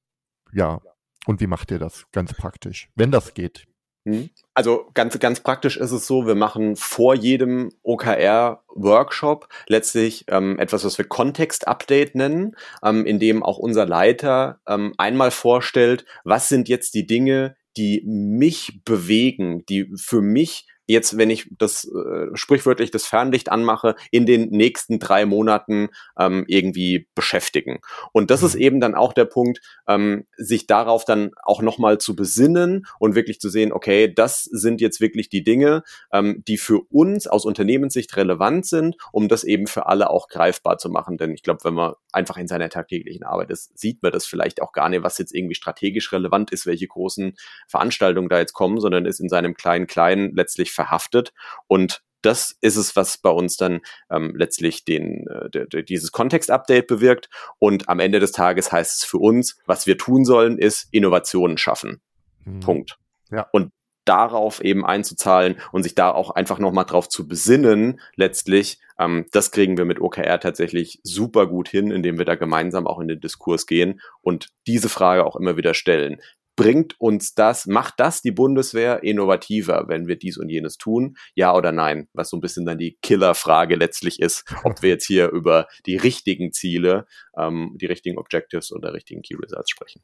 Ja, 0.54 0.82
und 1.26 1.40
wie 1.40 1.48
macht 1.48 1.72
ihr 1.72 1.80
das 1.80 2.06
ganz 2.12 2.34
praktisch, 2.34 2.90
wenn 2.96 3.12
das 3.12 3.34
geht? 3.34 3.68
Hm? 4.06 4.30
Also 4.56 4.90
ganz, 4.96 5.18
ganz 5.20 5.42
praktisch 5.42 5.78
ist 5.78 5.92
es 5.92 6.08
so, 6.08 6.26
wir 6.26 6.36
machen 6.36 6.76
vor 6.76 7.14
jedem 7.14 7.70
OKR-Workshop 7.84 9.48
letztlich 9.68 10.26
ähm, 10.28 10.58
etwas, 10.58 10.84
was 10.84 10.98
wir 10.98 11.06
Kontext-Update 11.06 12.16
nennen, 12.16 12.56
ähm, 12.84 13.06
in 13.06 13.20
dem 13.20 13.44
auch 13.44 13.60
unser 13.60 13.86
Leiter 13.86 14.60
ähm, 14.68 14.94
einmal 14.98 15.30
vorstellt, 15.30 16.06
was 16.24 16.50
sind 16.50 16.68
jetzt 16.68 16.96
die 16.96 17.06
Dinge, 17.06 17.56
die 17.78 18.04
mich 18.06 18.82
bewegen, 18.84 19.64
die 19.68 19.92
für 19.96 20.22
mich 20.22 20.68
jetzt, 20.88 21.18
wenn 21.18 21.30
ich 21.30 21.48
das 21.58 21.86
äh, 21.86 22.28
sprichwörtlich 22.34 22.92
das 22.92 23.06
Fernlicht 23.06 23.52
anmache, 23.52 23.96
in 24.12 24.26
den 24.26 24.50
nächsten 24.50 25.00
drei 25.00 25.26
Monaten 25.26 25.90
ähm, 26.20 26.46
irgendwie 26.48 27.08
beschäftigen. 27.16 27.80
Und 28.12 28.32
das 28.32 28.44
ist 28.44 28.56
mhm. 28.56 28.62
eben 28.62 28.80
dann 28.80 28.96
auch 28.96 29.14
der 29.14 29.26
Punkt, 29.26 29.62
ähm, 29.88 30.26
sich 30.38 30.68
darauf 30.68 31.06
dann 31.06 31.32
auch 31.44 31.62
nochmal 31.62 31.98
zu 32.00 32.16
besinnen 32.16 32.86
und 33.00 33.16
wirklich 33.16 33.40
zu 33.40 33.50
sehen, 33.50 33.72
okay, 33.72 34.12
das 34.14 34.44
sind 34.44 34.82
jetzt 34.82 35.02
wirklich 35.02 35.30
die 35.30 35.44
Dinge, 35.44 35.84
ähm, 36.12 36.44
die 36.48 36.58
für 36.58 36.82
uns 36.90 37.28
aus 37.28 37.46
Unternehmenssicht 37.46 38.16
relevant 38.18 38.66
sind, 38.66 38.96
um 39.12 39.28
das 39.28 39.44
eben 39.44 39.68
für 39.68 39.86
alle 39.88 40.10
auch 40.10 40.28
greifbar 40.28 40.78
zu 40.78 40.90
machen. 40.90 41.18
Denn 41.18 41.34
ich 41.34 41.44
glaube, 41.44 41.64
wenn 41.64 41.74
man 41.74 41.94
einfach 42.12 42.38
in 42.38 42.48
seiner 42.48 42.70
tagtäglichen 42.70 43.24
Arbeit 43.24 43.50
ist, 43.52 43.78
sieht 43.78 44.04
man 44.04 44.12
das 44.12 44.26
vielleicht 44.26 44.62
auch 44.62 44.74
gar 44.74 44.90
nicht, 44.90 45.04
was 45.04 45.18
jetzt 45.18 45.34
irgendwie 45.34 45.56
strategisch 45.56 46.12
relevant 46.12 46.52
ist, 46.52 46.66
welche 46.66 46.88
großen 46.88 47.34
Veranstaltungen 47.68 48.30
da 48.30 48.40
jetzt 48.40 48.54
kommen, 48.54 48.80
sondern 48.80 49.06
ist 49.06 49.20
in 49.20 49.30
seinem 49.30 49.54
kleinen 49.54 49.88
Kleinen 49.88 50.36
letztlich 50.36 50.71
verhaftet 50.72 51.34
und 51.68 52.02
das 52.22 52.56
ist 52.62 52.76
es, 52.76 52.96
was 52.96 53.18
bei 53.18 53.30
uns 53.30 53.58
dann 53.58 53.82
ähm, 54.10 54.34
letztlich 54.36 54.86
den, 54.86 55.26
äh, 55.28 55.84
dieses 55.84 56.12
Kontext-Update 56.12 56.88
bewirkt. 56.88 57.30
Und 57.60 57.90
am 57.90 58.00
Ende 58.00 58.20
des 58.20 58.32
Tages 58.32 58.72
heißt 58.72 59.02
es 59.02 59.10
für 59.10 59.18
uns, 59.18 59.58
was 59.66 59.88
wir 59.88 59.98
tun 59.98 60.24
sollen, 60.24 60.58
ist 60.58 60.88
Innovationen 60.92 61.58
schaffen. 61.58 62.02
Mhm. 62.46 62.60
Punkt. 62.60 62.98
Ja. 63.32 63.48
Und 63.52 63.72
darauf 64.06 64.64
eben 64.64 64.86
einzuzahlen 64.86 65.58
und 65.72 65.84
sich 65.84 65.94
da 65.94 66.12
auch 66.12 66.32
einfach 66.32 66.58
nochmal 66.58 66.86
drauf 66.86 67.08
zu 67.08 67.28
besinnen, 67.28 68.00
letztlich, 68.16 68.80
ähm, 68.98 69.28
das 69.32 69.52
kriegen 69.52 69.78
wir 69.78 69.86
mit 69.86 70.02
OKR 70.02 70.40
tatsächlich 70.40 71.00
super 71.04 71.46
gut 71.48 71.70
hin, 71.70 71.92
indem 71.92 72.18
wir 72.18 72.26
da 72.26 72.36
gemeinsam 72.36 72.88
auch 72.88 73.00
in 73.00 73.08
den 73.08 73.20
Diskurs 73.20 73.68
gehen 73.68 74.02
und 74.22 74.50
diese 74.66 74.90
Frage 74.90 75.26
auch 75.26 75.36
immer 75.36 75.56
wieder 75.56 75.74
stellen 75.74 76.20
bringt 76.62 76.94
uns 77.02 77.34
das, 77.34 77.66
macht 77.66 77.96
das 77.98 78.22
die 78.22 78.30
Bundeswehr 78.30 79.02
innovativer, 79.02 79.86
wenn 79.88 80.06
wir 80.06 80.16
dies 80.16 80.38
und 80.38 80.48
jenes 80.48 80.78
tun? 80.78 81.18
Ja 81.34 81.56
oder 81.56 81.72
nein? 81.72 82.08
Was 82.14 82.30
so 82.30 82.38
ein 82.38 82.42
bisschen 82.42 82.68
dann 82.68 82.78
die 82.78 83.00
Killerfrage 83.02 83.76
letztlich 83.76 84.20
ist, 84.20 84.46
ob 84.64 84.84
wir 84.84 84.92
jetzt 84.92 85.08
hier 85.08 85.32
über 85.32 85.66
die 85.88 85.98
richtigen 85.98 86.52
Ziele, 86.52 87.08
ähm, 87.36 87.76
die 87.82 87.88
richtigen 87.88 88.20
Objectives 88.20 88.72
oder 88.72 88.94
richtigen 88.94 89.24
Key 89.24 89.38
Results 89.42 89.72
sprechen. 89.72 90.04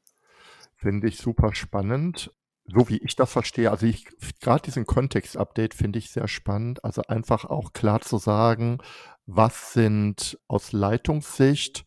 Finde 0.78 1.08
ich 1.08 1.18
super 1.18 1.54
spannend. 1.54 2.34
So 2.66 2.90
wie 2.90 2.98
ich 2.98 3.16
das 3.16 3.32
verstehe, 3.32 3.70
also 3.70 3.86
ich 3.86 4.06
gerade 4.42 4.64
diesen 4.64 4.88
Kontext-Update 4.88 5.76
finde 5.76 6.00
ich 6.00 6.10
sehr 6.10 6.28
spannend. 6.28 6.84
Also 6.84 7.04
einfach 7.04 7.46
auch 7.46 7.72
klar 7.72 8.02
zu 8.02 8.18
sagen, 8.18 8.80
was 9.28 9.74
sind 9.74 10.40
aus 10.48 10.72
Leitungssicht 10.72 11.86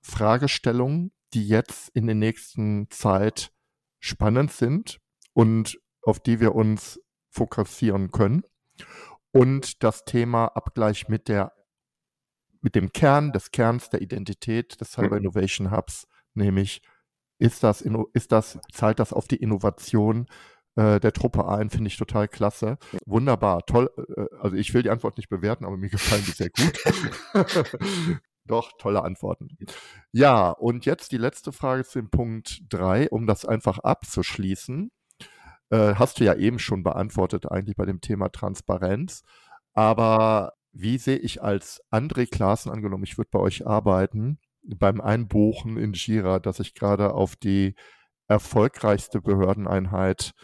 Fragestellungen, 0.00 1.12
die 1.34 1.46
jetzt 1.46 1.90
in 1.90 2.06
der 2.06 2.14
nächsten 2.14 2.88
Zeit 2.90 3.52
spannend 4.00 4.52
sind 4.52 4.98
und 5.32 5.78
auf 6.02 6.20
die 6.20 6.40
wir 6.40 6.54
uns 6.54 7.00
fokussieren 7.30 8.10
können. 8.10 8.42
Und 9.32 9.82
das 9.82 10.04
Thema 10.04 10.46
Abgleich 10.46 11.08
mit 11.08 11.28
der 11.28 11.52
mit 12.62 12.74
dem 12.74 12.92
Kern 12.92 13.32
des 13.32 13.52
Kerns 13.52 13.90
der 13.90 14.02
Identität 14.02 14.80
des 14.80 14.92
Cyber 14.92 15.16
mhm. 15.16 15.26
Innovation 15.26 15.70
Hubs, 15.70 16.08
nämlich 16.34 16.82
ist 17.38 17.62
das, 17.62 17.84
ist 18.12 18.32
das, 18.32 18.58
zahlt 18.72 18.98
das 18.98 19.12
auf 19.12 19.28
die 19.28 19.36
Innovation 19.36 20.26
äh, 20.74 20.98
der 20.98 21.12
Truppe 21.12 21.46
ein, 21.48 21.70
finde 21.70 21.88
ich 21.88 21.96
total 21.96 22.28
klasse. 22.28 22.78
Wunderbar, 23.04 23.64
toll. 23.66 23.90
Äh, 24.16 24.36
also 24.40 24.56
ich 24.56 24.74
will 24.74 24.82
die 24.82 24.90
Antwort 24.90 25.16
nicht 25.16 25.28
bewerten, 25.28 25.64
aber 25.64 25.76
mir 25.76 25.90
gefallen 25.90 26.24
die 26.26 26.32
sehr 26.32 26.50
gut. 26.50 26.80
Doch, 28.46 28.72
tolle 28.78 29.02
Antworten. 29.02 29.56
Ja, 30.12 30.50
und 30.50 30.86
jetzt 30.86 31.12
die 31.12 31.18
letzte 31.18 31.52
Frage 31.52 31.84
zu 31.84 32.00
dem 32.00 32.10
Punkt 32.10 32.62
3, 32.68 33.08
um 33.10 33.26
das 33.26 33.44
einfach 33.44 33.78
abzuschließen. 33.78 34.90
Äh, 35.70 35.94
hast 35.96 36.20
du 36.20 36.24
ja 36.24 36.34
eben 36.34 36.58
schon 36.58 36.82
beantwortet, 36.82 37.50
eigentlich 37.50 37.76
bei 37.76 37.86
dem 37.86 38.00
Thema 38.00 38.28
Transparenz. 38.28 39.22
Aber 39.74 40.52
wie 40.72 40.98
sehe 40.98 41.18
ich 41.18 41.42
als 41.42 41.82
André 41.90 42.30
Klaassen 42.30 42.70
angenommen, 42.70 43.04
ich 43.04 43.18
würde 43.18 43.30
bei 43.32 43.38
euch 43.40 43.66
arbeiten, 43.66 44.38
beim 44.62 45.00
Einbuchen 45.00 45.76
in 45.76 45.92
Jira, 45.92 46.38
dass 46.38 46.60
ich 46.60 46.74
gerade 46.74 47.14
auf 47.14 47.36
die 47.36 47.74
erfolgreichste 48.28 49.20
Behördeneinheit 49.20 50.34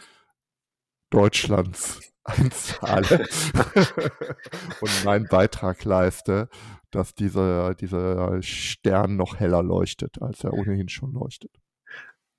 Deutschlands 1.09 2.12
einzahle 2.23 3.25
und 4.81 5.03
meinen 5.03 5.27
Beitrag 5.27 5.83
leiste, 5.83 6.49
dass 6.91 7.13
dieser, 7.15 7.75
dieser 7.75 8.41
Stern 8.41 9.15
noch 9.15 9.39
heller 9.39 9.63
leuchtet, 9.63 10.21
als 10.21 10.43
er 10.43 10.53
ohnehin 10.53 10.89
schon 10.89 11.11
leuchtet. 11.13 11.51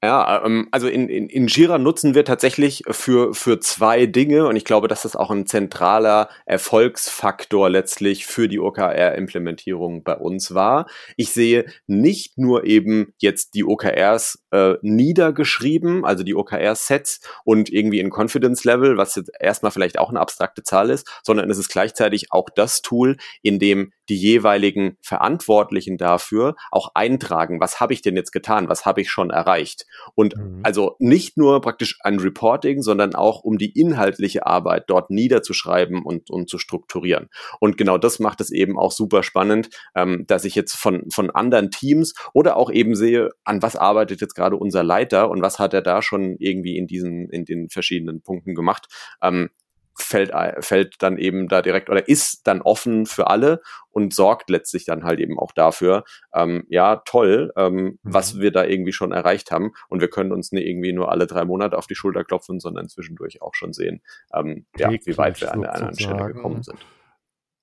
Ja, 0.05 0.44
ähm, 0.44 0.68
also 0.70 0.86
in, 0.86 1.09
in, 1.09 1.30
in 1.30 1.46
Jira 1.46 1.78
nutzen 1.78 2.14
wir 2.14 2.26
tatsächlich 2.26 2.82
für, 2.90 3.32
für 3.32 3.59
zwei 3.61 4.05
Dinge 4.05 4.46
und 4.46 4.55
ich 4.55 4.66
glaube, 4.66 4.86
dass 4.86 5.02
das 5.02 5.16
auch 5.16 5.30
ein 5.30 5.46
zentraler 5.46 6.28
Erfolgsfaktor 6.44 7.70
letztlich 7.70 8.26
für 8.26 8.46
die 8.46 8.61
OKR-Implementierung 8.61 10.05
bei 10.05 10.14
uns 10.14 10.52
war. 10.52 10.86
Ich 11.16 11.32
sehe 11.32 11.64
nicht 11.86 12.36
nur 12.36 12.64
eben 12.64 13.14
jetzt 13.18 13.55
die 13.55 13.64
OKRs 13.64 14.44
äh, 14.50 14.74
niedergeschrieben, 14.82 16.05
also 16.05 16.22
die 16.22 16.34
OKR-Sets 16.34 17.20
und 17.44 17.72
irgendwie 17.72 18.00
in 18.00 18.11
Confidence 18.11 18.64
Level, 18.64 18.98
was 18.98 19.14
jetzt 19.14 19.30
erstmal 19.40 19.72
vielleicht 19.72 19.98
auch 19.98 20.11
eine 20.11 20.20
abstrakte 20.20 20.62
Zahl 20.62 20.90
ist, 20.90 21.09
sondern 21.22 21.48
es 21.48 21.57
ist 21.57 21.70
gleichzeitig 21.70 22.30
auch 22.30 22.50
das 22.55 22.82
Tool, 22.82 23.16
in 23.40 23.59
dem 23.59 23.90
die 24.09 24.16
jeweiligen 24.16 24.96
Verantwortlichen 25.00 25.96
dafür 25.96 26.57
auch 26.70 26.90
eintragen, 26.94 27.61
was 27.61 27.80
habe 27.80 27.94
ich 27.94 28.02
denn 28.02 28.16
jetzt 28.16 28.32
getan, 28.32 28.68
was 28.68 28.84
habe 28.84 29.00
ich 29.00 29.11
schon 29.11 29.30
erreicht. 29.30 29.86
Und 30.14 30.36
mhm. 30.36 30.61
also 30.62 30.97
nicht 30.99 31.36
nur 31.36 31.61
praktisch 31.61 31.99
ein 32.03 32.18
Reporting, 32.18 32.82
sondern 32.82 33.14
auch 33.14 33.42
um 33.42 33.59
die 33.59 33.78
inhaltliche 33.78 34.47
Arbeit 34.47 34.84
dort 34.88 35.11
niederzuschreiben 35.11 36.03
und, 36.03 36.30
und 36.30 36.49
zu 36.49 36.59
strukturieren. 36.59 37.28
Und 37.61 37.76
genau 37.76 37.99
das 37.99 38.18
macht 38.18 38.40
es 38.40 38.51
eben 38.51 38.78
auch 38.78 38.92
super 38.92 39.22
spannend, 39.22 39.70
ähm, 39.95 40.24
dass 40.26 40.45
ich 40.45 40.55
jetzt 40.55 40.74
von, 40.74 41.11
von 41.11 41.30
anderen 41.30 41.70
Teams 41.70 42.14
oder 42.32 42.57
auch 42.57 42.70
eben 42.70 42.95
sehe, 42.95 43.30
an 43.45 43.62
was 43.62 43.76
arbeitet 43.76 44.20
jetzt 44.20 44.34
gerade 44.34 44.57
unser 44.57 44.82
Leiter 44.82 45.30
und 45.30 45.42
was 45.42 45.59
hat 45.59 45.74
er 45.74 45.82
da 45.82 46.03
schon 46.03 46.36
irgendwie 46.38 46.76
in 46.76 46.86
diesen, 46.86 47.28
in 47.30 47.45
den 47.45 47.68
verschiedenen 47.68 48.22
Punkten 48.22 48.55
gemacht. 48.55 48.86
Ähm, 49.22 49.51
fällt, 49.97 50.32
fällt 50.64 50.97
dann 51.01 51.18
eben 51.18 51.49
da 51.49 51.62
direkt 51.62 51.90
oder 51.90 52.09
ist 52.09 52.47
dann 52.47 52.62
offen 52.62 53.07
für 53.07 53.28
alle 53.28 53.61
und 53.90 54.12
sorgt 54.12 54.51
letztlich 54.51 54.84
dann 54.84 55.05
halt 55.05 55.20
eben 55.20 55.38
auch 55.38 55.53
dafür, 55.53 56.05
ähm, 56.34 56.64
ja, 56.68 56.97
toll, 57.05 57.53
ähm, 57.57 57.74
mhm. 57.74 57.99
was 58.03 58.40
wir 58.40 58.51
da 58.51 58.64
irgendwie 58.64 58.92
schon 58.92 59.12
erreicht 59.12 59.51
haben. 59.51 59.72
Und 59.88 60.01
wir 60.01 60.09
können 60.09 60.32
uns 60.32 60.53
nicht 60.53 60.66
irgendwie 60.66 60.92
nur 60.92 61.11
alle 61.11 61.26
drei 61.26 61.45
Monate 61.45 61.78
auf 61.78 61.86
die 61.86 61.95
Schulter 61.95 62.24
klopfen, 62.24 62.61
sondern 62.61 62.88
zwischendurch 62.88 63.40
auch 63.42 63.55
schon 63.55 63.72
sehen, 63.72 64.03
ähm, 64.34 64.66
ja, 64.76 64.90
wie 64.90 65.18
weit 65.18 65.40
wir 65.40 65.53
an 65.53 65.62
der 65.62 65.74
anderen 65.74 65.99
Stelle 65.99 66.32
gekommen 66.32 66.62
sind 66.62 66.78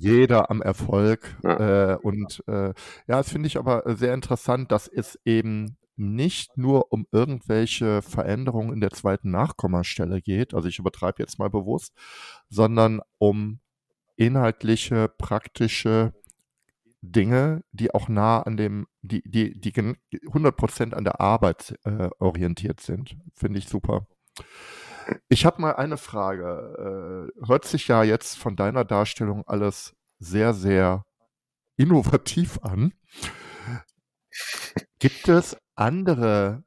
jeder 0.00 0.50
am 0.50 0.60
Erfolg. 0.60 1.36
Ja. 1.42 1.92
Äh, 1.92 1.96
und 1.98 2.42
äh, 2.48 2.68
ja, 2.68 2.74
das 3.06 3.30
finde 3.30 3.46
ich 3.46 3.58
aber 3.58 3.84
sehr 3.94 4.12
interessant, 4.12 4.72
dass 4.72 4.88
es 4.88 5.18
eben 5.24 5.76
nicht 6.00 6.56
nur 6.56 6.92
um 6.92 7.06
irgendwelche 7.12 8.02
Veränderungen 8.02 8.72
in 8.72 8.80
der 8.80 8.90
zweiten 8.90 9.30
Nachkommastelle 9.30 10.22
geht, 10.22 10.54
also 10.54 10.68
ich 10.68 10.78
übertreibe 10.78 11.22
jetzt 11.22 11.38
mal 11.38 11.50
bewusst, 11.50 11.94
sondern 12.48 13.00
um 13.18 13.60
inhaltliche, 14.16 15.08
praktische 15.08 16.12
Dinge, 17.02 17.62
die 17.72 17.94
auch 17.94 18.08
nah 18.08 18.42
an 18.42 18.56
dem, 18.56 18.86
die, 19.02 19.22
die, 19.22 19.58
die 19.58 19.72
100% 19.72 20.92
an 20.92 21.04
der 21.04 21.20
Arbeit 21.20 21.78
äh, 21.84 22.10
orientiert 22.18 22.80
sind. 22.80 23.16
Finde 23.34 23.58
ich 23.58 23.68
super. 23.68 24.06
Ich 25.28 25.46
habe 25.46 25.60
mal 25.60 25.76
eine 25.76 25.96
Frage. 25.96 27.30
Äh, 27.40 27.46
hört 27.46 27.64
sich 27.64 27.88
ja 27.88 28.02
jetzt 28.02 28.38
von 28.38 28.56
deiner 28.56 28.84
Darstellung 28.84 29.46
alles 29.46 29.94
sehr, 30.18 30.54
sehr 30.54 31.04
innovativ 31.76 32.58
an. 32.62 32.92
Gibt 34.98 35.28
es 35.28 35.56
andere 35.80 36.62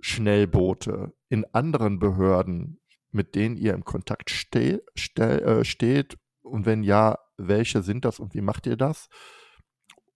Schnellboote 0.00 1.12
in 1.28 1.44
anderen 1.52 1.98
Behörden, 1.98 2.80
mit 3.10 3.34
denen 3.34 3.56
ihr 3.56 3.74
im 3.74 3.84
Kontakt 3.84 4.30
ste 4.30 4.82
ste 4.96 5.42
äh, 5.42 5.64
steht? 5.64 6.16
Und 6.42 6.64
wenn 6.64 6.82
ja, 6.82 7.18
welche 7.36 7.82
sind 7.82 8.04
das 8.04 8.18
und 8.18 8.34
wie 8.34 8.40
macht 8.40 8.66
ihr 8.66 8.76
das? 8.76 9.08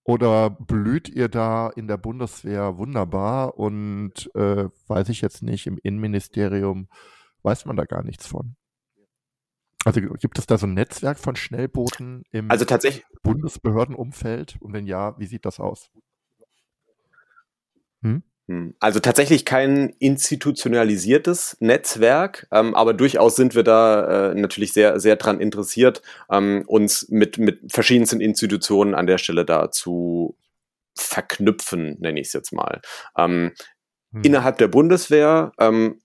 Oder 0.03 0.49
blüht 0.49 1.07
ihr 1.07 1.29
da 1.29 1.69
in 1.69 1.87
der 1.87 1.97
Bundeswehr 1.97 2.77
wunderbar 2.77 3.57
und 3.57 4.29
äh, 4.35 4.67
weiß 4.87 5.09
ich 5.09 5.21
jetzt 5.21 5.43
nicht, 5.43 5.67
im 5.67 5.77
Innenministerium 5.81 6.89
weiß 7.43 7.65
man 7.65 7.77
da 7.77 7.85
gar 7.85 8.03
nichts 8.03 8.25
von? 8.25 8.55
Also 9.85 10.01
gibt 10.01 10.39
es 10.39 10.45
da 10.45 10.57
so 10.57 10.65
ein 10.65 10.73
Netzwerk 10.73 11.19
von 11.19 11.35
Schnellbooten 11.35 12.23
im 12.31 12.49
also 12.49 12.65
Bundesbehördenumfeld? 13.21 14.57
Und 14.61 14.73
wenn 14.73 14.87
ja, 14.87 15.17
wie 15.19 15.25
sieht 15.25 15.45
das 15.45 15.59
aus? 15.59 15.91
Hm? 18.47 18.75
Also 18.79 18.99
tatsächlich 18.99 19.45
kein 19.45 19.89
institutionalisiertes 19.99 21.57
Netzwerk, 21.59 22.47
ähm, 22.51 22.75
aber 22.75 22.93
durchaus 22.93 23.35
sind 23.35 23.55
wir 23.55 23.63
da 23.63 24.31
äh, 24.31 24.35
natürlich 24.35 24.73
sehr, 24.73 24.99
sehr 24.99 25.15
dran 25.15 25.39
interessiert, 25.39 26.01
ähm, 26.29 26.63
uns 26.67 27.07
mit, 27.09 27.37
mit 27.37 27.71
verschiedensten 27.71 28.19
Institutionen 28.19 28.95
an 28.95 29.07
der 29.07 29.17
Stelle 29.17 29.45
da 29.45 29.71
zu 29.71 30.35
verknüpfen, 30.95 31.97
nenne 31.99 32.19
ich 32.19 32.27
es 32.27 32.33
jetzt 32.33 32.51
mal. 32.51 32.81
Ähm, 33.17 33.53
hm. 34.11 34.21
Innerhalb 34.23 34.57
der 34.57 34.67
Bundeswehr 34.67 35.53
ähm, 35.57 36.01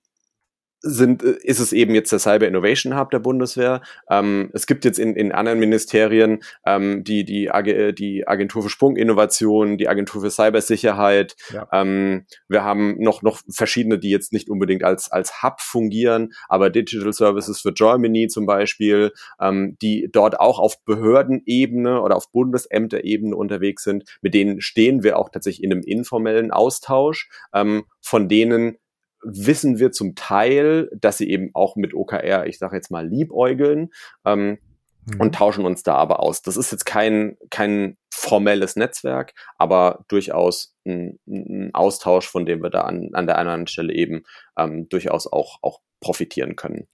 sind, 0.80 1.22
äh, 1.22 1.36
ist 1.42 1.58
es 1.58 1.72
eben 1.72 1.94
jetzt 1.94 2.12
der 2.12 2.18
Cyber 2.18 2.46
Innovation 2.46 2.96
Hub 2.96 3.10
der 3.10 3.18
Bundeswehr. 3.18 3.82
Ähm, 4.10 4.50
es 4.52 4.66
gibt 4.66 4.84
jetzt 4.84 4.98
in, 4.98 5.14
in 5.14 5.32
anderen 5.32 5.58
Ministerien 5.58 6.40
ähm, 6.64 7.04
die, 7.04 7.24
die, 7.24 7.50
Ag 7.50 7.66
die 7.96 8.26
Agentur 8.26 8.62
für 8.62 8.68
Sprunginnovation, 8.68 9.78
die 9.78 9.88
Agentur 9.88 10.22
für 10.22 10.30
Cybersicherheit. 10.30 11.36
Ja. 11.52 11.68
Ähm, 11.72 12.26
wir 12.48 12.64
haben 12.64 13.00
noch, 13.00 13.22
noch 13.22 13.40
verschiedene, 13.48 13.98
die 13.98 14.10
jetzt 14.10 14.32
nicht 14.32 14.48
unbedingt 14.48 14.84
als, 14.84 15.10
als 15.10 15.42
Hub 15.42 15.60
fungieren, 15.60 16.32
aber 16.48 16.70
Digital 16.70 17.12
Services 17.12 17.60
für 17.60 17.72
Germany 17.72 18.28
zum 18.28 18.46
Beispiel, 18.46 19.12
ähm, 19.40 19.76
die 19.82 20.08
dort 20.10 20.40
auch 20.40 20.58
auf 20.58 20.84
Behördenebene 20.84 22.00
oder 22.00 22.16
auf 22.16 22.30
Bundesämterebene 22.30 23.36
unterwegs 23.36 23.82
sind. 23.84 24.04
Mit 24.22 24.34
denen 24.34 24.60
stehen 24.60 25.02
wir 25.02 25.18
auch 25.18 25.28
tatsächlich 25.30 25.64
in 25.64 25.72
einem 25.72 25.82
informellen 25.82 26.50
Austausch, 26.50 27.28
ähm, 27.52 27.84
von 28.00 28.28
denen 28.28 28.78
wissen 29.22 29.78
wir 29.78 29.92
zum 29.92 30.14
Teil, 30.14 30.90
dass 30.94 31.18
sie 31.18 31.28
eben 31.28 31.50
auch 31.54 31.76
mit 31.76 31.94
OKR, 31.94 32.46
ich 32.46 32.58
sage 32.58 32.76
jetzt 32.76 32.90
mal, 32.90 33.06
liebäugeln 33.06 33.90
ähm, 34.24 34.58
mhm. 35.06 35.20
und 35.20 35.34
tauschen 35.34 35.64
uns 35.64 35.82
da 35.82 35.94
aber 35.94 36.20
aus. 36.20 36.42
Das 36.42 36.56
ist 36.56 36.72
jetzt 36.72 36.84
kein, 36.84 37.36
kein 37.50 37.96
formelles 38.10 38.76
Netzwerk, 38.76 39.34
aber 39.56 40.04
durchaus 40.08 40.74
ein, 40.86 41.18
ein 41.26 41.70
Austausch, 41.74 42.28
von 42.28 42.46
dem 42.46 42.62
wir 42.62 42.70
da 42.70 42.82
an, 42.82 43.10
an 43.12 43.26
der 43.26 43.36
einen 43.36 43.48
oder 43.48 43.54
anderen 43.54 43.66
Stelle 43.68 43.92
eben 43.92 44.22
ähm, 44.56 44.88
durchaus 44.88 45.26
auch, 45.26 45.58
auch 45.62 45.80
profitieren 46.00 46.56
können. 46.56 46.88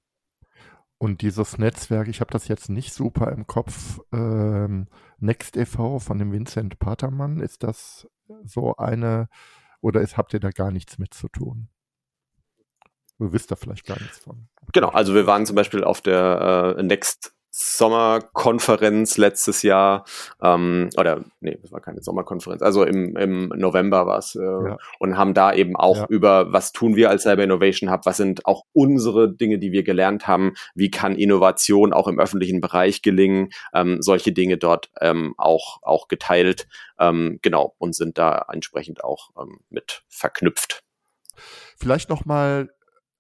Und 0.99 1.22
dieses 1.22 1.59
Netzwerk, 1.59 2.09
ich 2.09 2.20
habe 2.20 2.31
das 2.31 2.49
jetzt 2.49 2.70
nicht 2.70 2.95
super 2.95 3.31
im 3.33 3.47
Kopf, 3.47 4.01
ähm, 4.12 4.87
Next 5.18 5.57
e.V. 5.57 5.99
von 5.99 6.18
dem 6.18 6.33
Vincent 6.33 6.79
Patermann, 6.79 7.41
ist 7.41 7.62
das 7.62 8.09
so 8.45 8.77
eine, 8.77 9.29
oder 9.81 10.01
ist, 10.01 10.16
habt 10.16 10.33
ihr 10.33 10.41
da 10.41 10.51
gar 10.51 10.70
nichts 10.70 10.99
mit 10.99 11.12
zu 11.12 11.29
tun? 11.29 11.68
Du 13.19 13.33
wisst 13.33 13.51
da 13.51 13.57
vielleicht 13.57 13.87
gar 13.87 14.01
nichts 14.01 14.19
von. 14.19 14.49
Genau, 14.73 14.89
also 14.89 15.15
wir 15.15 15.27
waren 15.27 15.47
zum 15.47 15.57
Beispiel 15.57 15.85
auf 15.85 16.01
der 16.01 16.77
äh, 16.79 16.83
Next 16.83 17.35
Sommerkonferenz 17.57 19.17
letztes 19.17 19.62
Jahr, 19.62 20.05
ähm, 20.43 20.91
oder 20.97 21.25
nee, 21.39 21.57
das 21.62 21.71
war 21.71 21.81
keine 21.81 22.03
Sommerkonferenz, 22.03 22.62
also 22.62 22.83
im, 22.83 23.17
im 23.17 23.49
November 23.51 24.09
war 24.09 24.19
es, 24.19 24.35
äh, 24.35 24.43
ja. 24.43 24.77
und 24.99 25.17
haben 25.17 25.35
da 25.35 25.53
eben 25.53 25.77
auch 25.77 25.99
ja. 25.99 26.07
über, 26.09 26.53
was 26.53 26.73
tun 26.73 26.97
wir 26.97 27.11
als 27.11 27.23
Cyber 27.23 27.45
Innovation 27.45 27.93
Hub, 27.93 28.07
was 28.07 28.17
sind 28.17 28.45
auch 28.45 28.65
unsere 28.73 29.33
Dinge, 29.33 29.61
die 29.61 29.71
wir 29.71 29.85
gelernt 29.85 30.27
haben, 30.27 30.55
wie 30.75 30.91
kann 30.91 31.15
Innovation 31.15 31.93
auch 31.93 32.09
im 32.09 32.19
öffentlichen 32.19 32.61
Bereich 32.61 33.03
gelingen, 33.03 33.51
ähm, 33.73 34.03
solche 34.03 34.33
Dinge 34.33 34.57
dort 34.59 34.91
ähm, 35.01 35.37
auch, 35.39 35.79
auch 35.83 36.09
geteilt, 36.09 36.67
ähm, 36.99 37.39
genau, 37.41 37.77
und 37.79 37.95
sind 37.95 38.19
da 38.19 38.47
entsprechend 38.53 39.05
auch 39.05 39.31
ähm, 39.41 39.61
mit 39.71 40.03
verknüpft. 40.09 40.83
Vielleicht 41.77 42.09
nochmal 42.09 42.74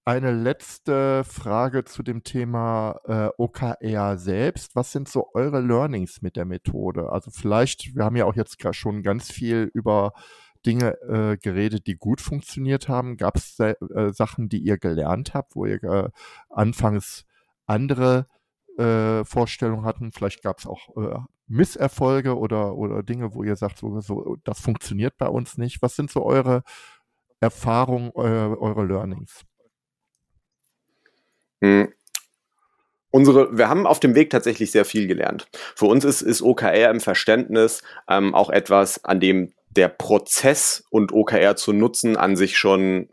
eine 0.04 0.32
letzte 0.32 1.24
Frage 1.24 1.84
zu 1.84 2.02
dem 2.02 2.24
Thema 2.24 3.00
äh, 3.04 3.28
OKR 3.38 4.18
selbst. 4.18 4.76
Was 4.76 4.92
sind 4.92 5.08
so 5.08 5.30
eure 5.32 5.60
Learnings 5.60 6.20
mit 6.20 6.36
der 6.36 6.44
Methode? 6.44 7.10
Also 7.10 7.30
vielleicht, 7.30 7.94
wir 7.94 8.04
haben 8.04 8.16
ja 8.16 8.26
auch 8.26 8.34
jetzt 8.34 8.58
schon 8.74 9.02
ganz 9.02 9.32
viel 9.32 9.70
über 9.72 10.12
Dinge 10.66 11.00
äh, 11.02 11.36
geredet, 11.38 11.86
die 11.86 11.96
gut 11.96 12.20
funktioniert 12.20 12.88
haben. 12.88 13.16
Gab 13.16 13.36
es 13.36 13.58
äh, 13.58 13.74
Sachen, 14.12 14.48
die 14.48 14.58
ihr 14.58 14.78
gelernt 14.78 15.32
habt, 15.32 15.56
wo 15.56 15.64
ihr 15.64 15.82
äh, 15.82 16.10
anfangs 16.50 17.24
andere 17.66 18.26
äh, 18.76 19.24
Vorstellungen 19.24 19.86
hatten? 19.86 20.12
Vielleicht 20.12 20.42
gab 20.42 20.58
es 20.58 20.66
auch 20.66 20.96
äh, 20.96 21.18
Misserfolge 21.46 22.38
oder, 22.38 22.76
oder 22.76 23.02
Dinge, 23.02 23.34
wo 23.34 23.42
ihr 23.42 23.56
sagt, 23.56 23.78
so, 23.78 24.00
so, 24.00 24.36
das 24.44 24.60
funktioniert 24.60 25.16
bei 25.16 25.28
uns 25.28 25.56
nicht. 25.56 25.80
Was 25.80 25.96
sind 25.96 26.10
so 26.10 26.24
eure 26.24 26.62
Erfahrungen, 27.40 28.10
eure, 28.14 28.60
eure 28.60 28.84
Learnings? 28.84 29.44
Hm. 31.60 31.92
Unsere, 33.10 33.56
wir 33.56 33.68
haben 33.68 33.86
auf 33.86 34.00
dem 34.00 34.16
Weg 34.16 34.30
tatsächlich 34.30 34.72
sehr 34.72 34.84
viel 34.84 35.06
gelernt. 35.06 35.46
Für 35.76 35.86
uns 35.86 36.04
ist, 36.04 36.20
ist 36.20 36.42
OKR 36.42 36.90
im 36.90 37.00
Verständnis 37.00 37.82
ähm, 38.08 38.34
auch 38.34 38.50
etwas, 38.50 39.04
an 39.04 39.20
dem 39.20 39.52
der 39.70 39.88
Prozess 39.88 40.84
und 40.90 41.12
OKR 41.12 41.56
zu 41.56 41.72
nutzen 41.72 42.16
an 42.16 42.36
sich 42.36 42.58
schon 42.58 43.08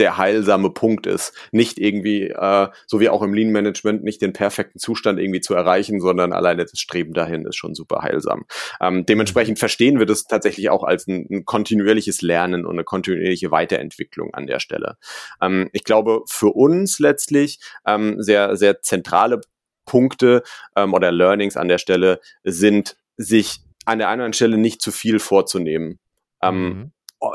der 0.00 0.16
heilsame 0.16 0.70
Punkt 0.70 1.06
ist. 1.06 1.32
Nicht 1.52 1.78
irgendwie, 1.78 2.28
äh, 2.28 2.68
so 2.86 3.00
wie 3.00 3.08
auch 3.08 3.22
im 3.22 3.34
Lean 3.34 3.50
Management, 3.50 4.02
nicht 4.02 4.22
den 4.22 4.32
perfekten 4.32 4.78
Zustand 4.78 5.20
irgendwie 5.20 5.40
zu 5.40 5.54
erreichen, 5.54 6.00
sondern 6.00 6.32
alleine 6.32 6.64
das 6.64 6.80
Streben 6.80 7.12
dahin 7.12 7.44
ist 7.44 7.56
schon 7.56 7.74
super 7.74 8.00
heilsam. 8.02 8.46
Ähm, 8.80 9.06
dementsprechend 9.06 9.58
verstehen 9.58 9.98
wir 9.98 10.06
das 10.06 10.24
tatsächlich 10.24 10.70
auch 10.70 10.82
als 10.82 11.06
ein, 11.06 11.26
ein 11.30 11.44
kontinuierliches 11.44 12.22
Lernen 12.22 12.64
und 12.64 12.72
eine 12.72 12.84
kontinuierliche 12.84 13.50
Weiterentwicklung 13.50 14.34
an 14.34 14.46
der 14.46 14.58
Stelle. 14.58 14.96
Ähm, 15.40 15.68
ich 15.72 15.84
glaube, 15.84 16.22
für 16.26 16.48
uns 16.48 16.98
letztlich 16.98 17.60
ähm, 17.86 18.22
sehr, 18.22 18.56
sehr 18.56 18.82
zentrale 18.82 19.42
Punkte 19.84 20.42
ähm, 20.76 20.94
oder 20.94 21.12
Learnings 21.12 21.56
an 21.56 21.68
der 21.68 21.78
Stelle 21.78 22.20
sind, 22.42 22.96
sich 23.16 23.60
an 23.84 23.98
der 23.98 24.08
einen 24.08 24.20
oder 24.20 24.24
anderen 24.24 24.32
Stelle 24.32 24.56
nicht 24.56 24.82
zu 24.82 24.92
viel 24.92 25.18
vorzunehmen. 25.18 25.98
Ähm, 26.42 26.62
mhm 26.62 26.92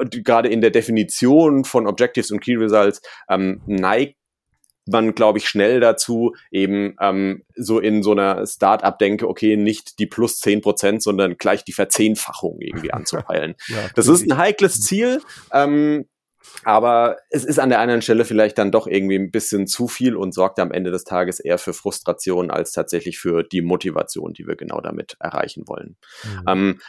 gerade 0.09 0.49
in 0.49 0.61
der 0.61 0.71
Definition 0.71 1.63
von 1.63 1.87
Objectives 1.87 2.31
und 2.31 2.39
Key 2.39 2.55
Results 2.55 3.01
ähm, 3.29 3.61
neigt 3.65 4.15
man, 4.87 5.15
glaube 5.15 5.39
ich, 5.39 5.47
schnell 5.47 5.79
dazu, 5.79 6.35
eben 6.51 6.95
ähm, 7.01 7.43
so 7.55 7.79
in 7.79 8.03
so 8.03 8.11
einer 8.11 8.45
Start-up-Denke, 8.45 9.27
okay, 9.27 9.57
nicht 9.57 9.99
die 9.99 10.05
plus 10.05 10.39
zehn 10.39 10.61
Prozent, 10.61 11.01
sondern 11.01 11.37
gleich 11.37 11.63
die 11.63 11.73
Verzehnfachung 11.73 12.57
irgendwie 12.59 12.91
anzupeilen. 12.93 13.55
ja, 13.67 13.89
das 13.95 14.07
ist 14.07 14.29
ein 14.29 14.37
heikles 14.37 14.81
Ziel, 14.81 15.21
ähm, 15.51 16.05
aber 16.63 17.17
es 17.31 17.43
ist 17.43 17.59
an 17.59 17.69
der 17.69 17.79
anderen 17.79 18.01
Stelle 18.01 18.25
vielleicht 18.25 18.57
dann 18.57 18.71
doch 18.71 18.87
irgendwie 18.87 19.17
ein 19.17 19.31
bisschen 19.31 19.67
zu 19.67 19.87
viel 19.87 20.15
und 20.15 20.33
sorgt 20.33 20.59
am 20.59 20.71
Ende 20.71 20.91
des 20.91 21.03
Tages 21.03 21.39
eher 21.39 21.57
für 21.57 21.73
Frustration 21.73 22.51
als 22.51 22.71
tatsächlich 22.71 23.17
für 23.17 23.43
die 23.43 23.61
Motivation, 23.61 24.33
die 24.33 24.47
wir 24.47 24.55
genau 24.55 24.79
damit 24.81 25.17
erreichen 25.19 25.67
wollen. 25.67 25.97
Mhm. 26.23 26.43
Ähm, 26.47 26.79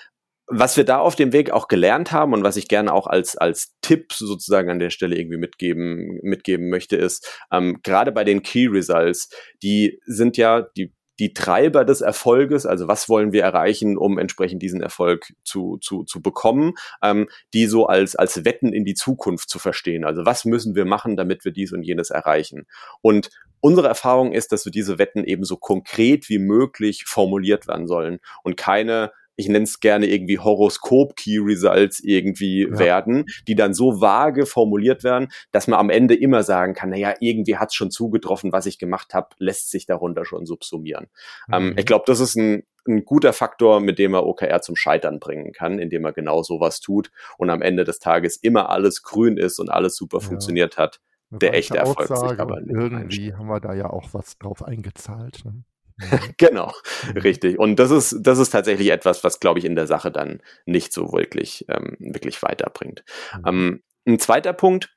was 0.48 0.76
wir 0.76 0.84
da 0.84 0.98
auf 0.98 1.16
dem 1.16 1.32
Weg 1.32 1.50
auch 1.50 1.68
gelernt 1.68 2.12
haben 2.12 2.32
und 2.32 2.44
was 2.44 2.56
ich 2.56 2.68
gerne 2.68 2.92
auch 2.92 3.06
als, 3.06 3.36
als 3.36 3.74
Tipp 3.82 4.12
sozusagen 4.12 4.70
an 4.70 4.78
der 4.78 4.90
Stelle 4.90 5.16
irgendwie 5.16 5.38
mitgeben, 5.38 6.20
mitgeben 6.22 6.68
möchte, 6.68 6.96
ist, 6.96 7.40
ähm, 7.50 7.80
gerade 7.82 8.12
bei 8.12 8.24
den 8.24 8.42
Key 8.42 8.68
Results, 8.68 9.28
die 9.62 10.00
sind 10.06 10.36
ja, 10.36 10.62
die 10.76 10.92
die 11.18 11.32
Treiber 11.32 11.84
des 11.84 12.02
Erfolges, 12.02 12.66
also 12.66 12.88
was 12.88 13.08
wollen 13.08 13.32
wir 13.32 13.42
erreichen, 13.42 13.96
um 13.96 14.18
entsprechend 14.18 14.62
diesen 14.62 14.82
Erfolg 14.82 15.32
zu, 15.44 15.78
zu, 15.80 16.04
zu 16.04 16.20
bekommen, 16.20 16.74
ähm, 17.02 17.28
die 17.54 17.66
so 17.66 17.86
als, 17.86 18.16
als 18.16 18.44
Wetten 18.44 18.72
in 18.72 18.84
die 18.84 18.94
Zukunft 18.94 19.48
zu 19.48 19.58
verstehen. 19.58 20.04
Also 20.04 20.26
was 20.26 20.44
müssen 20.44 20.74
wir 20.74 20.84
machen, 20.84 21.16
damit 21.16 21.44
wir 21.44 21.52
dies 21.52 21.72
und 21.72 21.82
jenes 21.82 22.10
erreichen? 22.10 22.66
Und 23.00 23.30
unsere 23.60 23.88
Erfahrung 23.88 24.32
ist, 24.32 24.52
dass 24.52 24.66
wir 24.66 24.72
diese 24.72 24.98
Wetten 24.98 25.24
eben 25.24 25.44
so 25.44 25.56
konkret 25.56 26.28
wie 26.28 26.38
möglich 26.38 27.04
formuliert 27.06 27.66
werden 27.66 27.86
sollen 27.86 28.18
und 28.42 28.58
keine 28.58 29.10
ich 29.36 29.48
nenne 29.48 29.64
es 29.64 29.80
gerne 29.80 30.06
irgendwie 30.06 30.38
Horoskop-Key-Results 30.38 32.00
irgendwie 32.00 32.62
ja. 32.62 32.78
werden, 32.78 33.26
die 33.46 33.54
dann 33.54 33.74
so 33.74 34.00
vage 34.00 34.46
formuliert 34.46 35.04
werden, 35.04 35.28
dass 35.52 35.68
man 35.68 35.78
am 35.78 35.90
Ende 35.90 36.14
immer 36.14 36.42
sagen 36.42 36.74
kann, 36.74 36.90
naja, 36.90 37.14
irgendwie 37.20 37.56
hat's 37.56 37.74
schon 37.74 37.90
zugetroffen, 37.90 38.52
was 38.52 38.66
ich 38.66 38.78
gemacht 38.78 39.14
habe, 39.14 39.28
lässt 39.38 39.70
sich 39.70 39.86
darunter 39.86 40.24
schon 40.24 40.46
subsumieren. 40.46 41.06
Ähm, 41.52 41.64
mhm. 41.64 41.70
Ähm, 41.70 41.78
ich 41.78 41.86
glaube, 41.86 42.04
das 42.06 42.20
ist 42.20 42.36
ein, 42.36 42.64
ein 42.88 43.04
guter 43.04 43.32
Faktor, 43.32 43.80
mit 43.80 43.98
dem 43.98 44.14
er 44.14 44.26
OKR 44.26 44.62
zum 44.62 44.76
Scheitern 44.76 45.18
bringen 45.18 45.52
kann, 45.52 45.78
indem 45.78 46.04
er 46.04 46.12
genau 46.12 46.42
sowas 46.42 46.80
tut 46.80 47.10
und 47.36 47.50
am 47.50 47.62
Ende 47.62 47.84
des 47.84 47.98
Tages 47.98 48.36
immer 48.36 48.70
alles 48.70 49.02
grün 49.02 49.36
ist 49.36 49.58
und 49.58 49.68
alles 49.70 49.96
super 49.96 50.18
ja. 50.18 50.24
funktioniert 50.24 50.78
hat. 50.78 51.00
Der 51.30 51.54
echte 51.54 51.78
Erfolg 51.78 52.06
sich 52.06 52.38
aber 52.38 52.60
irgendwie 52.60 53.34
haben 53.34 53.48
wir 53.48 53.58
da 53.58 53.74
ja 53.74 53.90
auch 53.90 54.14
was 54.14 54.38
drauf 54.38 54.62
eingezahlt. 54.62 55.44
Ne? 55.44 55.64
genau, 56.36 56.72
richtig. 57.14 57.58
Und 57.58 57.76
das 57.76 57.90
ist, 57.90 58.18
das 58.20 58.38
ist 58.38 58.50
tatsächlich 58.50 58.90
etwas, 58.90 59.24
was, 59.24 59.40
glaube 59.40 59.58
ich, 59.58 59.64
in 59.64 59.76
der 59.76 59.86
Sache 59.86 60.10
dann 60.10 60.40
nicht 60.66 60.92
so 60.92 61.12
wirklich, 61.12 61.64
ähm, 61.68 61.96
wirklich 61.98 62.42
weiterbringt. 62.42 63.04
Mhm. 63.38 63.42
Ähm, 63.46 63.82
ein 64.06 64.18
zweiter 64.18 64.52
Punkt 64.52 64.94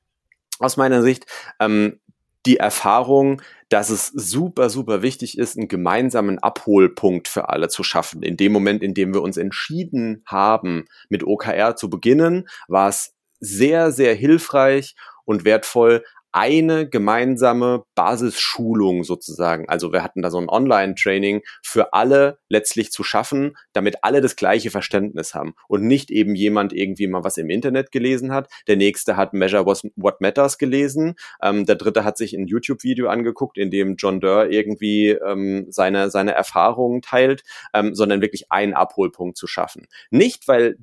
aus 0.60 0.78
meiner 0.78 1.02
Sicht, 1.02 1.26
ähm, 1.60 2.00
die 2.45 2.58
Erfahrung, 2.58 3.41
dass 3.70 3.89
es 3.89 4.08
super, 4.08 4.70
super 4.70 5.02
wichtig 5.02 5.38
ist, 5.38 5.58
einen 5.58 5.68
gemeinsamen 5.68 6.39
Abholpunkt 6.39 7.28
für 7.28 7.50
alle 7.50 7.70
zu 7.70 7.84
schaffen. 7.84 8.24
In 8.24 8.38
dem 8.38 8.52
Moment, 8.52 8.82
in 8.82 8.93
dem 8.93 9.14
wir 9.14 9.22
uns 9.22 9.38
entschieden 9.38 10.24
haben, 10.26 10.86
mit 11.10 11.24
OKR 11.24 11.76
zu 11.76 11.89
beginnen, 11.89 12.47
war 12.68 12.89
es 12.89 13.14
sehr, 13.39 13.91
sehr 13.91 14.16
hilfreich 14.16 14.95
und 15.26 15.45
wertvoll, 15.45 16.04
eine 16.32 16.88
gemeinsame 16.88 17.84
Basisschulung 17.95 19.03
sozusagen. 19.03 19.67
Also 19.67 19.91
wir 19.91 20.03
hatten 20.03 20.21
da 20.21 20.30
so 20.30 20.38
ein 20.38 20.49
Online-Training 20.49 21.41
für 21.63 21.93
alle 21.93 22.39
letztlich 22.49 22.91
zu 22.91 23.03
schaffen, 23.03 23.57
damit 23.73 24.03
alle 24.03 24.21
das 24.21 24.36
gleiche 24.36 24.71
Verständnis 24.71 25.34
haben 25.34 25.53
und 25.67 25.84
nicht 25.84 26.11
eben 26.11 26.36
jemand 26.36 26.73
irgendwie 26.73 27.07
mal 27.07 27.23
was 27.23 27.38
im 27.38 27.49
Internet 27.49 27.91
gelesen 27.91 28.32
hat. 28.32 28.49
Der 28.67 28.75
nächste 28.75 29.17
hat 29.17 29.34
Measure 29.34 29.65
What 29.65 30.21
Matters 30.21 30.57
gelesen. 30.57 31.15
Ähm, 31.41 31.65
der 31.65 31.75
dritte 31.75 32.03
hat 32.03 32.17
sich 32.17 32.34
ein 32.34 32.47
YouTube-Video 32.47 33.07
angeguckt, 33.09 33.57
in 33.57 33.71
dem 33.71 33.95
John 33.95 34.19
Durr 34.19 34.49
irgendwie 34.49 35.09
ähm, 35.09 35.67
seine, 35.69 36.09
seine 36.09 36.34
Erfahrungen 36.34 37.01
teilt, 37.01 37.43
ähm, 37.73 37.95
sondern 37.95 38.21
wirklich 38.21 38.51
einen 38.51 38.73
Abholpunkt 38.73 39.38
zu 39.38 39.47
schaffen. 39.47 39.88
Nicht, 40.11 40.47
weil 40.47 40.77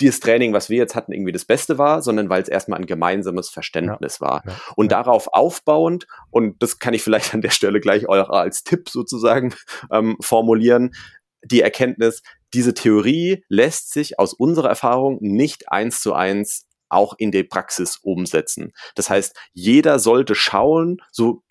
das 0.00 0.20
Training, 0.20 0.52
was 0.52 0.68
wir 0.68 0.78
jetzt 0.78 0.94
hatten, 0.94 1.12
irgendwie 1.12 1.32
das 1.32 1.44
Beste 1.44 1.78
war, 1.78 2.02
sondern 2.02 2.28
weil 2.28 2.42
es 2.42 2.48
erstmal 2.48 2.80
ein 2.80 2.86
gemeinsames 2.86 3.50
Verständnis 3.50 4.18
ja, 4.20 4.26
war. 4.26 4.42
Ja, 4.46 4.52
und 4.76 4.90
ja. 4.90 4.98
darauf 4.98 5.28
aufbauend, 5.32 6.06
und 6.30 6.62
das 6.62 6.78
kann 6.78 6.94
ich 6.94 7.02
vielleicht 7.02 7.34
an 7.34 7.42
der 7.42 7.50
Stelle 7.50 7.80
gleich 7.80 8.08
auch 8.08 8.30
als 8.30 8.64
Tipp 8.64 8.88
sozusagen 8.88 9.54
ähm, 9.90 10.16
formulieren, 10.20 10.92
die 11.44 11.60
Erkenntnis, 11.60 12.22
diese 12.54 12.74
Theorie 12.74 13.44
lässt 13.48 13.92
sich 13.92 14.18
aus 14.18 14.32
unserer 14.32 14.68
Erfahrung 14.68 15.18
nicht 15.20 15.70
eins 15.70 16.00
zu 16.00 16.12
eins 16.12 16.66
auch 16.88 17.14
in 17.16 17.30
die 17.30 17.42
Praxis 17.42 17.98
umsetzen. 18.02 18.72
Das 18.94 19.08
heißt, 19.10 19.34
jeder 19.52 19.98
sollte 19.98 20.34
schauen, 20.34 20.98
so 21.10 21.42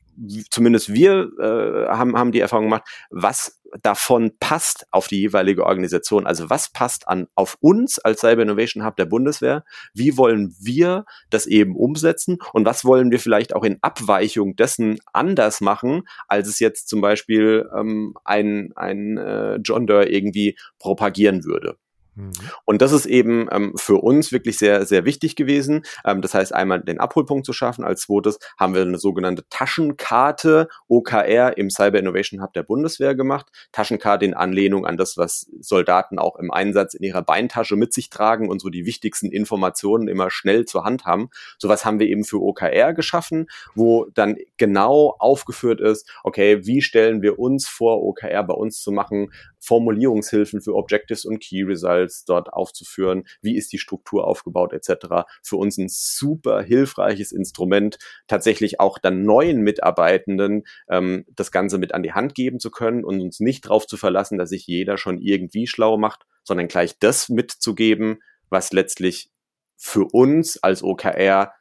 zumindest 0.49 0.93
wir 0.93 1.29
äh, 1.39 1.87
haben, 1.87 2.17
haben 2.17 2.31
die 2.31 2.39
Erfahrung 2.39 2.65
gemacht, 2.65 2.87
was 3.09 3.60
davon 3.81 4.31
passt 4.39 4.85
auf 4.91 5.07
die 5.07 5.19
jeweilige 5.19 5.65
Organisation. 5.65 6.27
Also 6.27 6.49
was 6.49 6.71
passt 6.71 7.07
an 7.07 7.27
auf 7.35 7.57
uns 7.59 7.99
als 7.99 8.21
Cyber 8.21 8.43
Innovation 8.43 8.85
Hub 8.85 8.95
der 8.95 9.05
Bundeswehr? 9.05 9.63
Wie 9.93 10.17
wollen 10.17 10.55
wir 10.59 11.05
das 11.29 11.45
eben 11.45 11.75
umsetzen? 11.75 12.37
Und 12.53 12.65
was 12.65 12.85
wollen 12.85 13.11
wir 13.11 13.19
vielleicht 13.19 13.55
auch 13.55 13.63
in 13.63 13.77
Abweichung 13.81 14.55
dessen 14.55 14.99
anders 15.13 15.61
machen, 15.61 16.03
als 16.27 16.47
es 16.47 16.59
jetzt 16.59 16.89
zum 16.89 17.01
Beispiel 17.01 17.69
ähm, 17.77 18.15
ein, 18.23 18.71
ein 18.75 19.17
äh, 19.17 19.55
John 19.63 19.87
Doe 19.87 20.05
irgendwie 20.05 20.57
propagieren 20.79 21.43
würde? 21.43 21.77
Mhm. 22.15 22.31
Und 22.65 22.81
das 22.81 22.91
ist 22.91 23.05
eben 23.05 23.47
ähm, 23.51 23.73
für 23.77 23.95
uns 23.95 24.31
wirklich 24.31 24.57
sehr, 24.57 24.85
sehr 24.85 25.05
wichtig 25.05 25.35
gewesen. 25.35 25.83
Ähm, 26.05 26.21
das 26.21 26.33
heißt, 26.33 26.53
einmal 26.53 26.81
den 26.81 26.99
Abholpunkt 26.99 27.45
zu 27.45 27.53
schaffen. 27.53 27.83
Als 27.83 28.01
zweites 28.01 28.39
haben 28.59 28.73
wir 28.73 28.81
eine 28.81 28.97
sogenannte 28.97 29.47
Taschenkarte 29.49 30.67
OKR 30.87 31.57
im 31.57 31.69
Cyber 31.69 31.99
Innovation 31.99 32.41
Hub 32.41 32.53
der 32.53 32.63
Bundeswehr 32.63 33.15
gemacht. 33.15 33.47
Taschenkarte 33.71 34.25
in 34.25 34.33
Anlehnung 34.33 34.85
an 34.85 34.97
das, 34.97 35.17
was 35.17 35.49
Soldaten 35.59 36.19
auch 36.19 36.35
im 36.37 36.51
Einsatz 36.51 36.93
in 36.93 37.03
ihrer 37.03 37.21
Beintasche 37.21 37.75
mit 37.75 37.93
sich 37.93 38.09
tragen 38.09 38.49
und 38.49 38.61
so 38.61 38.69
die 38.69 38.85
wichtigsten 38.85 39.31
Informationen 39.31 40.07
immer 40.07 40.29
schnell 40.29 40.65
zur 40.65 40.83
Hand 40.83 41.05
haben. 41.05 41.29
Sowas 41.57 41.85
haben 41.85 41.99
wir 41.99 42.07
eben 42.07 42.23
für 42.23 42.41
OKR 42.41 42.93
geschaffen, 42.93 43.47
wo 43.75 44.05
dann 44.13 44.35
genau 44.57 45.15
aufgeführt 45.19 45.79
ist, 45.79 46.09
okay, 46.23 46.65
wie 46.65 46.81
stellen 46.81 47.21
wir 47.21 47.39
uns 47.39 47.67
vor, 47.67 48.03
OKR 48.03 48.43
bei 48.43 48.53
uns 48.53 48.81
zu 48.81 48.91
machen? 48.91 49.31
Formulierungshilfen 49.61 50.61
für 50.61 50.75
Objectives 50.75 51.23
und 51.23 51.39
Key 51.39 51.63
Results 51.63 52.25
dort 52.25 52.51
aufzuführen, 52.51 53.23
wie 53.41 53.55
ist 53.55 53.71
die 53.71 53.77
Struktur 53.77 54.27
aufgebaut 54.27 54.73
etc. 54.73 55.27
Für 55.43 55.55
uns 55.55 55.77
ein 55.77 55.87
super 55.89 56.61
hilfreiches 56.61 57.31
Instrument, 57.31 57.97
tatsächlich 58.27 58.79
auch 58.79 58.97
dann 58.97 59.23
neuen 59.23 59.61
Mitarbeitenden 59.61 60.63
ähm, 60.89 61.25
das 61.29 61.51
Ganze 61.51 61.77
mit 61.77 61.93
an 61.93 62.03
die 62.03 62.13
Hand 62.13 62.35
geben 62.35 62.59
zu 62.59 62.71
können 62.71 63.05
und 63.05 63.21
uns 63.21 63.39
nicht 63.39 63.65
darauf 63.65 63.87
zu 63.87 63.97
verlassen, 63.97 64.37
dass 64.37 64.49
sich 64.49 64.67
jeder 64.67 64.97
schon 64.97 65.19
irgendwie 65.19 65.67
schlau 65.67 65.97
macht, 65.97 66.25
sondern 66.43 66.67
gleich 66.67 66.97
das 66.99 67.29
mitzugeben, 67.29 68.21
was 68.49 68.73
letztlich 68.73 69.29
für 69.77 70.05
uns 70.11 70.61
als 70.61 70.83
OKR 70.83 71.53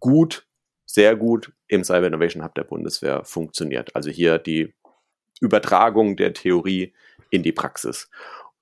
gut, 0.00 0.46
sehr 0.86 1.14
gut 1.14 1.52
im 1.68 1.84
Cyber 1.84 2.08
Innovation 2.08 2.42
Hub 2.42 2.54
der 2.54 2.64
Bundeswehr 2.64 3.24
funktioniert. 3.24 3.94
Also 3.94 4.10
hier 4.10 4.38
die 4.38 4.74
Übertragung 5.40 6.16
der 6.16 6.32
Theorie 6.32 6.92
in 7.30 7.42
die 7.42 7.52
Praxis. 7.52 8.08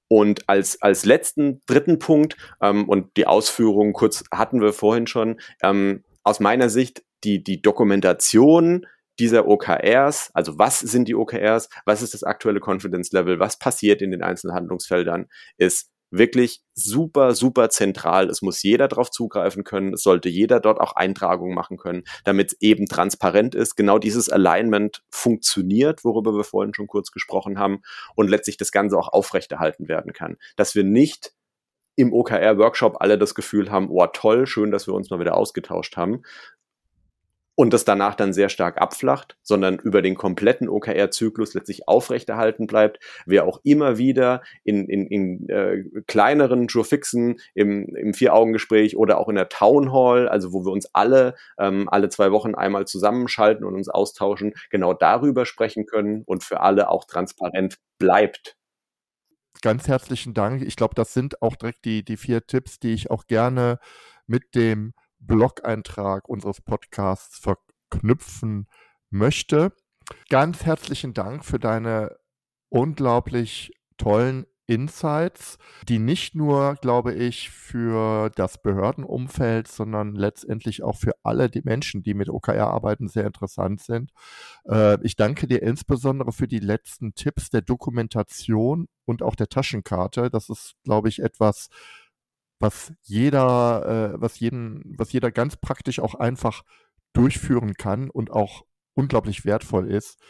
Und 0.09 0.49
als, 0.49 0.81
als 0.81 1.05
letzten, 1.05 1.61
dritten 1.67 1.99
Punkt, 1.99 2.37
ähm, 2.63 2.89
und 2.89 3.17
die 3.17 3.27
Ausführungen 3.27 3.93
kurz 3.93 4.25
hatten 4.33 4.61
wir 4.61 4.73
vorhin 4.73 5.07
schon, 5.07 5.41
ähm, 5.63 6.03
aus 6.23 6.41
meiner 6.41 6.71
Sicht 6.71 7.03
die, 7.25 7.43
die 7.43 7.61
Dokumentation 7.61 8.87
dieser 9.19 9.49
OKRs, 9.49 10.31
also 10.33 10.59
was 10.59 10.79
sind 10.79 11.09
die 11.09 11.15
OKRs, 11.15 11.69
was 11.85 12.03
ist 12.03 12.15
das 12.15 12.23
aktuelle 12.23 12.61
Confidence 12.61 13.13
Level, 13.13 13.39
was 13.41 13.59
passiert 13.59 14.01
in 14.01 14.13
den 14.13 14.23
einzelnen 14.23 14.55
Handlungsfeldern, 14.55 15.27
ist 15.57 15.91
wirklich 16.11 16.63
super, 16.75 17.35
super 17.35 17.71
zentral. 17.71 18.29
Es 18.29 18.43
muss 18.43 18.63
jeder 18.63 18.89
darauf 18.89 19.11
zugreifen 19.11 19.65
können. 19.65 19.95
Es 19.95 20.03
sollte 20.03 20.29
jeder 20.29 20.61
dort 20.61 20.81
auch 20.81 20.93
Eintragungen 20.93 21.55
machen 21.55 21.77
können, 21.77 22.05
damit 22.25 22.57
eben 22.61 22.87
transparent 22.87 23.55
ist. 23.55 23.77
Genau 23.77 23.99
dieses 23.99 24.29
Alignment 24.29 25.03
funktioniert, 25.11 26.05
worüber 26.05 26.35
wir 26.35 26.45
vorhin 26.45 26.75
schon 26.75 26.87
kurz 26.87 27.11
gesprochen 27.11 27.59
haben 27.59 27.83
und 28.15 28.29
letztlich 28.29 28.57
das 28.57 28.73
Ganze 28.73 28.97
auch 28.97 29.09
aufrechterhalten 29.09 29.89
werden 29.89 30.13
kann. 30.13 30.37
Dass 30.57 30.75
wir 30.75 30.85
nicht 30.85 31.33
im 31.97 32.13
OKR-Workshop 32.13 32.99
alle 33.01 33.19
das 33.19 33.35
Gefühl 33.35 33.73
haben, 33.73 33.89
oh 33.91 34.07
toll, 34.07 34.47
schön, 34.47 34.71
dass 34.71 34.87
wir 34.87 34.95
uns 34.95 35.11
mal 35.11 35.19
wieder 35.19 35.37
ausgetauscht 35.37 35.97
haben, 35.97 36.23
und 37.59 37.73
das 37.73 37.85
danach 37.85 38.15
dann 38.15 38.33
sehr 38.33 38.51
stark 38.51 38.81
abflacht, 38.81 39.37
sondern 39.43 39.81
über 39.81 40.01
den 40.01 40.15
kompletten 40.15 40.69
OKR-Zyklus 40.69 41.55
letztlich 41.55 41.89
aufrechterhalten 41.89 42.69
bleibt. 42.69 43.01
Wir 43.27 43.45
auch 43.45 43.59
immer 43.65 43.99
wieder 43.99 44.43
in, 44.63 44.89
in, 44.89 45.09
in 45.09 45.49
äh, 45.49 45.83
kleineren 46.07 46.69
Jurfixen 46.69 47.41
im, 47.55 47.97
im 47.97 48.15
Vier-Augen-Gespräch 48.15 48.97
oder 48.97 49.19
auch 49.19 49.29
in 49.29 49.35
der 49.35 49.49
Town 49.49 49.93
Hall, 49.93 50.29
also 50.29 50.53
wo 50.53 50.65
wir 50.65 50.71
uns 50.71 50.95
alle 50.95 51.35
ähm, 51.59 51.89
alle 51.89 52.09
zwei 52.11 52.31
Wochen 52.31 52.55
einmal 52.55 52.87
zusammenschalten 52.87 53.65
und 53.65 53.75
uns 53.75 53.89
austauschen, 53.89 54.55
genau 54.71 54.95
darüber 54.95 55.45
sprechen 55.45 55.85
können 55.85 56.23
und 56.27 56.45
für 56.45 56.61
alle 56.61 56.89
auch 56.89 57.07
transparent 57.07 57.79
bleibt. 57.99 58.57
Ganz 59.63 59.89
herzlichen 59.89 60.33
Dank. 60.33 60.63
Ich 60.63 60.77
glaube, 60.77 60.95
das 60.95 61.13
sind 61.13 61.43
auch 61.43 61.57
direkt 61.57 61.85
die, 61.85 62.05
die 62.05 62.19
vier 62.19 62.47
Tipps, 62.47 62.79
die 62.79 62.95
ich 62.95 63.11
auch 63.11 63.27
gerne 63.27 63.81
mit 64.29 64.55
dem 64.55 64.93
Blog-Eintrag 65.21 66.29
unseres 66.29 66.61
Podcasts 66.61 67.39
verknüpfen 67.39 68.67
möchte. 69.11 69.73
Ganz 70.29 70.65
herzlichen 70.65 71.15
Dank 71.15 71.45
für 71.45 71.59
deine 71.59 72.17
unglaublich 72.71 73.73
tollen 73.97 74.47
Insights, 74.69 75.57
die 75.89 75.99
nicht 75.99 76.35
nur, 76.35 76.75
glaube 76.75 77.15
ich, 77.15 77.49
für 77.49 78.31
das 78.37 78.61
Behördenumfeld, 78.61 79.67
sondern 79.67 80.15
letztendlich 80.15 80.83
auch 80.83 80.97
für 80.97 81.13
alle 81.23 81.49
die 81.49 81.63
Menschen, 81.63 82.03
die 82.03 82.13
mit 82.13 82.29
OKR 82.29 82.67
arbeiten, 82.67 83.09
sehr 83.09 83.25
interessant 83.25 83.81
sind. 83.81 84.13
Äh, 84.69 85.03
ich 85.03 85.17
danke 85.17 85.47
dir 85.47 85.63
insbesondere 85.63 86.33
für 86.33 86.47
die 86.47 86.59
letzten 86.59 87.15
Tipps 87.15 87.49
der 87.49 87.63
Dokumentation 87.63 88.89
und 89.07 89.23
auch 89.23 89.37
der 89.37 89.49
Taschenkarte. 89.49 90.29
Das 90.29 90.51
ist, 90.51 90.75
glaube 90.85 91.09
ich, 91.09 91.21
etwas, 91.21 91.71
was 92.61 92.93
jeder, 93.03 94.15
äh, 94.15 94.21
was 94.21 94.41
jeden, 94.41 94.95
was 94.99 95.13
jeder 95.13 95.31
ganz 95.31 95.57
praktisch 95.57 96.01
auch 96.01 96.15
einfach 96.15 96.63
durchführen 97.13 97.75
kann 97.75 98.11
und 98.11 98.31
auch 98.31 98.65
unglaublich 98.95 99.45
wertvoll 99.45 99.91
ist. 99.91 100.21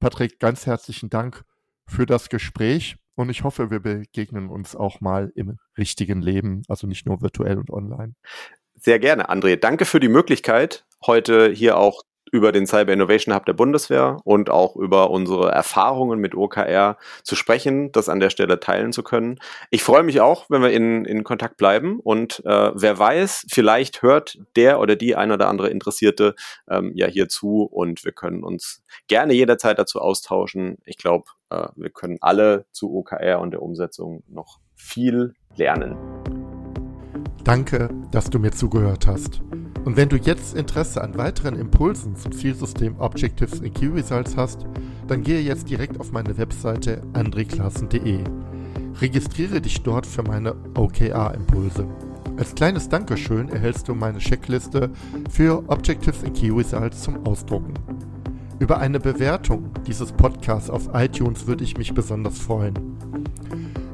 Patrick, 0.00 0.38
ganz 0.38 0.66
herzlichen 0.66 1.10
Dank 1.10 1.44
für 1.86 2.06
das 2.06 2.28
Gespräch 2.28 2.96
und 3.14 3.28
ich 3.28 3.44
hoffe, 3.44 3.70
wir 3.70 3.80
begegnen 3.80 4.48
uns 4.48 4.74
auch 4.74 5.00
mal 5.00 5.32
im 5.34 5.58
richtigen 5.76 6.22
Leben, 6.22 6.62
also 6.68 6.86
nicht 6.86 7.06
nur 7.06 7.20
virtuell 7.20 7.58
und 7.58 7.70
online. 7.70 8.14
Sehr 8.74 8.98
gerne, 8.98 9.28
André. 9.28 9.56
Danke 9.56 9.84
für 9.84 10.00
die 10.00 10.08
Möglichkeit, 10.08 10.86
heute 11.04 11.50
hier 11.50 11.76
auch 11.76 12.02
über 12.30 12.52
den 12.52 12.66
Cyber 12.66 12.92
Innovation 12.92 13.34
Hub 13.34 13.44
der 13.44 13.52
Bundeswehr 13.52 14.18
und 14.24 14.50
auch 14.50 14.76
über 14.76 15.10
unsere 15.10 15.50
Erfahrungen 15.50 16.20
mit 16.20 16.34
OKR 16.34 16.96
zu 17.22 17.36
sprechen, 17.36 17.92
das 17.92 18.08
an 18.08 18.20
der 18.20 18.30
Stelle 18.30 18.60
teilen 18.60 18.92
zu 18.92 19.02
können. 19.02 19.38
Ich 19.70 19.82
freue 19.82 20.02
mich 20.02 20.20
auch, 20.20 20.48
wenn 20.48 20.62
wir 20.62 20.70
in, 20.70 21.04
in 21.04 21.24
Kontakt 21.24 21.56
bleiben 21.56 22.00
und 22.00 22.42
äh, 22.44 22.70
wer 22.74 22.98
weiß, 22.98 23.46
vielleicht 23.50 24.02
hört 24.02 24.38
der 24.56 24.80
oder 24.80 24.96
die 24.96 25.16
ein 25.16 25.32
oder 25.32 25.48
andere 25.48 25.70
Interessierte 25.70 26.34
ähm, 26.68 26.92
ja 26.94 27.06
hier 27.06 27.28
zu 27.28 27.62
und 27.62 28.04
wir 28.04 28.12
können 28.12 28.42
uns 28.42 28.82
gerne 29.08 29.32
jederzeit 29.32 29.78
dazu 29.78 30.00
austauschen. 30.00 30.78
Ich 30.84 30.96
glaube, 30.96 31.24
äh, 31.50 31.68
wir 31.76 31.90
können 31.90 32.18
alle 32.20 32.66
zu 32.72 32.94
OKR 32.94 33.40
und 33.40 33.52
der 33.52 33.62
Umsetzung 33.62 34.22
noch 34.28 34.58
viel 34.74 35.34
lernen. 35.56 35.96
Danke, 37.44 37.88
dass 38.10 38.30
du 38.30 38.38
mir 38.38 38.52
zugehört 38.52 39.06
hast. 39.06 39.40
Und 39.84 39.96
wenn 39.96 40.08
du 40.08 40.16
jetzt 40.16 40.54
Interesse 40.54 41.02
an 41.02 41.16
weiteren 41.16 41.56
Impulsen 41.56 42.14
zum 42.14 42.32
Zielsystem 42.32 42.96
Objectives 42.98 43.60
in 43.60 43.72
Key 43.72 43.86
Results 43.86 44.36
hast, 44.36 44.66
dann 45.08 45.22
gehe 45.22 45.40
jetzt 45.40 45.70
direkt 45.70 45.98
auf 45.98 46.12
meine 46.12 46.36
Webseite 46.36 47.02
andreklassen.de. 47.14 48.18
Registriere 49.00 49.60
dich 49.60 49.82
dort 49.82 50.06
für 50.06 50.22
meine 50.22 50.54
OKR-Impulse. 50.74 51.86
Als 52.36 52.54
kleines 52.54 52.88
Dankeschön 52.88 53.48
erhältst 53.48 53.88
du 53.88 53.94
meine 53.94 54.18
Checkliste 54.18 54.90
für 55.30 55.62
Objectives 55.68 56.22
in 56.22 56.32
Key 56.34 56.50
Results 56.50 57.02
zum 57.02 57.26
Ausdrucken. 57.26 57.74
Über 58.58 58.78
eine 58.78 59.00
Bewertung 59.00 59.70
dieses 59.86 60.12
Podcasts 60.12 60.68
auf 60.68 60.90
iTunes 60.92 61.46
würde 61.46 61.64
ich 61.64 61.78
mich 61.78 61.94
besonders 61.94 62.38
freuen. 62.38 62.74